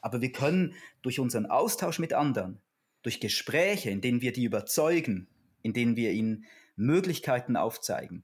Aber 0.02 0.20
wir 0.20 0.32
können 0.32 0.74
durch 1.04 1.20
unseren 1.20 1.46
Austausch 1.46 2.00
mit 2.00 2.12
anderen, 2.14 2.60
durch 3.04 3.20
Gespräche, 3.20 3.92
in 3.92 4.02
denen 4.02 4.22
wir 4.22 4.34
die 4.34 4.46
überzeugen, 4.46 5.28
in 5.62 5.74
denen 5.74 5.96
wir 5.96 6.12
ihnen 6.12 6.46
Möglichkeiten 6.76 7.56
aufzeigen, 7.56 8.24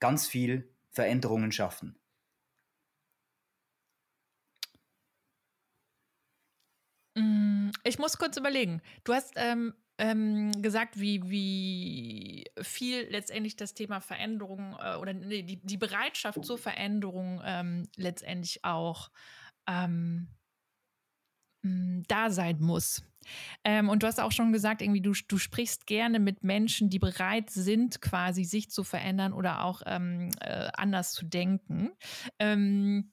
ganz 0.00 0.26
viel 0.26 0.66
Veränderungen 0.88 1.52
schaffen. 1.52 1.98
Mm, 7.16 7.68
ich 7.84 7.98
muss 7.98 8.16
kurz 8.16 8.38
überlegen. 8.38 8.80
Du 9.04 9.12
hast 9.12 9.34
ähm, 9.36 9.74
ähm, 9.98 10.50
gesagt, 10.62 10.98
wie, 10.98 11.22
wie 11.28 12.44
viel 12.62 13.06
letztendlich 13.10 13.56
das 13.56 13.74
Thema 13.74 14.00
Veränderung 14.00 14.76
äh, 14.80 14.96
oder 14.96 15.12
nee, 15.12 15.42
die, 15.42 15.60
die 15.60 15.76
Bereitschaft 15.76 16.44
zur 16.44 16.58
Veränderung 16.58 17.40
ähm, 17.44 17.88
letztendlich 17.96 18.64
auch 18.64 19.10
ähm, 19.68 20.28
mm, 21.62 22.02
da 22.08 22.30
sein 22.30 22.58
muss. 22.60 23.02
Ähm, 23.64 23.88
und 23.88 24.02
du 24.02 24.06
hast 24.06 24.20
auch 24.20 24.32
schon 24.32 24.52
gesagt, 24.52 24.82
irgendwie, 24.82 25.00
du, 25.00 25.12
du 25.28 25.38
sprichst 25.38 25.86
gerne 25.86 26.18
mit 26.18 26.42
Menschen, 26.42 26.90
die 26.90 26.98
bereit 26.98 27.50
sind, 27.50 28.00
quasi 28.00 28.44
sich 28.44 28.70
zu 28.70 28.82
verändern 28.82 29.32
oder 29.32 29.64
auch 29.64 29.82
ähm, 29.86 30.30
äh, 30.40 30.68
anders 30.74 31.12
zu 31.12 31.24
denken. 31.24 31.90
Ähm, 32.38 33.12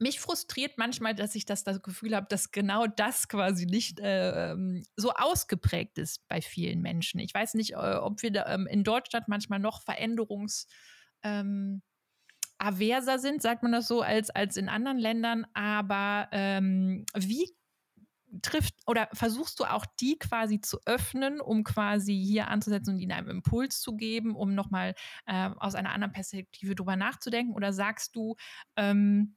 mich 0.00 0.20
frustriert 0.20 0.78
manchmal, 0.78 1.14
dass 1.14 1.34
ich 1.34 1.44
das, 1.44 1.62
das 1.62 1.82
Gefühl 1.82 2.16
habe, 2.16 2.26
dass 2.28 2.50
genau 2.50 2.86
das 2.86 3.28
quasi 3.28 3.66
nicht 3.66 4.00
äh, 4.00 4.52
ähm, 4.52 4.84
so 4.96 5.12
ausgeprägt 5.12 5.98
ist 5.98 6.26
bei 6.28 6.40
vielen 6.40 6.80
Menschen. 6.80 7.20
Ich 7.20 7.34
weiß 7.34 7.54
nicht, 7.54 7.72
äh, 7.72 7.76
ob 7.96 8.22
wir 8.22 8.32
da, 8.32 8.46
ähm, 8.52 8.66
in 8.66 8.82
Deutschland 8.84 9.28
manchmal 9.28 9.58
noch 9.58 9.82
Veränderungs 9.82 10.66
ähm, 11.22 11.82
averser 12.58 13.18
sind, 13.18 13.42
sagt 13.42 13.62
man 13.62 13.72
das 13.72 13.88
so, 13.88 14.02
als, 14.02 14.30
als 14.30 14.56
in 14.56 14.68
anderen 14.68 14.98
Ländern. 14.98 15.46
Aber 15.54 16.28
ähm, 16.32 17.04
wie 17.14 17.54
trifft 18.42 18.74
oder 18.86 19.08
versuchst 19.12 19.58
du 19.60 19.64
auch 19.64 19.84
die 20.00 20.18
quasi 20.18 20.60
zu 20.60 20.78
öffnen, 20.86 21.40
um 21.40 21.64
quasi 21.64 22.14
hier 22.14 22.48
anzusetzen 22.48 22.94
und 22.94 23.00
ihnen 23.00 23.12
einen 23.12 23.28
Impuls 23.28 23.80
zu 23.80 23.96
geben, 23.96 24.36
um 24.36 24.54
nochmal 24.54 24.94
äh, 25.26 25.50
aus 25.56 25.74
einer 25.74 25.92
anderen 25.92 26.12
Perspektive 26.12 26.74
drüber 26.74 26.96
nachzudenken? 26.96 27.54
Oder 27.54 27.72
sagst 27.72 28.14
du, 28.14 28.36
ähm, 28.76 29.36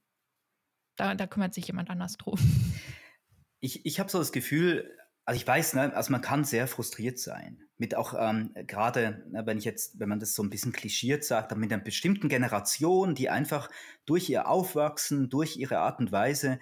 da, 0.96 1.14
da, 1.14 1.26
kümmert 1.26 1.54
sich 1.54 1.66
jemand 1.66 1.90
anders 1.90 2.16
drum? 2.16 2.38
Ich, 3.60 3.86
ich 3.86 3.98
habe 3.98 4.10
so 4.10 4.18
das 4.18 4.32
Gefühl, 4.32 4.90
also 5.24 5.40
ich 5.40 5.46
weiß, 5.46 5.74
ne, 5.74 5.94
also 5.96 6.12
man 6.12 6.20
kann 6.20 6.44
sehr 6.44 6.66
frustriert 6.66 7.18
sein. 7.18 7.62
Mit 7.78 7.94
auch 7.94 8.14
ähm, 8.16 8.54
gerade, 8.66 9.24
ne, 9.30 9.46
wenn 9.46 9.58
ich 9.58 9.64
jetzt, 9.64 9.98
wenn 9.98 10.08
man 10.08 10.20
das 10.20 10.34
so 10.34 10.42
ein 10.42 10.50
bisschen 10.50 10.72
klischiert 10.72 11.24
sagt, 11.24 11.56
mit 11.56 11.72
einer 11.72 11.82
bestimmten 11.82 12.28
Generation, 12.28 13.14
die 13.14 13.30
einfach 13.30 13.70
durch 14.04 14.28
ihr 14.28 14.48
Aufwachsen, 14.48 15.30
durch 15.30 15.56
ihre 15.56 15.78
Art 15.78 15.98
und 15.98 16.12
Weise 16.12 16.58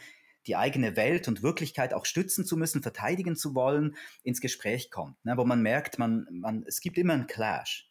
die 0.46 0.56
eigene 0.56 0.96
Welt 0.96 1.28
und 1.28 1.42
Wirklichkeit 1.42 1.94
auch 1.94 2.04
stützen 2.04 2.44
zu 2.44 2.56
müssen, 2.56 2.82
verteidigen 2.82 3.36
zu 3.36 3.54
wollen, 3.54 3.96
ins 4.22 4.40
Gespräch 4.40 4.90
kommt, 4.90 5.22
ne, 5.24 5.36
wo 5.36 5.44
man 5.44 5.62
merkt, 5.62 5.98
man, 5.98 6.26
man, 6.30 6.64
es 6.66 6.80
gibt 6.80 6.98
immer 6.98 7.14
einen 7.14 7.26
Clash. 7.26 7.90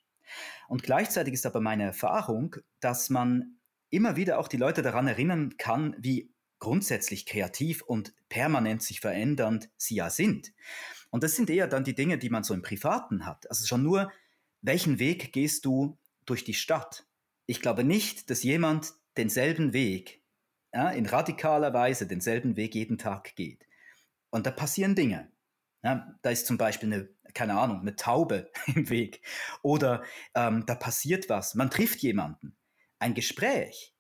Und 0.67 0.84
gleichzeitig 0.84 1.34
ist 1.34 1.45
aber 1.45 1.60
meine 1.60 1.84
Erfahrung, 1.84 2.56
dass 2.80 3.10
man 3.10 3.58
immer 3.89 4.15
wieder 4.15 4.39
auch 4.39 4.47
die 4.47 4.58
Leute 4.58 4.82
daran 4.82 5.08
erinnern 5.08 5.58
kann, 5.58 5.95
wie 5.99 6.31
grundsätzlich 6.62 7.26
kreativ 7.26 7.82
und 7.82 8.13
permanent 8.30 8.82
sich 8.82 9.02
verändernd 9.02 9.69
sie 9.76 9.95
ja 9.95 10.10
sind. 10.10 10.54
Und 11.10 11.24
das 11.24 11.36
sind 11.36 11.50
eher 11.50 11.67
dann 11.67 11.84
die 11.84 11.95
Dinge, 11.95 12.17
die 12.17 12.30
man 12.30 12.43
so 12.43 12.54
im 12.54 12.62
Privaten 12.62 13.26
hat. 13.26 13.50
Also 13.50 13.65
schon 13.65 13.84
nur, 13.84 14.12
welchen 14.62 15.00
Weg 15.00 15.34
gehst 15.34 15.65
du 15.65 15.97
durch 16.26 16.45
die 16.45 16.54
Stadt? 16.54 17.06
Ich 17.47 17.62
glaube 17.62 17.84
nicht, 17.84 18.30
dass 18.30 18.43
jemand 18.43 18.93
denselben 19.17 19.74
Weg 19.74 20.21
ja, 20.74 20.89
in 20.91 21.06
radikaler 21.06 21.74
Weise 21.74 22.08
denselben 22.08 22.56
Weg 22.56 22.76
jeden 22.76 22.97
Tag 22.97 23.36
geht. 23.36 23.65
Und 24.30 24.45
da 24.45 24.52
passieren 24.52 24.95
Dinge. 24.95 25.30
Ja, 25.84 26.15
da 26.21 26.30
ist 26.30 26.45
zum 26.45 26.60
Beispiel 26.60 26.93
eine, 26.93 27.10
keine 27.34 27.60
Ahnung, 27.60 27.82
eine 27.82 27.95
Taube 27.95 28.52
im 28.76 28.89
Weg. 28.89 29.21
Oder 29.63 30.04
ähm, 30.36 30.63
da 30.67 30.76
passiert 30.76 31.28
was. 31.28 31.56
Man 31.56 31.71
trifft 31.71 32.00
jemanden. 32.00 32.56
Ein 33.00 33.15
Gespräch. 33.15 33.95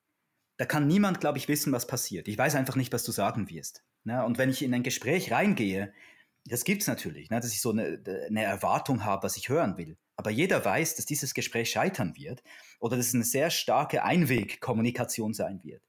Da 0.61 0.67
kann 0.67 0.85
niemand, 0.85 1.19
glaube 1.19 1.39
ich, 1.39 1.47
wissen, 1.47 1.73
was 1.73 1.87
passiert. 1.87 2.27
Ich 2.27 2.37
weiß 2.37 2.53
einfach 2.53 2.75
nicht, 2.75 2.93
was 2.93 3.03
du 3.03 3.11
sagen 3.11 3.49
wirst. 3.49 3.83
Ja, 4.05 4.23
und 4.23 4.37
wenn 4.37 4.51
ich 4.51 4.61
in 4.61 4.75
ein 4.75 4.83
Gespräch 4.83 5.31
reingehe, 5.31 5.91
das 6.45 6.65
gibt 6.65 6.83
es 6.83 6.87
natürlich, 6.87 7.31
ne, 7.31 7.39
dass 7.39 7.51
ich 7.51 7.61
so 7.61 7.71
eine, 7.71 7.99
eine 8.27 8.43
Erwartung 8.43 9.03
habe, 9.03 9.23
was 9.23 9.37
ich 9.37 9.49
hören 9.49 9.75
will. 9.77 9.97
Aber 10.17 10.29
jeder 10.29 10.63
weiß, 10.63 10.97
dass 10.97 11.07
dieses 11.07 11.33
Gespräch 11.33 11.71
scheitern 11.71 12.15
wird 12.15 12.43
oder 12.79 12.95
dass 12.95 13.07
es 13.07 13.15
eine 13.15 13.23
sehr 13.23 13.49
starke 13.49 14.03
Einwegkommunikation 14.03 15.33
sein 15.33 15.63
wird. 15.63 15.81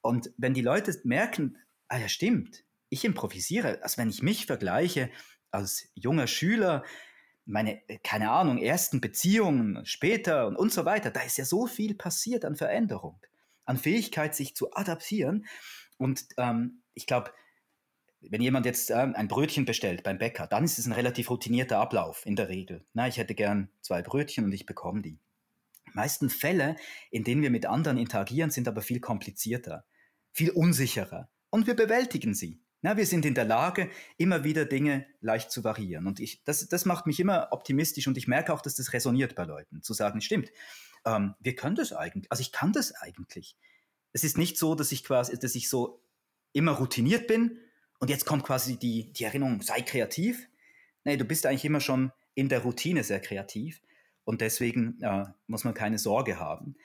Und 0.00 0.30
wenn 0.38 0.54
die 0.54 0.62
Leute 0.62 0.98
merken, 1.04 1.58
ah 1.88 1.98
ja, 1.98 2.08
stimmt, 2.08 2.64
ich 2.88 3.04
improvisiere, 3.04 3.82
also 3.82 3.98
wenn 3.98 4.08
ich 4.08 4.22
mich 4.22 4.46
vergleiche 4.46 5.10
als 5.50 5.90
junger 5.94 6.26
Schüler, 6.26 6.84
meine, 7.44 7.82
keine 8.02 8.30
Ahnung, 8.30 8.56
ersten 8.56 9.02
Beziehungen 9.02 9.84
später 9.84 10.46
und, 10.46 10.56
und 10.56 10.72
so 10.72 10.86
weiter, 10.86 11.10
da 11.10 11.20
ist 11.20 11.36
ja 11.36 11.44
so 11.44 11.66
viel 11.66 11.94
passiert 11.94 12.46
an 12.46 12.56
Veränderung, 12.56 13.20
an 13.66 13.76
Fähigkeit, 13.76 14.34
sich 14.34 14.56
zu 14.56 14.72
adaptieren. 14.72 15.46
Und 15.98 16.26
ähm, 16.38 16.82
ich 16.94 17.06
glaube, 17.06 17.32
wenn 18.20 18.40
jemand 18.40 18.66
jetzt 18.66 18.90
äh, 18.90 18.94
ein 18.94 19.28
Brötchen 19.28 19.64
bestellt 19.64 20.02
beim 20.02 20.18
Bäcker, 20.18 20.46
dann 20.46 20.64
ist 20.64 20.78
es 20.78 20.86
ein 20.86 20.92
relativ 20.92 21.30
routinierter 21.30 21.78
Ablauf 21.78 22.24
in 22.24 22.36
der 22.36 22.48
Regel. 22.48 22.84
Na, 22.94 23.06
ich 23.06 23.18
hätte 23.18 23.34
gern 23.34 23.68
zwei 23.82 24.02
Brötchen 24.02 24.44
und 24.44 24.52
ich 24.52 24.66
bekomme 24.66 25.02
die. 25.02 25.18
Die 25.86 25.92
meisten 25.94 26.30
Fälle, 26.30 26.76
in 27.10 27.24
denen 27.24 27.42
wir 27.42 27.50
mit 27.50 27.66
anderen 27.66 27.98
interagieren, 27.98 28.50
sind 28.50 28.68
aber 28.68 28.82
viel 28.82 29.00
komplizierter, 29.00 29.84
viel 30.32 30.50
unsicherer 30.50 31.28
und 31.50 31.66
wir 31.66 31.74
bewältigen 31.74 32.34
sie. 32.34 32.60
Na, 32.82 32.96
wir 32.96 33.06
sind 33.06 33.24
in 33.24 33.34
der 33.34 33.46
Lage, 33.46 33.90
immer 34.18 34.44
wieder 34.44 34.64
Dinge 34.64 35.06
leicht 35.20 35.50
zu 35.50 35.64
variieren. 35.64 36.06
Und 36.06 36.20
ich, 36.20 36.44
das, 36.44 36.68
das 36.68 36.84
macht 36.84 37.06
mich 37.06 37.18
immer 37.18 37.48
optimistisch 37.50 38.06
und 38.06 38.18
ich 38.18 38.28
merke 38.28 38.52
auch, 38.52 38.60
dass 38.60 38.76
das 38.76 38.92
resoniert 38.92 39.34
bei 39.34 39.44
Leuten, 39.44 39.82
zu 39.82 39.94
sagen, 39.94 40.20
stimmt, 40.20 40.50
ähm, 41.06 41.34
wir 41.40 41.54
können 41.54 41.76
das 41.76 41.92
eigentlich, 41.92 42.30
also 42.30 42.42
ich 42.42 42.52
kann 42.52 42.72
das 42.72 42.92
eigentlich. 42.92 43.56
Es 44.12 44.24
ist 44.24 44.36
nicht 44.36 44.58
so, 44.58 44.74
dass 44.74 44.92
ich 44.92 45.04
quasi, 45.04 45.38
dass 45.38 45.54
ich 45.54 45.68
so 45.68 46.02
immer 46.52 46.72
routiniert 46.72 47.26
bin 47.26 47.58
und 47.98 48.10
jetzt 48.10 48.26
kommt 48.26 48.44
quasi 48.44 48.76
die, 48.76 49.12
die 49.12 49.24
Erinnerung, 49.24 49.62
sei 49.62 49.80
kreativ. 49.80 50.48
Nee, 51.04 51.16
du 51.16 51.24
bist 51.24 51.46
eigentlich 51.46 51.64
immer 51.64 51.80
schon 51.80 52.12
in 52.34 52.48
der 52.48 52.60
Routine 52.60 53.04
sehr 53.04 53.20
kreativ 53.20 53.80
und 54.24 54.40
deswegen 54.40 55.00
äh, 55.02 55.24
muss 55.46 55.64
man 55.64 55.74
keine 55.74 55.98
Sorge 55.98 56.38
haben. 56.38 56.76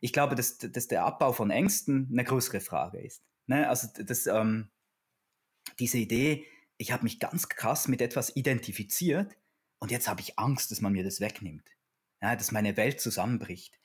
Ich 0.00 0.12
glaube, 0.12 0.34
dass, 0.34 0.58
dass 0.58 0.88
der 0.88 1.04
Abbau 1.04 1.32
von 1.32 1.50
Ängsten 1.50 2.08
eine 2.12 2.24
größere 2.24 2.60
Frage 2.60 2.98
ist. 3.00 3.22
Ne? 3.46 3.68
Also 3.68 3.88
das, 4.02 4.26
ähm, 4.26 4.68
diese 5.78 5.98
Idee, 5.98 6.44
ich 6.76 6.92
habe 6.92 7.04
mich 7.04 7.18
ganz 7.20 7.48
krass 7.48 7.88
mit 7.88 8.02
etwas 8.02 8.34
identifiziert 8.36 9.36
und 9.78 9.90
jetzt 9.90 10.08
habe 10.08 10.20
ich 10.20 10.38
Angst, 10.38 10.70
dass 10.70 10.80
man 10.80 10.92
mir 10.92 11.04
das 11.04 11.20
wegnimmt. 11.20 11.68
Ja, 12.22 12.36
dass 12.36 12.52
meine 12.52 12.76
Welt 12.76 13.00
zusammenbricht. 13.00 13.78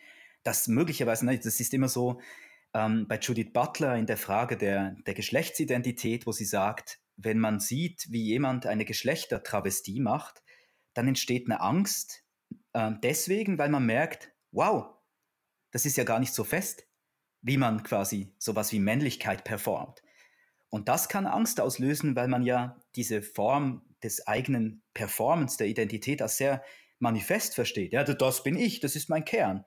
Das 0.44 0.68
möglicherweise, 0.68 1.26
ne, 1.26 1.38
das 1.38 1.60
ist 1.60 1.74
immer 1.74 1.90
so, 1.90 2.22
ähm, 2.74 3.08
bei 3.08 3.18
Judith 3.18 3.52
Butler 3.52 3.98
in 3.98 4.06
der 4.06 4.18
Frage 4.18 4.56
der, 4.58 4.96
der 5.06 5.14
Geschlechtsidentität, 5.14 6.28
wo 6.28 6.32
sie 6.32 6.46
sagt, 6.46 7.00
wenn 7.16 7.40
man 7.40 7.60
sieht, 7.60 8.06
wie 8.12 8.24
jemand 8.24 8.68
eine 8.68 8.86
Geschlechtertravestie 8.86 10.00
macht, 10.00 10.44
dann 10.94 11.08
entsteht 11.08 11.48
eine 11.48 11.62
Angst 11.62 12.24
äh, 12.74 12.92
deswegen, 13.04 13.58
weil 13.58 13.70
man 13.70 13.86
merkt, 13.86 14.32
wow, 14.52 14.94
das 15.72 15.86
ist 15.86 15.98
ja 15.98 16.04
gar 16.04 16.20
nicht 16.20 16.34
so 16.34 16.44
fest, 16.44 16.88
wie 17.42 17.58
man 17.58 17.84
quasi 17.84 18.34
sowas 18.38 18.72
wie 18.72 18.80
Männlichkeit 18.80 19.44
performt. 19.44 20.02
Und 20.70 20.90
das 20.90 21.10
kann 21.10 21.26
Angst 21.26 21.60
auslösen, 21.62 22.16
weil 22.16 22.28
man 22.28 22.44
ja 22.44 22.80
diese 22.96 23.22
Form 23.22 23.82
des 24.04 24.28
eigenen 24.28 24.84
Performance, 24.94 25.58
der 25.58 25.68
Identität 25.68 26.22
als 26.22 26.38
sehr 26.38 26.64
manifest 27.00 27.56
versteht. 27.56 27.94
Ja, 27.94 28.04
das 28.04 28.44
bin 28.44 28.58
ich, 28.58 28.80
das 28.80 28.96
ist 28.96 29.10
mein 29.10 29.26
Kern. 29.26 29.66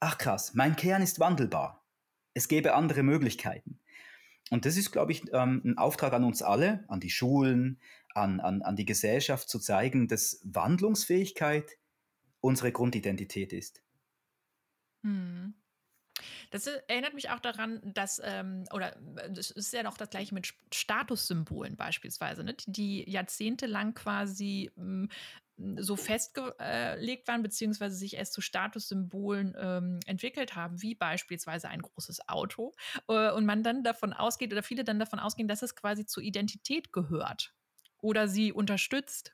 Ach 0.00 0.18
krass, 0.18 0.54
mein 0.54 0.76
Kern 0.76 1.02
ist 1.02 1.18
wandelbar. 1.18 1.84
Es 2.34 2.48
gäbe 2.48 2.74
andere 2.74 3.02
Möglichkeiten. 3.02 3.80
Und 4.50 4.64
das 4.64 4.76
ist, 4.76 4.92
glaube 4.92 5.12
ich, 5.12 5.24
ähm, 5.32 5.60
ein 5.64 5.78
Auftrag 5.78 6.12
an 6.12 6.24
uns 6.24 6.42
alle, 6.42 6.84
an 6.88 7.00
die 7.00 7.10
Schulen, 7.10 7.80
an, 8.14 8.40
an, 8.40 8.62
an 8.62 8.76
die 8.76 8.86
Gesellschaft 8.86 9.48
zu 9.48 9.58
zeigen, 9.58 10.08
dass 10.08 10.40
Wandlungsfähigkeit 10.44 11.78
unsere 12.40 12.72
Grundidentität 12.72 13.52
ist. 13.52 13.82
Hm. 15.02 15.54
Das 16.50 16.66
erinnert 16.66 17.14
mich 17.14 17.30
auch 17.30 17.40
daran, 17.40 17.80
dass, 17.84 18.20
ähm, 18.24 18.64
oder 18.72 18.96
äh, 19.16 19.30
das 19.30 19.50
ist 19.50 19.72
ja 19.72 19.86
auch 19.86 19.98
das 19.98 20.10
gleiche 20.10 20.34
mit 20.34 20.54
Statussymbolen 20.72 21.76
beispielsweise, 21.76 22.42
ne? 22.42 22.56
die 22.66 23.08
jahrzehntelang 23.08 23.94
quasi 23.94 24.70
hm, 24.76 25.10
so 25.76 25.96
festgelegt 25.96 27.26
waren, 27.26 27.42
beziehungsweise 27.42 27.96
sich 27.96 28.14
erst 28.14 28.32
zu 28.32 28.40
Statussymbolen 28.40 29.56
ähm, 29.58 30.00
entwickelt 30.06 30.54
haben, 30.54 30.80
wie 30.82 30.94
beispielsweise 30.94 31.68
ein 31.68 31.82
großes 31.82 32.28
Auto. 32.28 32.72
Äh, 33.08 33.32
und 33.32 33.44
man 33.44 33.62
dann 33.62 33.82
davon 33.82 34.12
ausgeht, 34.12 34.52
oder 34.52 34.62
viele 34.62 34.84
dann 34.84 34.98
davon 34.98 35.18
ausgehen, 35.18 35.48
dass 35.48 35.62
es 35.62 35.74
quasi 35.74 36.06
zur 36.06 36.22
Identität 36.22 36.92
gehört 36.92 37.54
oder 38.00 38.28
sie 38.28 38.52
unterstützt. 38.52 39.32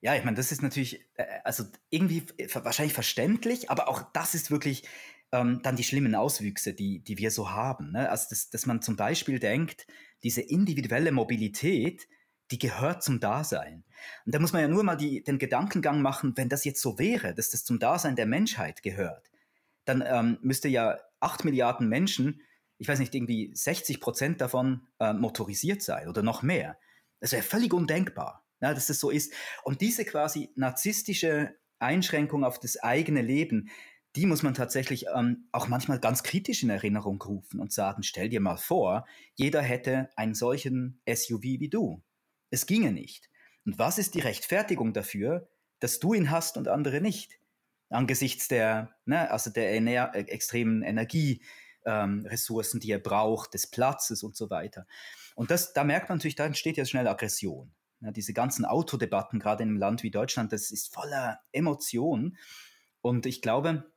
Ja, 0.00 0.14
ich 0.14 0.24
meine, 0.24 0.36
das 0.36 0.52
ist 0.52 0.62
natürlich, 0.62 1.04
äh, 1.14 1.24
also 1.44 1.64
irgendwie 1.90 2.24
wahrscheinlich 2.54 2.94
verständlich, 2.94 3.70
aber 3.70 3.88
auch 3.88 4.02
das 4.12 4.34
ist 4.34 4.50
wirklich 4.50 4.84
ähm, 5.32 5.60
dann 5.62 5.76
die 5.76 5.84
schlimmen 5.84 6.14
Auswüchse, 6.14 6.74
die, 6.74 7.00
die 7.00 7.18
wir 7.18 7.30
so 7.30 7.50
haben. 7.50 7.92
Ne? 7.92 8.08
Also, 8.08 8.26
dass, 8.30 8.50
dass 8.50 8.66
man 8.66 8.82
zum 8.82 8.96
Beispiel 8.96 9.38
denkt, 9.38 9.86
diese 10.22 10.40
individuelle 10.40 11.12
Mobilität, 11.12 12.08
die 12.50 12.58
gehört 12.58 13.02
zum 13.02 13.20
Dasein. 13.20 13.84
Und 14.24 14.34
da 14.34 14.38
muss 14.38 14.52
man 14.52 14.62
ja 14.62 14.68
nur 14.68 14.84
mal 14.84 14.96
die, 14.96 15.22
den 15.22 15.38
Gedankengang 15.38 16.02
machen, 16.02 16.36
wenn 16.36 16.48
das 16.48 16.64
jetzt 16.64 16.80
so 16.80 16.98
wäre, 16.98 17.34
dass 17.34 17.50
das 17.50 17.64
zum 17.64 17.78
Dasein 17.78 18.16
der 18.16 18.26
Menschheit 18.26 18.82
gehört, 18.82 19.30
dann 19.84 20.02
ähm, 20.06 20.38
müsste 20.42 20.68
ja 20.68 20.98
acht 21.20 21.44
Milliarden 21.44 21.88
Menschen, 21.88 22.42
ich 22.78 22.88
weiß 22.88 22.98
nicht, 23.00 23.14
irgendwie 23.14 23.50
60 23.54 24.00
Prozent 24.00 24.40
davon 24.40 24.86
äh, 25.00 25.12
motorisiert 25.12 25.82
sein 25.82 26.08
oder 26.08 26.22
noch 26.22 26.42
mehr. 26.42 26.78
Das 27.20 27.32
wäre 27.32 27.42
völlig 27.42 27.72
undenkbar, 27.72 28.44
ja, 28.60 28.72
dass 28.72 28.86
das 28.86 29.00
so 29.00 29.10
ist. 29.10 29.32
Und 29.64 29.80
diese 29.80 30.04
quasi 30.04 30.50
narzisstische 30.54 31.56
Einschränkung 31.80 32.44
auf 32.44 32.60
das 32.60 32.76
eigene 32.78 33.22
Leben, 33.22 33.70
die 34.16 34.26
muss 34.26 34.42
man 34.42 34.54
tatsächlich 34.54 35.06
ähm, 35.14 35.48
auch 35.52 35.68
manchmal 35.68 36.00
ganz 36.00 36.22
kritisch 36.22 36.62
in 36.62 36.70
Erinnerung 36.70 37.20
rufen 37.20 37.60
und 37.60 37.72
sagen, 37.72 38.02
stell 38.02 38.28
dir 38.28 38.40
mal 38.40 38.56
vor, 38.56 39.06
jeder 39.34 39.62
hätte 39.62 40.10
einen 40.16 40.34
solchen 40.34 41.00
SUV 41.08 41.42
wie 41.42 41.68
du. 41.68 42.02
Es 42.50 42.66
ginge 42.66 42.92
nicht. 42.92 43.30
Und 43.64 43.78
was 43.78 43.98
ist 43.98 44.14
die 44.14 44.20
Rechtfertigung 44.20 44.92
dafür, 44.92 45.48
dass 45.80 45.98
du 46.00 46.14
ihn 46.14 46.30
hast 46.30 46.56
und 46.56 46.68
andere 46.68 47.00
nicht? 47.00 47.38
Angesichts 47.90 48.48
der, 48.48 48.94
ne, 49.04 49.30
also 49.30 49.50
der 49.50 49.72
ener 49.72 50.14
äh, 50.14 50.20
extremen 50.20 50.82
Energieressourcen, 50.82 52.78
ähm, 52.78 52.80
die 52.80 52.92
er 52.92 52.98
braucht, 52.98 53.54
des 53.54 53.66
Platzes 53.70 54.22
und 54.22 54.36
so 54.36 54.50
weiter. 54.50 54.86
Und 55.34 55.50
das, 55.50 55.72
da 55.72 55.84
merkt 55.84 56.08
man 56.08 56.18
natürlich, 56.18 56.34
da 56.34 56.46
entsteht 56.46 56.76
ja 56.76 56.84
schnell 56.84 57.06
Aggression. 57.08 57.72
Ja, 58.00 58.10
diese 58.12 58.32
ganzen 58.32 58.64
Autodebatten, 58.64 59.40
gerade 59.40 59.62
in 59.64 59.70
einem 59.70 59.78
Land 59.78 60.02
wie 60.02 60.10
Deutschland, 60.10 60.52
das 60.52 60.70
ist 60.70 60.92
voller 60.92 61.40
Emotionen. 61.52 62.36
Und 63.00 63.26
ich 63.26 63.42
glaube, 63.42 63.90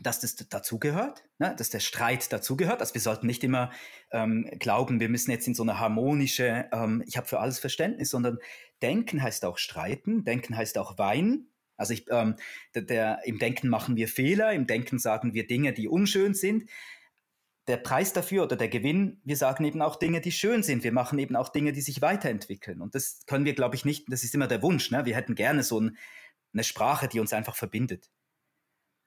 dass 0.00 0.20
das 0.20 0.36
dazugehört, 0.36 1.24
ne? 1.38 1.54
dass 1.56 1.70
der 1.70 1.80
Streit 1.80 2.32
dazugehört. 2.32 2.80
Also 2.80 2.94
wir 2.94 3.00
sollten 3.00 3.26
nicht 3.26 3.44
immer 3.44 3.70
ähm, 4.10 4.48
glauben, 4.58 5.00
wir 5.00 5.08
müssen 5.08 5.30
jetzt 5.30 5.46
in 5.46 5.54
so 5.54 5.62
eine 5.62 5.78
harmonische, 5.78 6.68
ähm, 6.72 7.02
ich 7.06 7.16
habe 7.16 7.26
für 7.26 7.40
alles 7.40 7.58
Verständnis, 7.58 8.10
sondern 8.10 8.38
denken 8.80 9.22
heißt 9.22 9.44
auch 9.44 9.58
streiten, 9.58 10.24
denken 10.24 10.56
heißt 10.56 10.78
auch 10.78 10.98
weinen. 10.98 11.52
Also 11.76 11.94
ich, 11.94 12.06
ähm, 12.10 12.36
der, 12.74 12.82
der, 12.82 13.18
im 13.24 13.38
Denken 13.38 13.68
machen 13.68 13.96
wir 13.96 14.08
Fehler, 14.08 14.52
im 14.52 14.66
Denken 14.66 14.98
sagen 14.98 15.34
wir 15.34 15.46
Dinge, 15.46 15.72
die 15.72 15.88
unschön 15.88 16.34
sind. 16.34 16.70
Der 17.68 17.76
Preis 17.76 18.12
dafür 18.12 18.44
oder 18.44 18.56
der 18.56 18.68
Gewinn, 18.68 19.20
wir 19.24 19.36
sagen 19.36 19.64
eben 19.64 19.82
auch 19.82 19.96
Dinge, 19.96 20.20
die 20.20 20.32
schön 20.32 20.62
sind. 20.62 20.84
Wir 20.84 20.92
machen 20.92 21.18
eben 21.18 21.36
auch 21.36 21.48
Dinge, 21.48 21.72
die 21.72 21.80
sich 21.80 22.02
weiterentwickeln. 22.02 22.80
Und 22.80 22.94
das 22.94 23.20
können 23.26 23.44
wir, 23.44 23.54
glaube 23.54 23.76
ich, 23.76 23.84
nicht, 23.84 24.10
das 24.10 24.24
ist 24.24 24.34
immer 24.34 24.48
der 24.48 24.62
Wunsch. 24.62 24.90
Ne? 24.90 25.04
Wir 25.04 25.14
hätten 25.14 25.34
gerne 25.34 25.62
so 25.62 25.80
ein, 25.80 25.96
eine 26.52 26.64
Sprache, 26.64 27.08
die 27.08 27.20
uns 27.20 27.32
einfach 27.32 27.56
verbindet. 27.56 28.10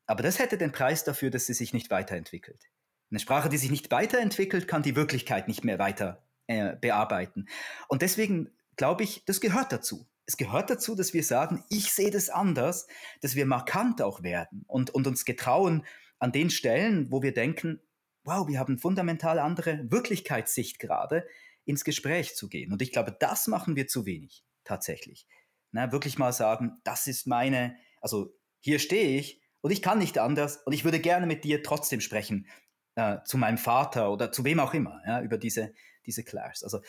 Aber 0.07 0.23
das 0.23 0.39
hätte 0.39 0.57
den 0.57 0.71
Preis 0.71 1.03
dafür, 1.03 1.29
dass 1.29 1.45
sie 1.45 1.53
sich 1.53 1.73
nicht 1.73 1.89
weiterentwickelt. 1.89 2.69
Eine 3.11 3.19
Sprache, 3.19 3.49
die 3.49 3.57
sich 3.57 3.71
nicht 3.71 3.91
weiterentwickelt, 3.91 4.67
kann 4.67 4.83
die 4.83 4.95
Wirklichkeit 4.95 5.47
nicht 5.47 5.63
mehr 5.63 5.79
weiter 5.79 6.23
äh, 6.47 6.75
bearbeiten. 6.75 7.47
Und 7.87 8.01
deswegen 8.01 8.51
glaube 8.75 9.03
ich, 9.03 9.23
das 9.25 9.41
gehört 9.41 9.71
dazu. 9.71 10.07
Es 10.25 10.37
gehört 10.37 10.69
dazu, 10.69 10.95
dass 10.95 11.13
wir 11.13 11.23
sagen, 11.23 11.63
ich 11.69 11.93
sehe 11.93 12.11
das 12.11 12.29
anders, 12.29 12.87
dass 13.21 13.35
wir 13.35 13.45
markant 13.45 14.01
auch 14.01 14.23
werden 14.23 14.63
und, 14.67 14.89
und 14.89 15.05
uns 15.07 15.25
getrauen, 15.25 15.85
an 16.17 16.31
den 16.31 16.49
Stellen, 16.49 17.11
wo 17.11 17.21
wir 17.21 17.33
denken, 17.33 17.81
wow, 18.23 18.47
wir 18.47 18.57
haben 18.57 18.79
fundamental 18.79 19.37
andere 19.37 19.85
Wirklichkeitssicht 19.91 20.79
gerade, 20.79 21.27
ins 21.65 21.83
Gespräch 21.83 22.35
zu 22.35 22.47
gehen. 22.47 22.71
Und 22.71 22.81
ich 22.81 22.91
glaube, 22.91 23.15
das 23.19 23.47
machen 23.47 23.75
wir 23.75 23.87
zu 23.87 24.05
wenig, 24.05 24.43
tatsächlich. 24.63 25.27
Na, 25.71 25.91
wirklich 25.91 26.17
mal 26.17 26.31
sagen, 26.31 26.79
das 26.83 27.07
ist 27.07 27.27
meine, 27.27 27.75
also 28.01 28.35
hier 28.59 28.79
stehe 28.79 29.19
ich 29.19 29.41
und 29.65 29.71
ich 29.71 29.81
kann 29.81 29.97
nicht 29.97 30.19
anders 30.19 30.57
und 30.57 30.73
ich 30.73 30.83
würde 30.83 30.99
gerne 30.99 31.25
mit 31.25 31.43
dir 31.43 31.63
trotzdem 31.63 31.99
sprechen, 31.99 32.47
äh, 32.93 33.17
zu 33.25 33.35
meinem 33.35 33.57
Vater 33.57 34.11
oder 34.11 34.31
zu 34.31 34.43
wem 34.43 34.59
auch 34.59 34.75
immer, 34.75 35.01
ja, 35.07 35.23
über 35.23 35.39
diese, 35.39 35.73
diese 36.05 36.23
Clash. 36.23 36.61
Also 36.61 36.81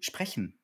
sprechen 0.00 0.60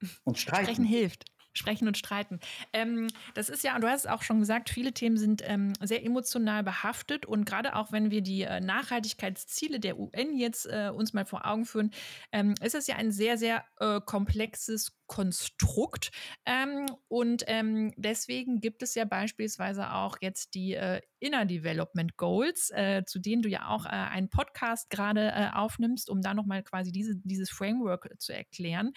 und 0.24 0.38
streiten. 0.40 0.64
Sprechen 0.64 0.84
hilft. 0.84 1.26
Sprechen 1.54 1.88
und 1.88 1.96
streiten. 1.96 2.40
Ähm, 2.72 3.08
das 3.34 3.48
ist 3.48 3.64
ja, 3.64 3.78
du 3.78 3.88
hast 3.88 4.00
es 4.00 4.10
auch 4.10 4.22
schon 4.22 4.40
gesagt, 4.40 4.70
viele 4.70 4.92
Themen 4.92 5.16
sind 5.16 5.42
ähm, 5.44 5.72
sehr 5.80 6.04
emotional 6.04 6.62
behaftet 6.62 7.26
und 7.26 7.44
gerade 7.44 7.76
auch 7.76 7.92
wenn 7.92 8.10
wir 8.10 8.22
die 8.22 8.42
äh, 8.42 8.60
Nachhaltigkeitsziele 8.60 9.80
der 9.80 9.98
UN 9.98 10.36
jetzt 10.36 10.66
äh, 10.66 10.90
uns 10.94 11.12
mal 11.12 11.24
vor 11.24 11.46
Augen 11.46 11.64
führen, 11.64 11.90
ähm, 12.32 12.54
ist 12.60 12.74
es 12.74 12.86
ja 12.86 12.96
ein 12.96 13.12
sehr, 13.12 13.38
sehr 13.38 13.64
äh, 13.78 14.00
komplexes 14.04 14.92
Konstrukt. 15.06 16.10
Ähm, 16.46 16.86
und 17.08 17.44
ähm, 17.46 17.92
deswegen 17.96 18.60
gibt 18.60 18.82
es 18.82 18.94
ja 18.94 19.04
beispielsweise 19.04 19.92
auch 19.92 20.16
jetzt 20.20 20.54
die 20.54 20.74
äh, 20.74 21.00
Inner 21.18 21.44
Development 21.44 22.16
Goals, 22.16 22.70
äh, 22.70 23.04
zu 23.04 23.18
denen 23.18 23.42
du 23.42 23.48
ja 23.48 23.68
auch 23.68 23.86
äh, 23.86 23.90
einen 23.90 24.30
Podcast 24.30 24.90
gerade 24.90 25.54
aufnimmst, 25.54 26.08
um 26.08 26.22
da 26.22 26.32
nochmal 26.34 26.62
quasi 26.62 26.90
diese, 26.90 27.16
dieses 27.16 27.50
Framework 27.50 28.08
zu 28.18 28.32
erklären. 28.32 28.92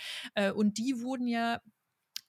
Und 0.55 0.77
die 0.77 1.01
wurden 1.01 1.27
ja 1.27 1.59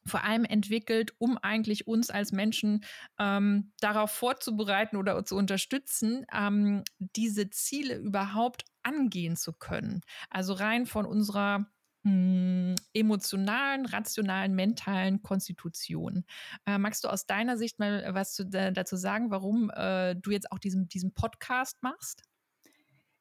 vor 0.09 0.25
allem 0.25 0.45
entwickelt, 0.45 1.13
um 1.19 1.39
eigentlich 1.39 1.87
uns 1.87 2.11
als 2.11 2.33
Menschen 2.33 2.85
ähm, 3.19 3.73
darauf 3.81 4.11
vorzubereiten 4.11 4.97
oder 4.97 5.25
zu 5.25 5.37
unterstützen, 5.37 6.27
ähm, 6.35 6.83
diese 6.99 7.51
Ziele 7.51 7.97
überhaupt 7.97 8.65
angehen 8.83 9.37
zu 9.37 9.53
können. 9.53 10.01
Also 10.31 10.55
rein 10.55 10.87
von 10.87 11.07
unserer 11.07 11.67
hm, 12.05 12.77
emotionalen, 12.95 13.87
rationalen, 13.87 14.55
mentalen 14.55 15.23
Konstitution. 15.23 16.25
Äh, 16.65 16.79
magst 16.79 17.05
du 17.05 17.09
aus 17.09 17.27
deiner 17.27 17.59
Sicht 17.59 17.79
mal 17.79 18.15
was 18.15 18.35
zu, 18.35 18.45
äh, 18.53 18.73
dazu 18.73 18.97
sagen, 18.97 19.31
warum 19.31 19.71
äh, 19.71 20.15
du 20.15 20.31
jetzt 20.31 20.51
auch 20.53 20.59
diesen, 20.59 20.89
diesen 20.89 21.13
Podcast 21.13 21.83
machst? 21.83 22.23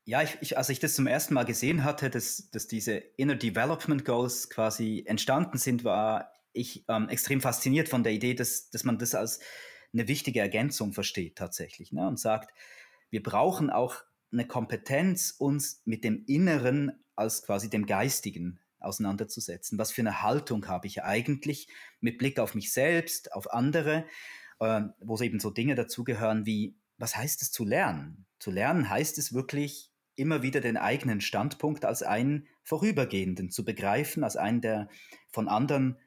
Ja, 0.06 0.22
ich, 0.22 0.38
ich, 0.40 0.58
als 0.58 0.70
ich 0.70 0.80
das 0.80 0.96
zum 0.96 1.06
ersten 1.06 1.34
Mal 1.34 1.44
gesehen 1.44 1.84
hatte, 1.84 2.10
dass, 2.10 2.50
dass 2.52 2.68
diese 2.68 2.94
Inner 2.94 3.36
Development 3.36 4.06
Goals 4.06 4.50
quasi 4.50 5.04
entstanden 5.06 5.58
sind, 5.58 5.84
war 5.84 6.32
ich 6.58 6.86
ähm, 6.88 7.10
extrem 7.10 7.42
fasziniert 7.42 7.90
von 7.90 8.04
der 8.04 8.14
Idee, 8.14 8.34
dass, 8.34 8.70
dass 8.70 8.84
man 8.84 8.98
das 8.98 9.16
als 9.16 9.40
eine 9.94 10.08
wichtige 10.08 10.40
Ergänzung 10.40 10.94
versteht 10.94 11.38
tatsächlich 11.38 11.92
ne? 11.92 12.08
und 12.08 12.20
sagt, 12.20 12.54
wir 13.10 13.24
brauchen 13.24 13.70
auch 13.70 14.04
eine 14.32 14.46
Kompetenz, 14.46 15.34
uns 15.38 15.82
mit 15.86 16.04
dem 16.04 16.24
Inneren 16.26 16.92
als 17.16 17.44
quasi 17.44 17.70
dem 17.70 17.86
Geistigen 17.86 18.60
auseinanderzusetzen. 18.80 19.78
Was 19.78 19.92
für 19.92 20.02
eine 20.02 20.22
Haltung 20.22 20.68
habe 20.68 20.88
ich 20.88 21.04
eigentlich 21.04 21.68
mit 22.00 22.18
Blick 22.18 22.40
auf 22.40 22.54
mich 22.54 22.72
selbst, 22.72 23.34
auf 23.34 23.52
andere, 23.52 24.06
äh, 24.60 24.82
wo 25.00 25.18
eben 25.20 25.40
so 25.40 25.50
Dinge 25.50 25.76
dazugehören 25.76 26.46
wie, 26.46 26.76
was 26.98 27.16
heißt 27.16 27.42
es 27.42 27.52
zu 27.52 27.66
lernen? 27.66 28.26
Zu 28.40 28.52
lernen 28.52 28.90
heißt 28.90 29.18
es 29.18 29.34
wirklich 29.34 29.92
immer 30.16 30.42
wieder 30.42 30.62
den 30.62 30.78
eigenen 30.78 31.22
Standpunkt 31.22 31.86
als 31.86 32.04
einen 32.04 32.48
vorübergehenden 32.64 33.52
zu 33.52 33.64
begreifen, 33.64 34.24
als 34.24 34.36
einen, 34.36 34.62
der 34.62 34.90
von 35.30 35.48
anderen 35.48 35.98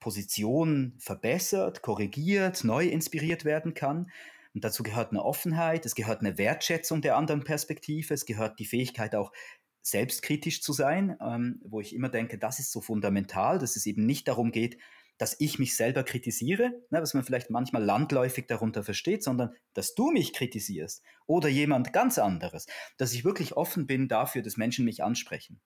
Positionen 0.00 0.96
verbessert, 0.98 1.82
korrigiert, 1.82 2.64
neu 2.64 2.86
inspiriert 2.86 3.44
werden 3.44 3.74
kann. 3.74 4.10
Und 4.54 4.64
dazu 4.64 4.82
gehört 4.82 5.10
eine 5.10 5.24
Offenheit, 5.24 5.86
es 5.86 5.94
gehört 5.94 6.20
eine 6.20 6.36
Wertschätzung 6.36 7.02
der 7.02 7.16
anderen 7.16 7.44
Perspektive, 7.44 8.12
es 8.12 8.26
gehört 8.26 8.58
die 8.58 8.66
Fähigkeit 8.66 9.14
auch 9.14 9.30
selbstkritisch 9.82 10.62
zu 10.62 10.72
sein, 10.72 11.16
ähm, 11.24 11.60
wo 11.64 11.80
ich 11.80 11.94
immer 11.94 12.08
denke, 12.08 12.38
das 12.38 12.58
ist 12.58 12.72
so 12.72 12.80
fundamental, 12.80 13.58
dass 13.58 13.76
es 13.76 13.86
eben 13.86 14.06
nicht 14.06 14.26
darum 14.28 14.50
geht, 14.50 14.78
dass 15.18 15.36
ich 15.38 15.58
mich 15.58 15.76
selber 15.76 16.02
kritisiere, 16.02 16.70
ne, 16.90 17.02
was 17.02 17.14
man 17.14 17.24
vielleicht 17.24 17.50
manchmal 17.50 17.84
landläufig 17.84 18.46
darunter 18.46 18.82
versteht, 18.82 19.22
sondern 19.22 19.54
dass 19.74 19.94
du 19.94 20.10
mich 20.10 20.32
kritisierst 20.32 21.02
oder 21.26 21.48
jemand 21.48 21.92
ganz 21.92 22.18
anderes, 22.18 22.66
dass 22.96 23.12
ich 23.12 23.24
wirklich 23.24 23.54
offen 23.54 23.86
bin 23.86 24.08
dafür, 24.08 24.42
dass 24.42 24.56
Menschen 24.56 24.84
mich 24.86 25.02
ansprechen. 25.02 25.60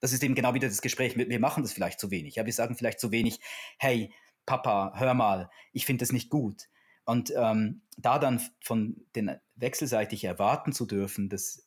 Das 0.00 0.12
ist 0.12 0.22
eben 0.22 0.34
genau 0.34 0.54
wieder 0.54 0.68
das 0.68 0.82
Gespräch, 0.82 1.16
wir 1.16 1.40
machen 1.40 1.62
das 1.62 1.72
vielleicht 1.72 2.00
zu 2.00 2.10
wenig. 2.10 2.36
Ja, 2.36 2.46
wir 2.46 2.52
sagen 2.52 2.74
vielleicht 2.76 3.00
zu 3.00 3.10
wenig, 3.10 3.40
hey, 3.78 4.12
Papa, 4.46 4.92
hör 4.96 5.14
mal, 5.14 5.50
ich 5.72 5.86
finde 5.86 6.02
das 6.02 6.12
nicht 6.12 6.30
gut. 6.30 6.68
Und 7.04 7.32
ähm, 7.36 7.82
da 7.96 8.18
dann 8.18 8.40
von 8.62 9.04
den 9.14 9.36
wechselseitig 9.56 10.24
erwarten 10.24 10.72
zu 10.72 10.86
dürfen, 10.86 11.28
dass 11.28 11.66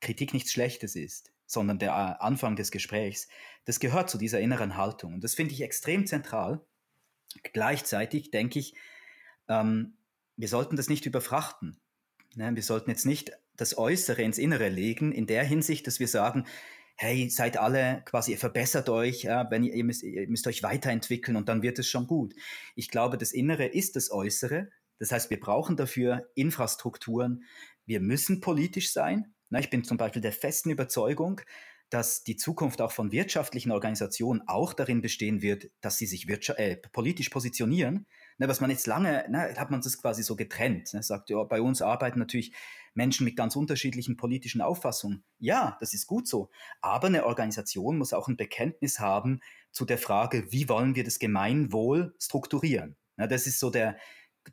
Kritik 0.00 0.34
nichts 0.34 0.52
Schlechtes 0.52 0.96
ist, 0.96 1.32
sondern 1.46 1.78
der 1.78 1.90
äh, 1.90 2.22
Anfang 2.22 2.56
des 2.56 2.70
Gesprächs, 2.70 3.28
das 3.64 3.80
gehört 3.80 4.10
zu 4.10 4.18
dieser 4.18 4.40
inneren 4.40 4.76
Haltung. 4.76 5.14
Und 5.14 5.24
das 5.24 5.34
finde 5.34 5.54
ich 5.54 5.62
extrem 5.62 6.06
zentral. 6.06 6.60
Gleichzeitig 7.52 8.30
denke 8.30 8.58
ich, 8.58 8.74
ähm, 9.48 9.96
wir 10.36 10.48
sollten 10.48 10.76
das 10.76 10.88
nicht 10.88 11.06
überfrachten. 11.06 11.80
Ne? 12.34 12.54
Wir 12.54 12.62
sollten 12.62 12.90
jetzt 12.90 13.06
nicht 13.06 13.32
das 13.56 13.78
Äußere 13.78 14.22
ins 14.22 14.38
Innere 14.38 14.68
legen, 14.68 15.12
in 15.12 15.26
der 15.26 15.44
Hinsicht, 15.44 15.86
dass 15.86 16.00
wir 16.00 16.08
sagen, 16.08 16.46
hey, 16.96 17.28
seid 17.28 17.56
alle 17.56 18.02
quasi, 18.04 18.32
ihr 18.32 18.38
verbessert 18.38 18.88
euch, 18.88 19.22
ja, 19.22 19.50
wenn 19.50 19.64
ihr, 19.64 19.74
ihr, 19.74 19.84
müsst, 19.84 20.02
ihr 20.02 20.28
müsst 20.28 20.46
euch 20.46 20.62
weiterentwickeln 20.62 21.36
und 21.36 21.48
dann 21.48 21.62
wird 21.62 21.78
es 21.78 21.88
schon 21.88 22.06
gut. 22.06 22.34
Ich 22.76 22.88
glaube, 22.88 23.18
das 23.18 23.32
Innere 23.32 23.66
ist 23.66 23.96
das 23.96 24.10
Äußere. 24.10 24.68
Das 24.98 25.10
heißt, 25.10 25.30
wir 25.30 25.40
brauchen 25.40 25.76
dafür 25.76 26.28
Infrastrukturen. 26.34 27.44
Wir 27.84 28.00
müssen 28.00 28.40
politisch 28.40 28.92
sein. 28.92 29.34
Na, 29.50 29.58
ich 29.58 29.70
bin 29.70 29.84
zum 29.84 29.96
Beispiel 29.96 30.22
der 30.22 30.32
festen 30.32 30.70
Überzeugung, 30.70 31.40
dass 31.90 32.24
die 32.24 32.36
Zukunft 32.36 32.80
auch 32.80 32.92
von 32.92 33.12
wirtschaftlichen 33.12 33.70
Organisationen 33.70 34.42
auch 34.46 34.72
darin 34.72 35.00
bestehen 35.00 35.42
wird, 35.42 35.70
dass 35.80 35.98
sie 35.98 36.06
sich 36.06 36.28
äh, 36.28 36.76
politisch 36.92 37.28
positionieren. 37.28 38.06
Ne, 38.38 38.48
was 38.48 38.60
man 38.60 38.70
jetzt 38.70 38.86
lange, 38.86 39.24
ne, 39.28 39.54
hat 39.56 39.70
man 39.70 39.80
das 39.80 40.00
quasi 40.00 40.22
so 40.22 40.34
getrennt. 40.34 40.92
Ne, 40.94 41.02
sagt, 41.02 41.30
ja, 41.30 41.42
bei 41.44 41.60
uns 41.60 41.82
arbeiten 41.82 42.18
natürlich 42.18 42.52
Menschen 42.94 43.24
mit 43.24 43.36
ganz 43.36 43.56
unterschiedlichen 43.56 44.16
politischen 44.16 44.60
Auffassungen. 44.60 45.24
Ja, 45.38 45.76
das 45.80 45.94
ist 45.94 46.06
gut 46.06 46.26
so. 46.26 46.50
Aber 46.80 47.08
eine 47.08 47.26
Organisation 47.26 47.98
muss 47.98 48.12
auch 48.12 48.28
ein 48.28 48.36
Bekenntnis 48.36 49.00
haben 49.00 49.40
zu 49.72 49.84
der 49.84 49.98
Frage, 49.98 50.50
wie 50.50 50.68
wollen 50.68 50.94
wir 50.94 51.04
das 51.04 51.18
Gemeinwohl 51.18 52.14
strukturieren. 52.18 52.96
Ne, 53.16 53.28
das 53.28 53.46
ist 53.46 53.60
so 53.60 53.70
der, 53.70 53.96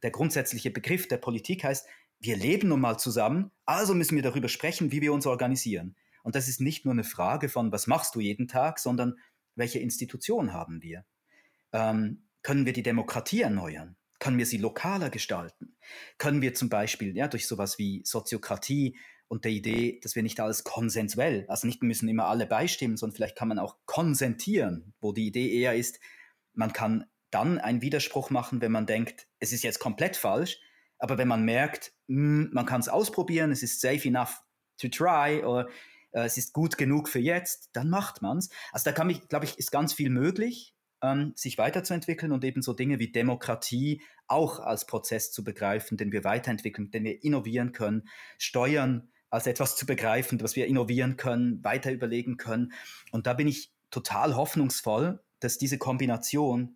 der 0.01 0.11
grundsätzliche 0.11 0.71
Begriff 0.71 1.07
der 1.07 1.17
Politik 1.17 1.63
heißt, 1.63 1.87
wir 2.19 2.35
leben 2.35 2.69
nun 2.69 2.81
mal 2.81 2.97
zusammen, 2.97 3.51
also 3.65 3.95
müssen 3.95 4.15
wir 4.15 4.23
darüber 4.23 4.47
sprechen, 4.47 4.91
wie 4.91 5.01
wir 5.01 5.13
uns 5.13 5.25
organisieren. 5.25 5.95
Und 6.23 6.35
das 6.35 6.47
ist 6.47 6.61
nicht 6.61 6.85
nur 6.85 6.93
eine 6.93 7.03
Frage 7.03 7.49
von, 7.49 7.71
was 7.71 7.87
machst 7.87 8.13
du 8.13 8.19
jeden 8.19 8.47
Tag, 8.47 8.77
sondern 8.77 9.17
welche 9.55 9.79
Institution 9.79 10.53
haben 10.53 10.83
wir? 10.83 11.03
Ähm, 11.73 12.27
können 12.43 12.65
wir 12.65 12.73
die 12.73 12.83
Demokratie 12.83 13.41
erneuern? 13.41 13.95
Können 14.21 14.37
wir 14.37 14.45
sie 14.45 14.57
lokaler 14.57 15.09
gestalten? 15.09 15.75
Können 16.19 16.43
wir 16.43 16.53
zum 16.53 16.69
Beispiel 16.69 17.17
ja, 17.17 17.27
durch 17.27 17.47
sowas 17.47 17.79
wie 17.79 18.03
Soziokratie 18.05 18.95
und 19.27 19.45
der 19.45 19.51
Idee, 19.51 19.99
dass 20.03 20.15
wir 20.15 20.21
nicht 20.21 20.39
alles 20.39 20.63
konsensuell, 20.63 21.45
also 21.47 21.65
nicht 21.65 21.81
müssen 21.81 22.07
immer 22.07 22.27
alle 22.27 22.45
beistimmen, 22.45 22.97
sondern 22.97 23.15
vielleicht 23.15 23.35
kann 23.35 23.47
man 23.47 23.57
auch 23.57 23.77
konsentieren, 23.85 24.93
wo 25.01 25.11
die 25.11 25.25
Idee 25.25 25.51
eher 25.51 25.73
ist, 25.73 25.99
man 26.53 26.71
kann 26.71 27.05
dann 27.31 27.57
einen 27.57 27.81
Widerspruch 27.81 28.29
machen, 28.29 28.61
wenn 28.61 28.71
man 28.71 28.85
denkt, 28.85 29.27
es 29.39 29.53
ist 29.53 29.63
jetzt 29.63 29.79
komplett 29.79 30.17
falsch, 30.17 30.59
aber 30.99 31.17
wenn 31.17 31.27
man 31.27 31.43
merkt, 31.43 31.91
mh, 32.05 32.43
hm, 32.43 32.49
man 32.53 32.67
kann 32.67 32.81
es 32.81 32.89
ausprobieren, 32.89 33.51
es 33.51 33.63
ist 33.63 33.81
safe 33.81 34.07
enough 34.07 34.43
to 34.77 34.87
try 34.87 35.43
oder 35.43 35.67
äh, 36.11 36.25
es 36.25 36.37
ist 36.37 36.53
gut 36.53 36.77
genug 36.77 37.09
für 37.09 37.17
jetzt, 37.17 37.71
dann 37.73 37.89
macht 37.89 38.21
man 38.21 38.37
es. 38.37 38.49
Also 38.71 38.83
da 38.83 38.91
kann 38.91 39.09
ich, 39.09 39.27
glaube 39.29 39.45
ich, 39.45 39.57
ist 39.57 39.71
ganz 39.71 39.93
viel 39.93 40.11
möglich, 40.11 40.75
ähm, 41.01 41.33
sich 41.35 41.57
weiterzuentwickeln 41.57 42.31
und 42.31 42.43
eben 42.43 42.61
so 42.61 42.73
Dinge 42.73 42.99
wie 42.99 43.11
Demokratie 43.11 44.01
auch 44.27 44.59
als 44.59 44.85
Prozess 44.85 45.31
zu 45.31 45.43
begreifen, 45.43 45.97
den 45.97 46.11
wir 46.11 46.23
weiterentwickeln, 46.23 46.91
den 46.91 47.03
wir 47.03 47.23
innovieren 47.23 47.71
können, 47.71 48.07
Steuern 48.37 49.09
als 49.29 49.47
etwas 49.47 49.75
zu 49.75 49.85
begreifen, 49.85 50.41
was 50.41 50.55
wir 50.55 50.67
innovieren 50.67 51.17
können, 51.17 51.63
weiter 51.63 51.91
überlegen 51.91 52.37
können. 52.37 52.73
Und 53.11 53.27
da 53.27 53.33
bin 53.33 53.47
ich 53.47 53.71
total 53.89 54.35
hoffnungsvoll, 54.35 55.23
dass 55.39 55.57
diese 55.57 55.77
Kombination 55.77 56.75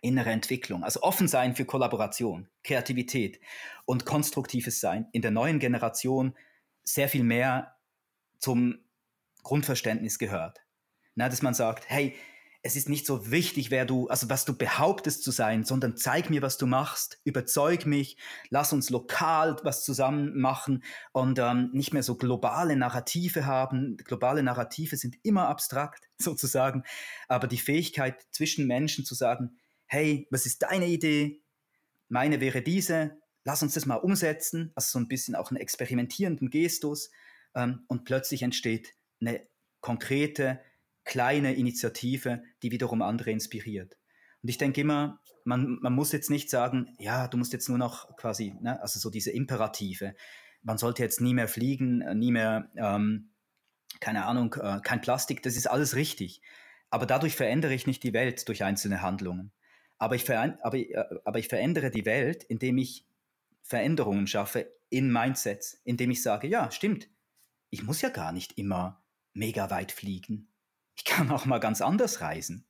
innere 0.00 0.30
Entwicklung, 0.30 0.82
also 0.82 1.02
offen 1.02 1.28
sein 1.28 1.54
für 1.54 1.64
Kollaboration, 1.64 2.48
Kreativität 2.64 3.40
und 3.84 4.04
konstruktives 4.04 4.80
Sein 4.80 5.06
in 5.12 5.22
der 5.22 5.30
neuen 5.30 5.60
Generation 5.60 6.34
sehr 6.82 7.08
viel 7.08 7.22
mehr 7.22 7.76
zum 8.38 8.78
Grundverständnis 9.44 10.18
gehört. 10.18 10.60
Na, 11.14 11.28
dass 11.28 11.42
man 11.42 11.54
sagt, 11.54 11.88
hey, 11.88 12.16
es 12.64 12.76
ist 12.76 12.88
nicht 12.88 13.06
so 13.06 13.30
wichtig, 13.30 13.72
wer 13.72 13.84
du, 13.84 14.06
also 14.06 14.30
was 14.30 14.44
du 14.44 14.56
behauptest 14.56 15.24
zu 15.24 15.32
sein, 15.32 15.64
sondern 15.64 15.96
zeig 15.96 16.30
mir, 16.30 16.42
was 16.42 16.58
du 16.58 16.66
machst, 16.66 17.20
überzeug 17.24 17.86
mich, 17.86 18.16
lass 18.50 18.72
uns 18.72 18.88
lokal 18.88 19.56
was 19.64 19.84
zusammen 19.84 20.38
machen 20.40 20.84
und 21.10 21.40
ähm, 21.40 21.70
nicht 21.72 21.92
mehr 21.92 22.04
so 22.04 22.14
globale 22.14 22.76
Narrative 22.76 23.46
haben. 23.46 23.96
Globale 23.96 24.44
Narrative 24.44 24.96
sind 24.96 25.16
immer 25.24 25.48
abstrakt 25.48 26.08
sozusagen, 26.18 26.84
aber 27.26 27.48
die 27.48 27.58
Fähigkeit 27.58 28.24
zwischen 28.30 28.68
Menschen 28.68 29.04
zu 29.04 29.16
sagen, 29.16 29.58
hey, 29.86 30.28
was 30.30 30.46
ist 30.46 30.62
deine 30.62 30.86
Idee? 30.86 31.42
Meine 32.08 32.40
wäre 32.40 32.62
diese, 32.62 33.18
lass 33.42 33.64
uns 33.64 33.74
das 33.74 33.86
mal 33.86 33.96
umsetzen, 33.96 34.70
also 34.76 34.92
so 34.92 34.98
ein 35.00 35.08
bisschen 35.08 35.34
auch 35.34 35.50
einen 35.50 35.60
experimentierenden 35.60 36.48
Gestus 36.48 37.10
ähm, 37.56 37.84
und 37.88 38.04
plötzlich 38.04 38.42
entsteht 38.42 38.94
eine 39.20 39.48
konkrete, 39.80 40.60
kleine 41.04 41.54
Initiative, 41.54 42.42
die 42.62 42.70
wiederum 42.70 43.02
andere 43.02 43.30
inspiriert. 43.30 43.96
Und 44.42 44.48
ich 44.48 44.58
denke 44.58 44.80
immer, 44.80 45.20
man, 45.44 45.78
man 45.80 45.94
muss 45.94 46.12
jetzt 46.12 46.30
nicht 46.30 46.50
sagen, 46.50 46.94
ja, 46.98 47.28
du 47.28 47.36
musst 47.36 47.52
jetzt 47.52 47.68
nur 47.68 47.78
noch 47.78 48.16
quasi, 48.16 48.54
ne, 48.60 48.80
also 48.80 48.98
so 48.98 49.10
diese 49.10 49.30
Imperative, 49.30 50.14
man 50.62 50.78
sollte 50.78 51.02
jetzt 51.02 51.20
nie 51.20 51.34
mehr 51.34 51.48
fliegen, 51.48 51.98
nie 52.18 52.32
mehr, 52.32 52.70
ähm, 52.76 53.30
keine 54.00 54.24
Ahnung, 54.24 54.54
äh, 54.54 54.80
kein 54.82 55.00
Plastik, 55.00 55.42
das 55.42 55.56
ist 55.56 55.66
alles 55.66 55.96
richtig. 55.96 56.40
Aber 56.90 57.06
dadurch 57.06 57.36
verändere 57.36 57.74
ich 57.74 57.86
nicht 57.86 58.02
die 58.02 58.12
Welt 58.12 58.48
durch 58.48 58.64
einzelne 58.64 59.02
Handlungen. 59.02 59.52
Aber 59.98 60.14
ich, 60.14 60.28
aber, 60.30 60.76
äh, 60.76 61.04
aber 61.24 61.38
ich 61.38 61.48
verändere 61.48 61.90
die 61.90 62.04
Welt, 62.04 62.44
indem 62.44 62.78
ich 62.78 63.06
Veränderungen 63.62 64.26
schaffe 64.26 64.72
in 64.90 65.10
Mindsets, 65.10 65.80
indem 65.84 66.10
ich 66.10 66.22
sage, 66.22 66.48
ja, 66.48 66.70
stimmt, 66.70 67.08
ich 67.70 67.82
muss 67.82 68.02
ja 68.02 68.10
gar 68.10 68.32
nicht 68.32 68.58
immer 68.58 69.02
mega 69.32 69.70
weit 69.70 69.92
fliegen. 69.92 70.48
Ich 70.94 71.04
kann 71.04 71.30
auch 71.30 71.46
mal 71.46 71.58
ganz 71.58 71.80
anders 71.80 72.20
reisen. 72.20 72.66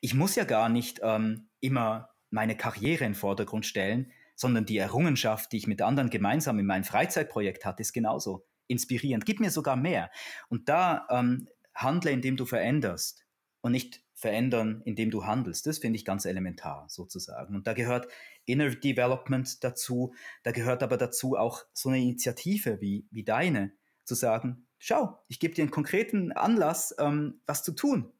Ich 0.00 0.14
muss 0.14 0.34
ja 0.34 0.44
gar 0.44 0.68
nicht 0.68 1.00
ähm, 1.02 1.48
immer 1.60 2.10
meine 2.30 2.56
Karriere 2.56 3.04
in 3.04 3.12
den 3.12 3.18
Vordergrund 3.18 3.66
stellen, 3.66 4.12
sondern 4.34 4.66
die 4.66 4.78
Errungenschaft, 4.78 5.52
die 5.52 5.58
ich 5.58 5.66
mit 5.66 5.82
anderen 5.82 6.10
gemeinsam 6.10 6.58
in 6.58 6.66
meinem 6.66 6.84
Freizeitprojekt 6.84 7.64
hatte, 7.64 7.82
ist 7.82 7.92
genauso 7.92 8.46
inspirierend. 8.68 9.26
Gib 9.26 9.40
mir 9.40 9.50
sogar 9.50 9.76
mehr. 9.76 10.10
Und 10.48 10.68
da 10.68 11.06
ähm, 11.10 11.48
handle, 11.74 12.10
indem 12.10 12.36
du 12.36 12.46
veränderst. 12.46 13.24
und 13.60 13.72
nicht 13.72 14.02
verändern, 14.14 14.82
indem 14.84 15.10
du 15.10 15.24
handelst. 15.24 15.66
Das 15.66 15.78
finde 15.78 15.96
ich 15.96 16.04
ganz 16.04 16.24
elementar 16.26 16.86
sozusagen. 16.88 17.54
Und 17.54 17.66
da 17.66 17.72
gehört 17.72 18.06
Inner 18.44 18.70
Development 18.70 19.64
dazu, 19.64 20.14
da 20.42 20.52
gehört 20.52 20.82
aber 20.82 20.98
dazu 20.98 21.36
auch 21.36 21.64
so 21.72 21.88
eine 21.88 22.00
Initiative 22.00 22.80
wie, 22.80 23.06
wie 23.10 23.24
deine, 23.24 23.72
zu 24.04 24.14
sagen, 24.14 24.66
schau, 24.80 25.22
ich 25.28 25.38
gebe 25.38 25.54
dir 25.54 25.62
einen 25.62 25.70
konkreten 25.70 26.32
Anlass, 26.32 26.92
ähm, 26.98 27.40
was 27.46 27.62
zu 27.62 27.72
tun. 27.72 28.12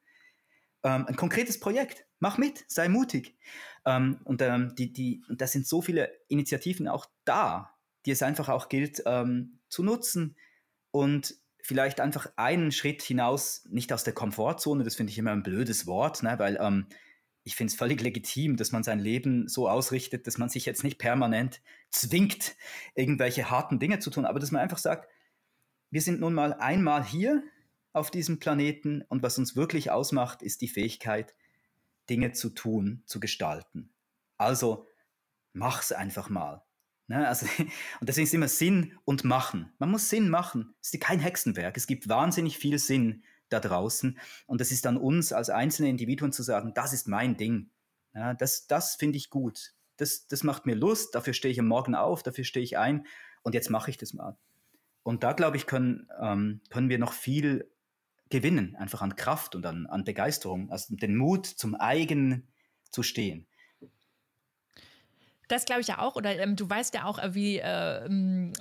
Ähm, 0.84 1.06
ein 1.06 1.16
konkretes 1.16 1.58
Projekt, 1.58 2.06
mach 2.20 2.38
mit, 2.38 2.64
sei 2.68 2.88
mutig. 2.88 3.36
Ähm, 3.84 4.20
und 4.24 4.40
ähm, 4.42 4.74
die, 4.76 4.92
die, 4.92 5.24
und 5.28 5.40
da 5.40 5.48
sind 5.48 5.66
so 5.66 5.82
viele 5.82 6.12
Initiativen 6.28 6.86
auch 6.86 7.06
da, 7.24 7.74
die 8.06 8.12
es 8.12 8.22
einfach 8.22 8.48
auch 8.48 8.68
gilt 8.68 9.02
ähm, 9.06 9.58
zu 9.68 9.82
nutzen 9.82 10.36
und 10.90 11.34
vielleicht 11.62 12.00
einfach 12.00 12.30
einen 12.36 12.72
Schritt 12.72 13.02
hinaus, 13.02 13.64
nicht 13.70 13.92
aus 13.92 14.04
der 14.04 14.14
Komfortzone, 14.14 14.84
das 14.84 14.94
finde 14.94 15.12
ich 15.12 15.18
immer 15.18 15.32
ein 15.32 15.42
blödes 15.42 15.86
Wort, 15.86 16.22
ne, 16.22 16.38
weil 16.38 16.58
ähm, 16.60 16.86
ich 17.42 17.56
finde 17.56 17.70
es 17.70 17.78
völlig 17.78 18.02
legitim, 18.02 18.56
dass 18.56 18.72
man 18.72 18.82
sein 18.82 18.98
Leben 18.98 19.48
so 19.48 19.68
ausrichtet, 19.68 20.26
dass 20.26 20.36
man 20.36 20.50
sich 20.50 20.66
jetzt 20.66 20.84
nicht 20.84 20.98
permanent 20.98 21.62
zwingt, 21.90 22.54
irgendwelche 22.94 23.50
harten 23.50 23.78
Dinge 23.78 23.98
zu 23.98 24.10
tun, 24.10 24.26
aber 24.26 24.40
dass 24.40 24.50
man 24.50 24.62
einfach 24.62 24.78
sagt, 24.78 25.08
wir 25.90 26.02
sind 26.02 26.20
nun 26.20 26.34
mal 26.34 26.54
einmal 26.54 27.04
hier 27.04 27.42
auf 27.92 28.10
diesem 28.10 28.38
Planeten 28.38 29.02
und 29.08 29.22
was 29.22 29.38
uns 29.38 29.56
wirklich 29.56 29.90
ausmacht, 29.90 30.42
ist 30.42 30.60
die 30.60 30.68
Fähigkeit, 30.68 31.34
Dinge 32.08 32.32
zu 32.32 32.50
tun, 32.50 33.02
zu 33.06 33.20
gestalten. 33.20 33.92
Also 34.36 34.86
mach's 35.52 35.92
einfach 35.92 36.28
mal. 36.28 36.62
Ne? 37.06 37.26
Also, 37.26 37.46
und 38.00 38.08
deswegen 38.08 38.24
ist 38.24 38.34
immer 38.34 38.48
Sinn 38.48 38.98
und 39.04 39.24
Machen. 39.24 39.72
Man 39.78 39.90
muss 39.90 40.08
Sinn 40.08 40.28
machen. 40.28 40.74
Es 40.80 40.94
ist 40.94 41.00
kein 41.00 41.18
Hexenwerk. 41.18 41.76
Es 41.76 41.86
gibt 41.86 42.08
wahnsinnig 42.08 42.56
viel 42.56 42.78
Sinn 42.78 43.24
da 43.48 43.58
draußen. 43.58 44.18
Und 44.46 44.60
es 44.60 44.70
ist 44.70 44.86
an 44.86 44.96
uns 44.96 45.32
als 45.32 45.50
einzelne 45.50 45.88
Individuen 45.88 46.32
zu 46.32 46.42
sagen, 46.44 46.72
das 46.74 46.92
ist 46.92 47.08
mein 47.08 47.36
Ding. 47.36 47.70
Ja, 48.14 48.34
das 48.34 48.66
das 48.66 48.94
finde 48.94 49.18
ich 49.18 49.30
gut. 49.30 49.74
Das, 49.96 50.28
das 50.28 50.44
macht 50.44 50.66
mir 50.66 50.74
Lust. 50.74 51.14
Dafür 51.14 51.32
stehe 51.32 51.52
ich 51.52 51.60
am 51.60 51.66
Morgen 51.66 51.94
auf. 51.94 52.22
Dafür 52.22 52.44
stehe 52.44 52.64
ich 52.64 52.78
ein. 52.78 53.06
Und 53.42 53.54
jetzt 53.54 53.70
mache 53.70 53.90
ich 53.90 53.96
das 53.96 54.14
mal. 54.14 54.38
Und 55.02 55.22
da, 55.22 55.32
glaube 55.32 55.56
ich, 55.56 55.66
können, 55.66 56.08
ähm, 56.20 56.60
können 56.70 56.88
wir 56.88 56.98
noch 56.98 57.12
viel 57.12 57.70
gewinnen, 58.28 58.76
einfach 58.76 59.02
an 59.02 59.16
Kraft 59.16 59.54
und 59.54 59.66
an, 59.66 59.86
an 59.86 60.04
Begeisterung, 60.04 60.70
also 60.70 60.94
den 60.94 61.16
Mut 61.16 61.46
zum 61.46 61.74
eigenen 61.74 62.48
zu 62.90 63.02
stehen. 63.02 63.46
Das 65.50 65.64
glaube 65.64 65.80
ich 65.80 65.88
ja 65.88 65.98
auch. 65.98 66.14
Oder 66.14 66.38
ähm, 66.38 66.54
du 66.54 66.70
weißt 66.70 66.94
ja 66.94 67.04
auch, 67.04 67.18
äh, 67.18 67.34
wie, 67.34 67.58
äh, 67.58 68.08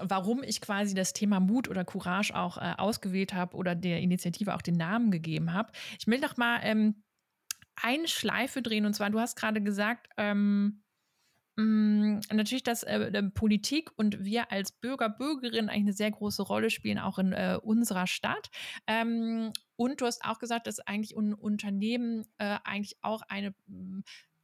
warum 0.02 0.42
ich 0.42 0.60
quasi 0.60 0.96
das 0.96 1.14
Thema 1.14 1.40
Mut 1.40 1.70
oder 1.70 1.86
Courage 1.86 2.36
auch 2.36 2.58
äh, 2.58 2.74
ausgewählt 2.78 3.34
habe 3.34 3.56
oder 3.56 3.76
der 3.76 4.00
Initiative 4.00 4.56
auch 4.56 4.64
den 4.64 4.76
Namen 4.76 5.12
gegeben 5.12 5.54
habe. 5.54 5.72
Ich 6.00 6.08
will 6.08 6.20
noch 6.20 6.36
mal 6.38 6.60
ähm, 6.64 7.04
eine 7.76 8.08
Schleife 8.08 8.64
drehen. 8.64 8.88
Und 8.88 8.96
zwar, 8.96 9.12
du 9.12 9.20
hast 9.20 9.36
gerade 9.36 9.62
gesagt, 9.62 10.08
ähm, 10.18 10.82
mh, 11.60 12.22
natürlich, 12.32 12.64
dass 12.64 12.84
äh, 12.84 13.24
Politik 13.34 13.92
und 13.98 14.24
wir 14.24 14.52
als 14.52 14.72
Bürger, 14.72 15.10
Bürgerinnen 15.10 15.70
eigentlich 15.70 15.84
eine 15.84 15.94
sehr 15.94 16.12
große 16.12 16.44
Rolle 16.44 16.70
spielen, 16.70 17.00
auch 17.00 17.20
in 17.20 17.34
äh, 17.34 17.58
unserer 17.62 18.08
Stadt. 18.08 18.50
Ähm, 18.88 19.52
und 19.76 20.02
du 20.02 20.06
hast 20.06 20.24
auch 20.24 20.40
gesagt, 20.40 20.68
dass 20.68 20.80
eigentlich 20.80 21.18
ein 21.18 21.34
Unternehmen 21.34 22.26
äh, 22.38 22.58
eigentlich 22.64 22.98
auch 23.02 23.22
eine 23.24 23.54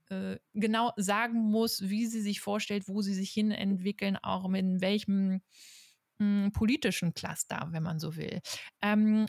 äh, 0.09 0.37
genau 0.53 0.91
sagen 0.97 1.39
muss, 1.39 1.89
wie 1.89 2.05
sie 2.05 2.21
sich 2.21 2.41
vorstellt, 2.41 2.87
wo 2.87 3.01
sie 3.01 3.13
sich 3.13 3.31
hin 3.31 3.51
entwickeln, 3.51 4.17
auch 4.17 4.51
in 4.53 4.81
welchem 4.81 5.41
mh, 6.19 6.45
hm, 6.45 6.51
politischen 6.51 7.13
Cluster, 7.13 7.69
wenn 7.71 7.83
man 7.83 7.99
so 7.99 8.15
will. 8.15 8.41
Ähm, 8.81 9.25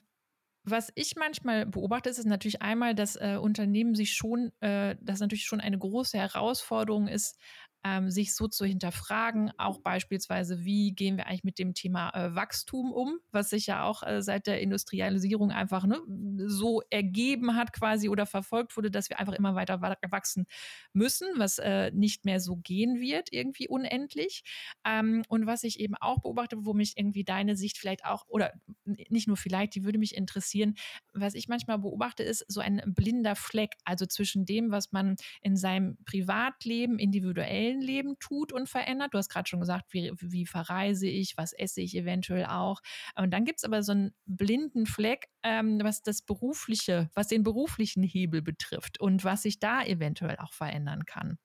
was 0.69 0.91
ich 0.97 1.15
manchmal 1.15 1.65
beobachte, 1.65 2.11
ist, 2.11 2.19
ist 2.19 2.27
natürlich 2.27 2.61
einmal, 2.61 2.97
dass 2.97 3.15
äh, 3.15 3.39
Unternehmen 3.41 3.95
sich 3.95 4.15
schon, 4.15 4.51
äh, 4.61 4.97
dass 5.01 5.21
natürlich 5.21 5.45
schon 5.45 5.61
eine 5.61 5.79
große 5.79 6.19
Herausforderung 6.19 7.07
ist, 7.07 7.39
ähm, 7.87 8.11
sich 8.11 8.35
so 8.35 8.49
zu 8.49 8.65
hinterfragen, 8.65 9.53
auch 9.59 9.79
beispielsweise, 9.79 10.65
wie 10.65 10.93
gehen 10.93 11.17
wir 11.17 11.27
eigentlich 11.27 11.45
mit 11.45 11.59
dem 11.59 11.73
Thema 11.73 12.11
äh, 12.11 12.35
Wachstum 12.35 12.93
um, 12.93 13.19
was 13.31 13.51
sich 13.51 13.67
ja 13.67 13.85
auch 13.85 14.03
äh, 14.03 14.23
seit 14.23 14.49
der 14.49 14.61
Industrialisierung 14.61 15.53
einfach 15.53 15.87
ne, 15.87 16.01
so 16.49 16.83
ergeben 16.91 17.55
hat 17.55 17.73
quasi 17.73 18.09
oder 18.09 18.27
verfolgt 18.27 18.77
wurde, 18.77 18.91
dass 18.91 19.09
wir 19.09 19.21
einfach 19.21 19.35
immer 19.35 19.55
weiter 19.55 19.81
wachsen 19.81 20.47
müssen, 20.93 21.29
was 21.37 21.59
äh, 21.59 21.93
nicht 21.93 22.25
mehr 22.25 22.41
so 22.41 22.57
gehen 22.57 23.01
wird, 23.01 23.33
irgendwie 23.33 23.69
unendlich. 23.69 24.43
Ähm, 24.85 25.23
und 25.29 25.47
was 25.47 25.63
ich 25.63 25.79
eben 25.79 25.95
auch 25.95 26.23
beobachte, 26.23 26.65
wo 26.65 26.75
mich 26.75 26.95
irgendwie 26.97 27.23
deine 27.23 27.57
Sicht 27.57 27.79
vielleicht 27.79 28.05
auch, 28.05 28.25
oder 28.27 28.53
nicht 28.85 29.29
nur 29.29 29.37
vielleicht, 29.37 29.77
die 29.77 29.85
würde 29.85 29.99
mich 29.99 30.17
interessieren, 30.17 30.75
was 31.13 31.35
ich 31.35 31.47
manchmal 31.47 31.79
beobachte, 31.79 32.25
ist 32.25 32.45
so 32.49 32.61
ein 32.61 32.83
blinder 32.87 33.37
Fleck, 33.37 33.75
also 33.85 34.07
zwischen 34.07 34.45
dem, 34.45 34.73
was 34.73 34.91
man 34.91 35.17
in 35.41 35.57
seinem 35.57 35.99
Privatleben 36.05 36.99
individuell 36.99 37.76
Leben 37.81 38.19
tut 38.19 38.53
und 38.53 38.69
verändert. 38.69 39.15
Du 39.15 39.19
hast 39.19 39.29
gerade 39.29 39.49
schon 39.49 39.61
gesagt, 39.61 39.93
wie, 39.93 40.13
wie 40.21 40.47
verreise 40.47 41.09
ich, 41.09 41.37
was 41.37 41.53
esse 41.53 41.81
ich 41.81 41.97
eventuell 41.97 42.47
auch. 42.47 42.81
Und 43.17 43.31
dann 43.31 43.45
gibt 43.45 43.59
es 43.59 43.65
aber 43.65 43.83
so 43.83 43.93
einen 43.93 44.15
blinden 44.27 44.87
Fleck, 44.87 45.29
ähm, 45.43 45.81
was 45.83 46.03
das 46.03 46.23
berufliche, 46.23 47.11
was 47.15 47.29
den 47.29 47.43
beruflichen 47.43 48.03
Hebel 48.03 48.43
betrifft 48.43 49.01
und 49.01 49.25
was 49.25 49.43
sich 49.43 49.59
da 49.59 49.85
eventuell 49.85 50.37
auch 50.37 50.53
verändern 50.53 51.07
kann. 51.07 51.39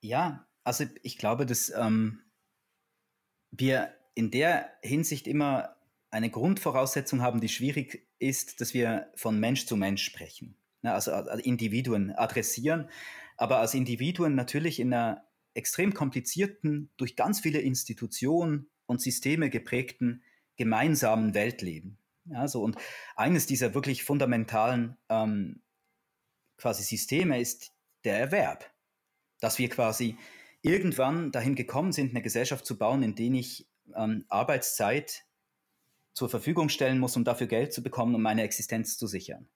Ja, 0.00 0.46
also 0.64 0.84
ich 1.02 1.18
glaube, 1.18 1.46
dass 1.46 1.70
ähm, 1.70 2.20
wir 3.50 3.94
in 4.14 4.30
der 4.30 4.70
Hinsicht 4.82 5.26
immer 5.26 5.76
eine 6.10 6.30
Grundvoraussetzung 6.30 7.22
haben, 7.22 7.40
die 7.40 7.48
schwierig 7.48 8.06
ist, 8.18 8.60
dass 8.60 8.74
wir 8.74 9.10
von 9.16 9.40
Mensch 9.40 9.66
zu 9.66 9.76
Mensch 9.76 10.04
sprechen. 10.04 10.56
Ne, 10.82 10.92
also 10.92 11.12
Individuen 11.12 12.12
adressieren 12.12 12.88
aber 13.36 13.58
als 13.58 13.74
Individuen 13.74 14.34
natürlich 14.34 14.80
in 14.80 14.92
einer 14.92 15.24
extrem 15.54 15.94
komplizierten, 15.94 16.90
durch 16.96 17.16
ganz 17.16 17.40
viele 17.40 17.60
Institutionen 17.60 18.70
und 18.86 19.00
Systeme 19.00 19.50
geprägten 19.50 20.22
gemeinsamen 20.56 21.34
Welt 21.34 21.62
leben. 21.62 21.98
Ja, 22.26 22.48
so, 22.48 22.62
und 22.62 22.76
eines 23.16 23.46
dieser 23.46 23.74
wirklich 23.74 24.04
fundamentalen 24.04 24.96
ähm, 25.08 25.62
quasi 26.56 26.82
Systeme 26.82 27.40
ist 27.40 27.72
der 28.04 28.18
Erwerb. 28.18 28.72
Dass 29.40 29.58
wir 29.58 29.68
quasi 29.68 30.16
irgendwann 30.62 31.32
dahin 31.32 31.54
gekommen 31.54 31.92
sind, 31.92 32.10
eine 32.10 32.22
Gesellschaft 32.22 32.64
zu 32.64 32.78
bauen, 32.78 33.02
in 33.02 33.14
der 33.14 33.26
ich 33.32 33.68
ähm, 33.94 34.24
Arbeitszeit 34.28 35.24
zur 36.14 36.30
Verfügung 36.30 36.68
stellen 36.68 36.98
muss, 36.98 37.16
um 37.16 37.24
dafür 37.24 37.48
Geld 37.48 37.72
zu 37.72 37.82
bekommen, 37.82 38.14
um 38.14 38.22
meine 38.22 38.42
Existenz 38.42 38.96
zu 38.96 39.06
sichern. 39.06 39.48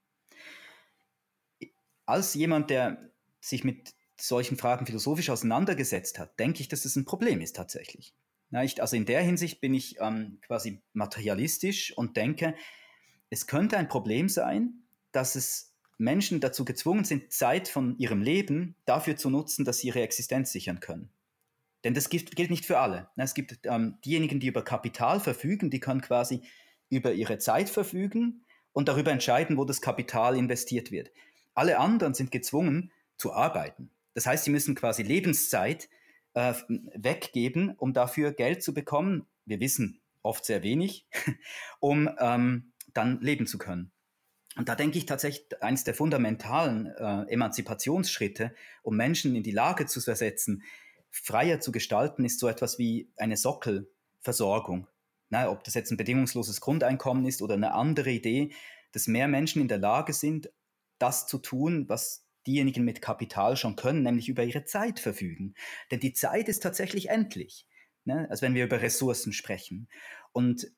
Als 2.05 2.35
jemand, 2.35 2.71
der 2.71 3.11
sich 3.41 3.65
mit 3.65 3.95
solchen 4.17 4.57
Fragen 4.57 4.87
philosophisch 4.87 5.31
auseinandergesetzt 5.31 6.19
hat, 6.19 6.39
denke 6.39 6.61
ich, 6.61 6.69
dass 6.69 6.83
das 6.83 6.97
ein 6.97 7.05
Problem 7.05 7.41
ist 7.41 7.57
tatsächlich. 7.57 8.15
Na, 8.51 8.65
ich, 8.65 8.81
also 8.81 8.97
in 8.97 9.05
der 9.05 9.23
Hinsicht 9.23 9.61
bin 9.61 9.75
ich 9.75 9.97
ähm, 10.01 10.39
quasi 10.47 10.81
materialistisch 10.93 11.97
und 11.97 12.17
denke, 12.17 12.55
es 13.31 13.47
könnte 13.47 13.77
ein 13.77 13.89
Problem 13.89 14.29
sein, 14.29 14.83
dass 15.13 15.35
es 15.35 15.75
Menschen 15.99 16.41
dazu 16.41 16.65
gezwungen 16.65 17.05
sind, 17.05 17.33
Zeit 17.33 17.69
von 17.69 17.99
ihrem 17.99 18.23
Leben 18.23 18.77
dafür 18.87 19.17
zu 19.17 19.31
nutzen, 19.31 19.65
dass 19.65 19.79
sie 19.79 19.89
ihre 19.89 20.01
Existenz 20.01 20.53
sichern 20.53 20.81
können. 20.81 21.11
Denn 21.85 21.95
das 21.95 22.09
gilt, 22.09 22.35
gilt 22.35 22.51
nicht 22.51 22.67
für 22.67 22.79
alle. 22.79 23.09
Es 23.17 23.35
gibt 23.35 23.59
ähm, 23.65 23.99
diejenigen, 24.05 24.41
die 24.41 24.47
über 24.47 24.65
Kapital 24.65 25.21
verfügen, 25.21 25.71
die 25.71 25.81
können 25.81 26.01
quasi 26.01 26.43
über 26.89 27.13
ihre 27.13 27.39
Zeit 27.39 27.69
verfügen 27.69 28.45
und 28.73 28.89
darüber 28.89 29.13
entscheiden, 29.13 29.57
wo 29.57 29.65
das 29.65 29.81
Kapital 29.81 30.37
investiert 30.37 30.91
wird. 30.91 31.11
Alle 31.55 31.79
anderen 31.79 32.15
sind 32.15 32.31
gezwungen, 32.31 32.93
zu 33.19 33.33
arbeiten. 33.33 33.91
Das 34.15 34.27
heißt, 34.27 34.45
sie 34.45 34.51
müssen 34.51 34.75
quasi 34.75 35.03
Lebenszeit 35.03 35.89
äh, 36.35 36.55
weggeben, 36.95 37.75
um 37.77 37.93
dafür 37.93 38.33
Geld 38.33 38.63
zu 38.63 38.73
bekommen. 38.73 39.27
Wir 39.45 39.61
wissen 39.61 40.01
oft 40.23 40.45
sehr 40.45 40.63
wenig, 40.63 41.07
um 41.81 42.09
ähm, 42.19 42.73
dann 42.95 43.21
leben 43.21 43.47
zu 43.47 43.59
können. 43.59 43.93
Und 44.57 44.69
da 44.69 44.75
denke 44.75 44.99
ich 44.99 45.07
tatsächlich, 45.07 45.63
eines 45.63 45.85
der 45.85 45.95
fundamentalen 45.95 46.87
äh, 46.87 47.33
Emanzipationsschritte, 47.33 48.55
um 48.83 48.97
Menschen 48.97 49.37
in 49.37 49.43
die 49.43 49.53
Lage 49.53 49.87
zu 49.87 50.01
versetzen, 50.01 50.65
freier 51.11 51.61
zu 51.61 51.71
gestalten, 51.71 52.25
ist 52.25 52.41
so 52.41 52.49
etwas 52.49 52.79
wie 52.79 53.13
eine 53.17 53.37
Sockelversorgung. 53.37 54.89
Na, 55.31 55.51
ob 55.51 55.63
das 55.65 55.75
jetzt 55.75 55.91
ein 55.91 55.97
bedingungsloses 55.97 56.61
Grundeinkommen 56.61 57.27
ist 57.27 57.43
oder 57.43 57.55
eine 57.55 57.73
andere 57.73 58.11
Idee, 58.11 58.53
dass 58.93 59.07
mehr 59.07 59.29
Menschen 59.29 59.63
in 59.63 59.69
der 59.69 59.79
Lage 59.79 60.13
sind, 60.13 60.51
das 60.99 61.27
zu 61.27 61.39
tun, 61.39 61.89
was 61.89 62.28
diejenigen 62.47 62.85
mit 62.85 63.03
Kapital 63.03 63.57
schon 63.57 63.77
können, 63.77 64.03
nämlich 64.03 64.29
über 64.29 64.45
ihre 64.45 64.65
Zeit 64.65 65.01
verfügen. 65.01 65.55
Denn 65.91 66.01
die 66.01 66.13
Zeit 66.13 66.49
ist 66.49 66.63
tatsächlich 66.63 67.11
endlich. 67.11 67.67
Ne? 68.05 68.27
Also 68.31 68.43
wenn 68.43 68.55
wir 68.55 68.65
über 68.65 68.81
Ressourcen 68.81 69.33
sprechen. 69.33 69.89
Und 70.33 70.71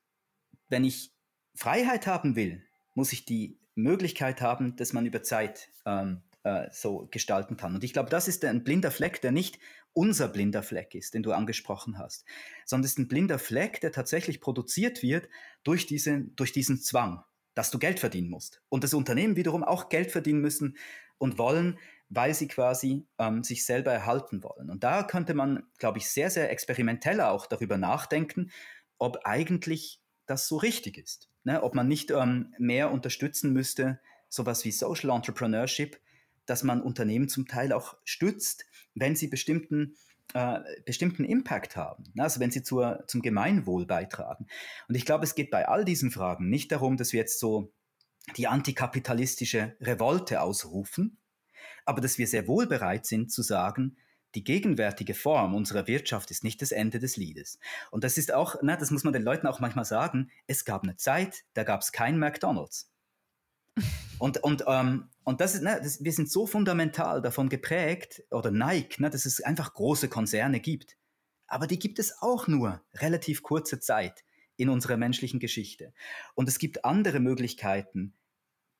wenn 0.68 0.84
ich 0.84 1.12
Freiheit 1.54 2.06
haben 2.06 2.36
will, 2.36 2.64
muss 2.94 3.12
ich 3.12 3.24
die 3.24 3.58
Möglichkeit 3.74 4.40
haben, 4.40 4.76
dass 4.76 4.92
man 4.92 5.06
über 5.06 5.22
Zeit 5.22 5.70
ähm, 5.86 6.22
äh, 6.42 6.68
so 6.72 7.08
gestalten 7.10 7.56
kann. 7.56 7.74
Und 7.74 7.84
ich 7.84 7.92
glaube, 7.92 8.10
das 8.10 8.28
ist 8.28 8.44
ein 8.44 8.64
blinder 8.64 8.90
Fleck, 8.90 9.20
der 9.20 9.32
nicht 9.32 9.58
unser 9.92 10.28
blinder 10.28 10.62
Fleck 10.62 10.94
ist, 10.94 11.14
den 11.14 11.22
du 11.22 11.32
angesprochen 11.32 11.98
hast, 11.98 12.24
sondern 12.64 12.84
es 12.84 12.92
ist 12.92 12.98
ein 12.98 13.08
blinder 13.08 13.38
Fleck, 13.38 13.80
der 13.80 13.90
tatsächlich 13.90 14.40
produziert 14.40 15.02
wird 15.02 15.28
durch, 15.64 15.86
diese, 15.86 16.20
durch 16.36 16.52
diesen 16.52 16.80
Zwang 16.80 17.24
dass 17.54 17.70
du 17.70 17.78
Geld 17.78 18.00
verdienen 18.00 18.30
musst. 18.30 18.62
Und 18.68 18.84
das 18.84 18.94
Unternehmen 18.94 19.36
wiederum 19.36 19.64
auch 19.64 19.88
Geld 19.88 20.10
verdienen 20.10 20.40
müssen 20.40 20.76
und 21.20 21.38
wollen, 21.38 21.78
weil 22.08 22.34
sie 22.34 22.48
quasi 22.48 23.06
ähm, 23.18 23.44
sich 23.44 23.64
selber 23.64 23.92
erhalten 23.92 24.42
wollen. 24.42 24.70
Und 24.70 24.82
da 24.82 25.04
könnte 25.04 25.34
man, 25.34 25.62
glaube 25.78 25.98
ich, 25.98 26.10
sehr, 26.10 26.30
sehr 26.30 26.50
experimentell 26.50 27.20
auch 27.20 27.46
darüber 27.46 27.78
nachdenken, 27.78 28.50
ob 28.98 29.20
eigentlich 29.24 30.02
das 30.26 30.48
so 30.48 30.56
richtig 30.56 30.98
ist. 30.98 31.30
Ne? 31.44 31.62
Ob 31.62 31.74
man 31.74 31.86
nicht 31.86 32.10
ähm, 32.10 32.54
mehr 32.58 32.90
unterstützen 32.90 33.52
müsste, 33.52 34.00
sowas 34.28 34.64
wie 34.64 34.72
Social 34.72 35.10
Entrepreneurship, 35.10 36.00
dass 36.46 36.64
man 36.64 36.82
Unternehmen 36.82 37.28
zum 37.28 37.46
Teil 37.46 37.72
auch 37.72 37.96
stützt, 38.04 38.64
wenn 38.94 39.14
sie 39.14 39.28
bestimmten 39.28 39.94
äh, 40.32 40.60
bestimmten 40.84 41.24
Impact 41.24 41.76
haben, 41.76 42.04
ne? 42.14 42.22
also 42.22 42.38
wenn 42.38 42.52
sie 42.52 42.62
zur, 42.62 43.02
zum 43.08 43.20
Gemeinwohl 43.20 43.84
beitragen. 43.84 44.46
Und 44.88 44.94
ich 44.94 45.04
glaube, 45.04 45.24
es 45.24 45.34
geht 45.34 45.50
bei 45.50 45.66
all 45.66 45.84
diesen 45.84 46.12
Fragen 46.12 46.48
nicht 46.48 46.70
darum, 46.70 46.96
dass 46.96 47.12
wir 47.12 47.18
jetzt 47.18 47.40
so 47.40 47.72
die 48.36 48.48
antikapitalistische 48.48 49.76
Revolte 49.80 50.40
ausrufen, 50.42 51.18
aber 51.84 52.00
dass 52.00 52.18
wir 52.18 52.26
sehr 52.26 52.46
wohl 52.46 52.66
bereit 52.66 53.06
sind 53.06 53.32
zu 53.32 53.42
sagen, 53.42 53.96
die 54.34 54.44
gegenwärtige 54.44 55.14
Form 55.14 55.54
unserer 55.54 55.86
Wirtschaft 55.86 56.30
ist 56.30 56.44
nicht 56.44 56.62
das 56.62 56.70
Ende 56.70 57.00
des 57.00 57.16
Liedes. 57.16 57.58
Und 57.90 58.04
das 58.04 58.16
ist 58.16 58.32
auch, 58.32 58.56
na, 58.62 58.76
das 58.76 58.90
muss 58.90 59.02
man 59.02 59.12
den 59.12 59.22
Leuten 59.22 59.46
auch 59.46 59.58
manchmal 59.58 59.84
sagen, 59.84 60.30
es 60.46 60.64
gab 60.64 60.84
eine 60.84 60.96
Zeit, 60.96 61.44
da 61.54 61.64
gab 61.64 61.80
es 61.80 61.90
kein 61.90 62.18
McDonald's. 62.18 62.92
Und, 64.18 64.38
und, 64.38 64.64
ähm, 64.66 65.08
und 65.24 65.40
das 65.40 65.54
ist, 65.54 65.62
ne, 65.62 65.80
das, 65.82 66.04
wir 66.04 66.12
sind 66.12 66.30
so 66.30 66.46
fundamental 66.46 67.22
davon 67.22 67.48
geprägt 67.48 68.22
oder 68.30 68.50
Nike, 68.50 69.00
ne, 69.00 69.10
dass 69.10 69.24
es 69.24 69.40
einfach 69.40 69.74
große 69.74 70.08
Konzerne 70.08 70.60
gibt. 70.60 70.96
Aber 71.46 71.66
die 71.66 71.78
gibt 71.78 71.98
es 71.98 72.20
auch 72.20 72.46
nur 72.46 72.82
relativ 72.94 73.42
kurze 73.42 73.80
Zeit 73.80 74.24
in 74.56 74.68
unserer 74.68 74.96
menschlichen 74.96 75.40
Geschichte. 75.40 75.92
Und 76.34 76.48
es 76.48 76.58
gibt 76.58 76.84
andere 76.84 77.18
Möglichkeiten, 77.18 78.14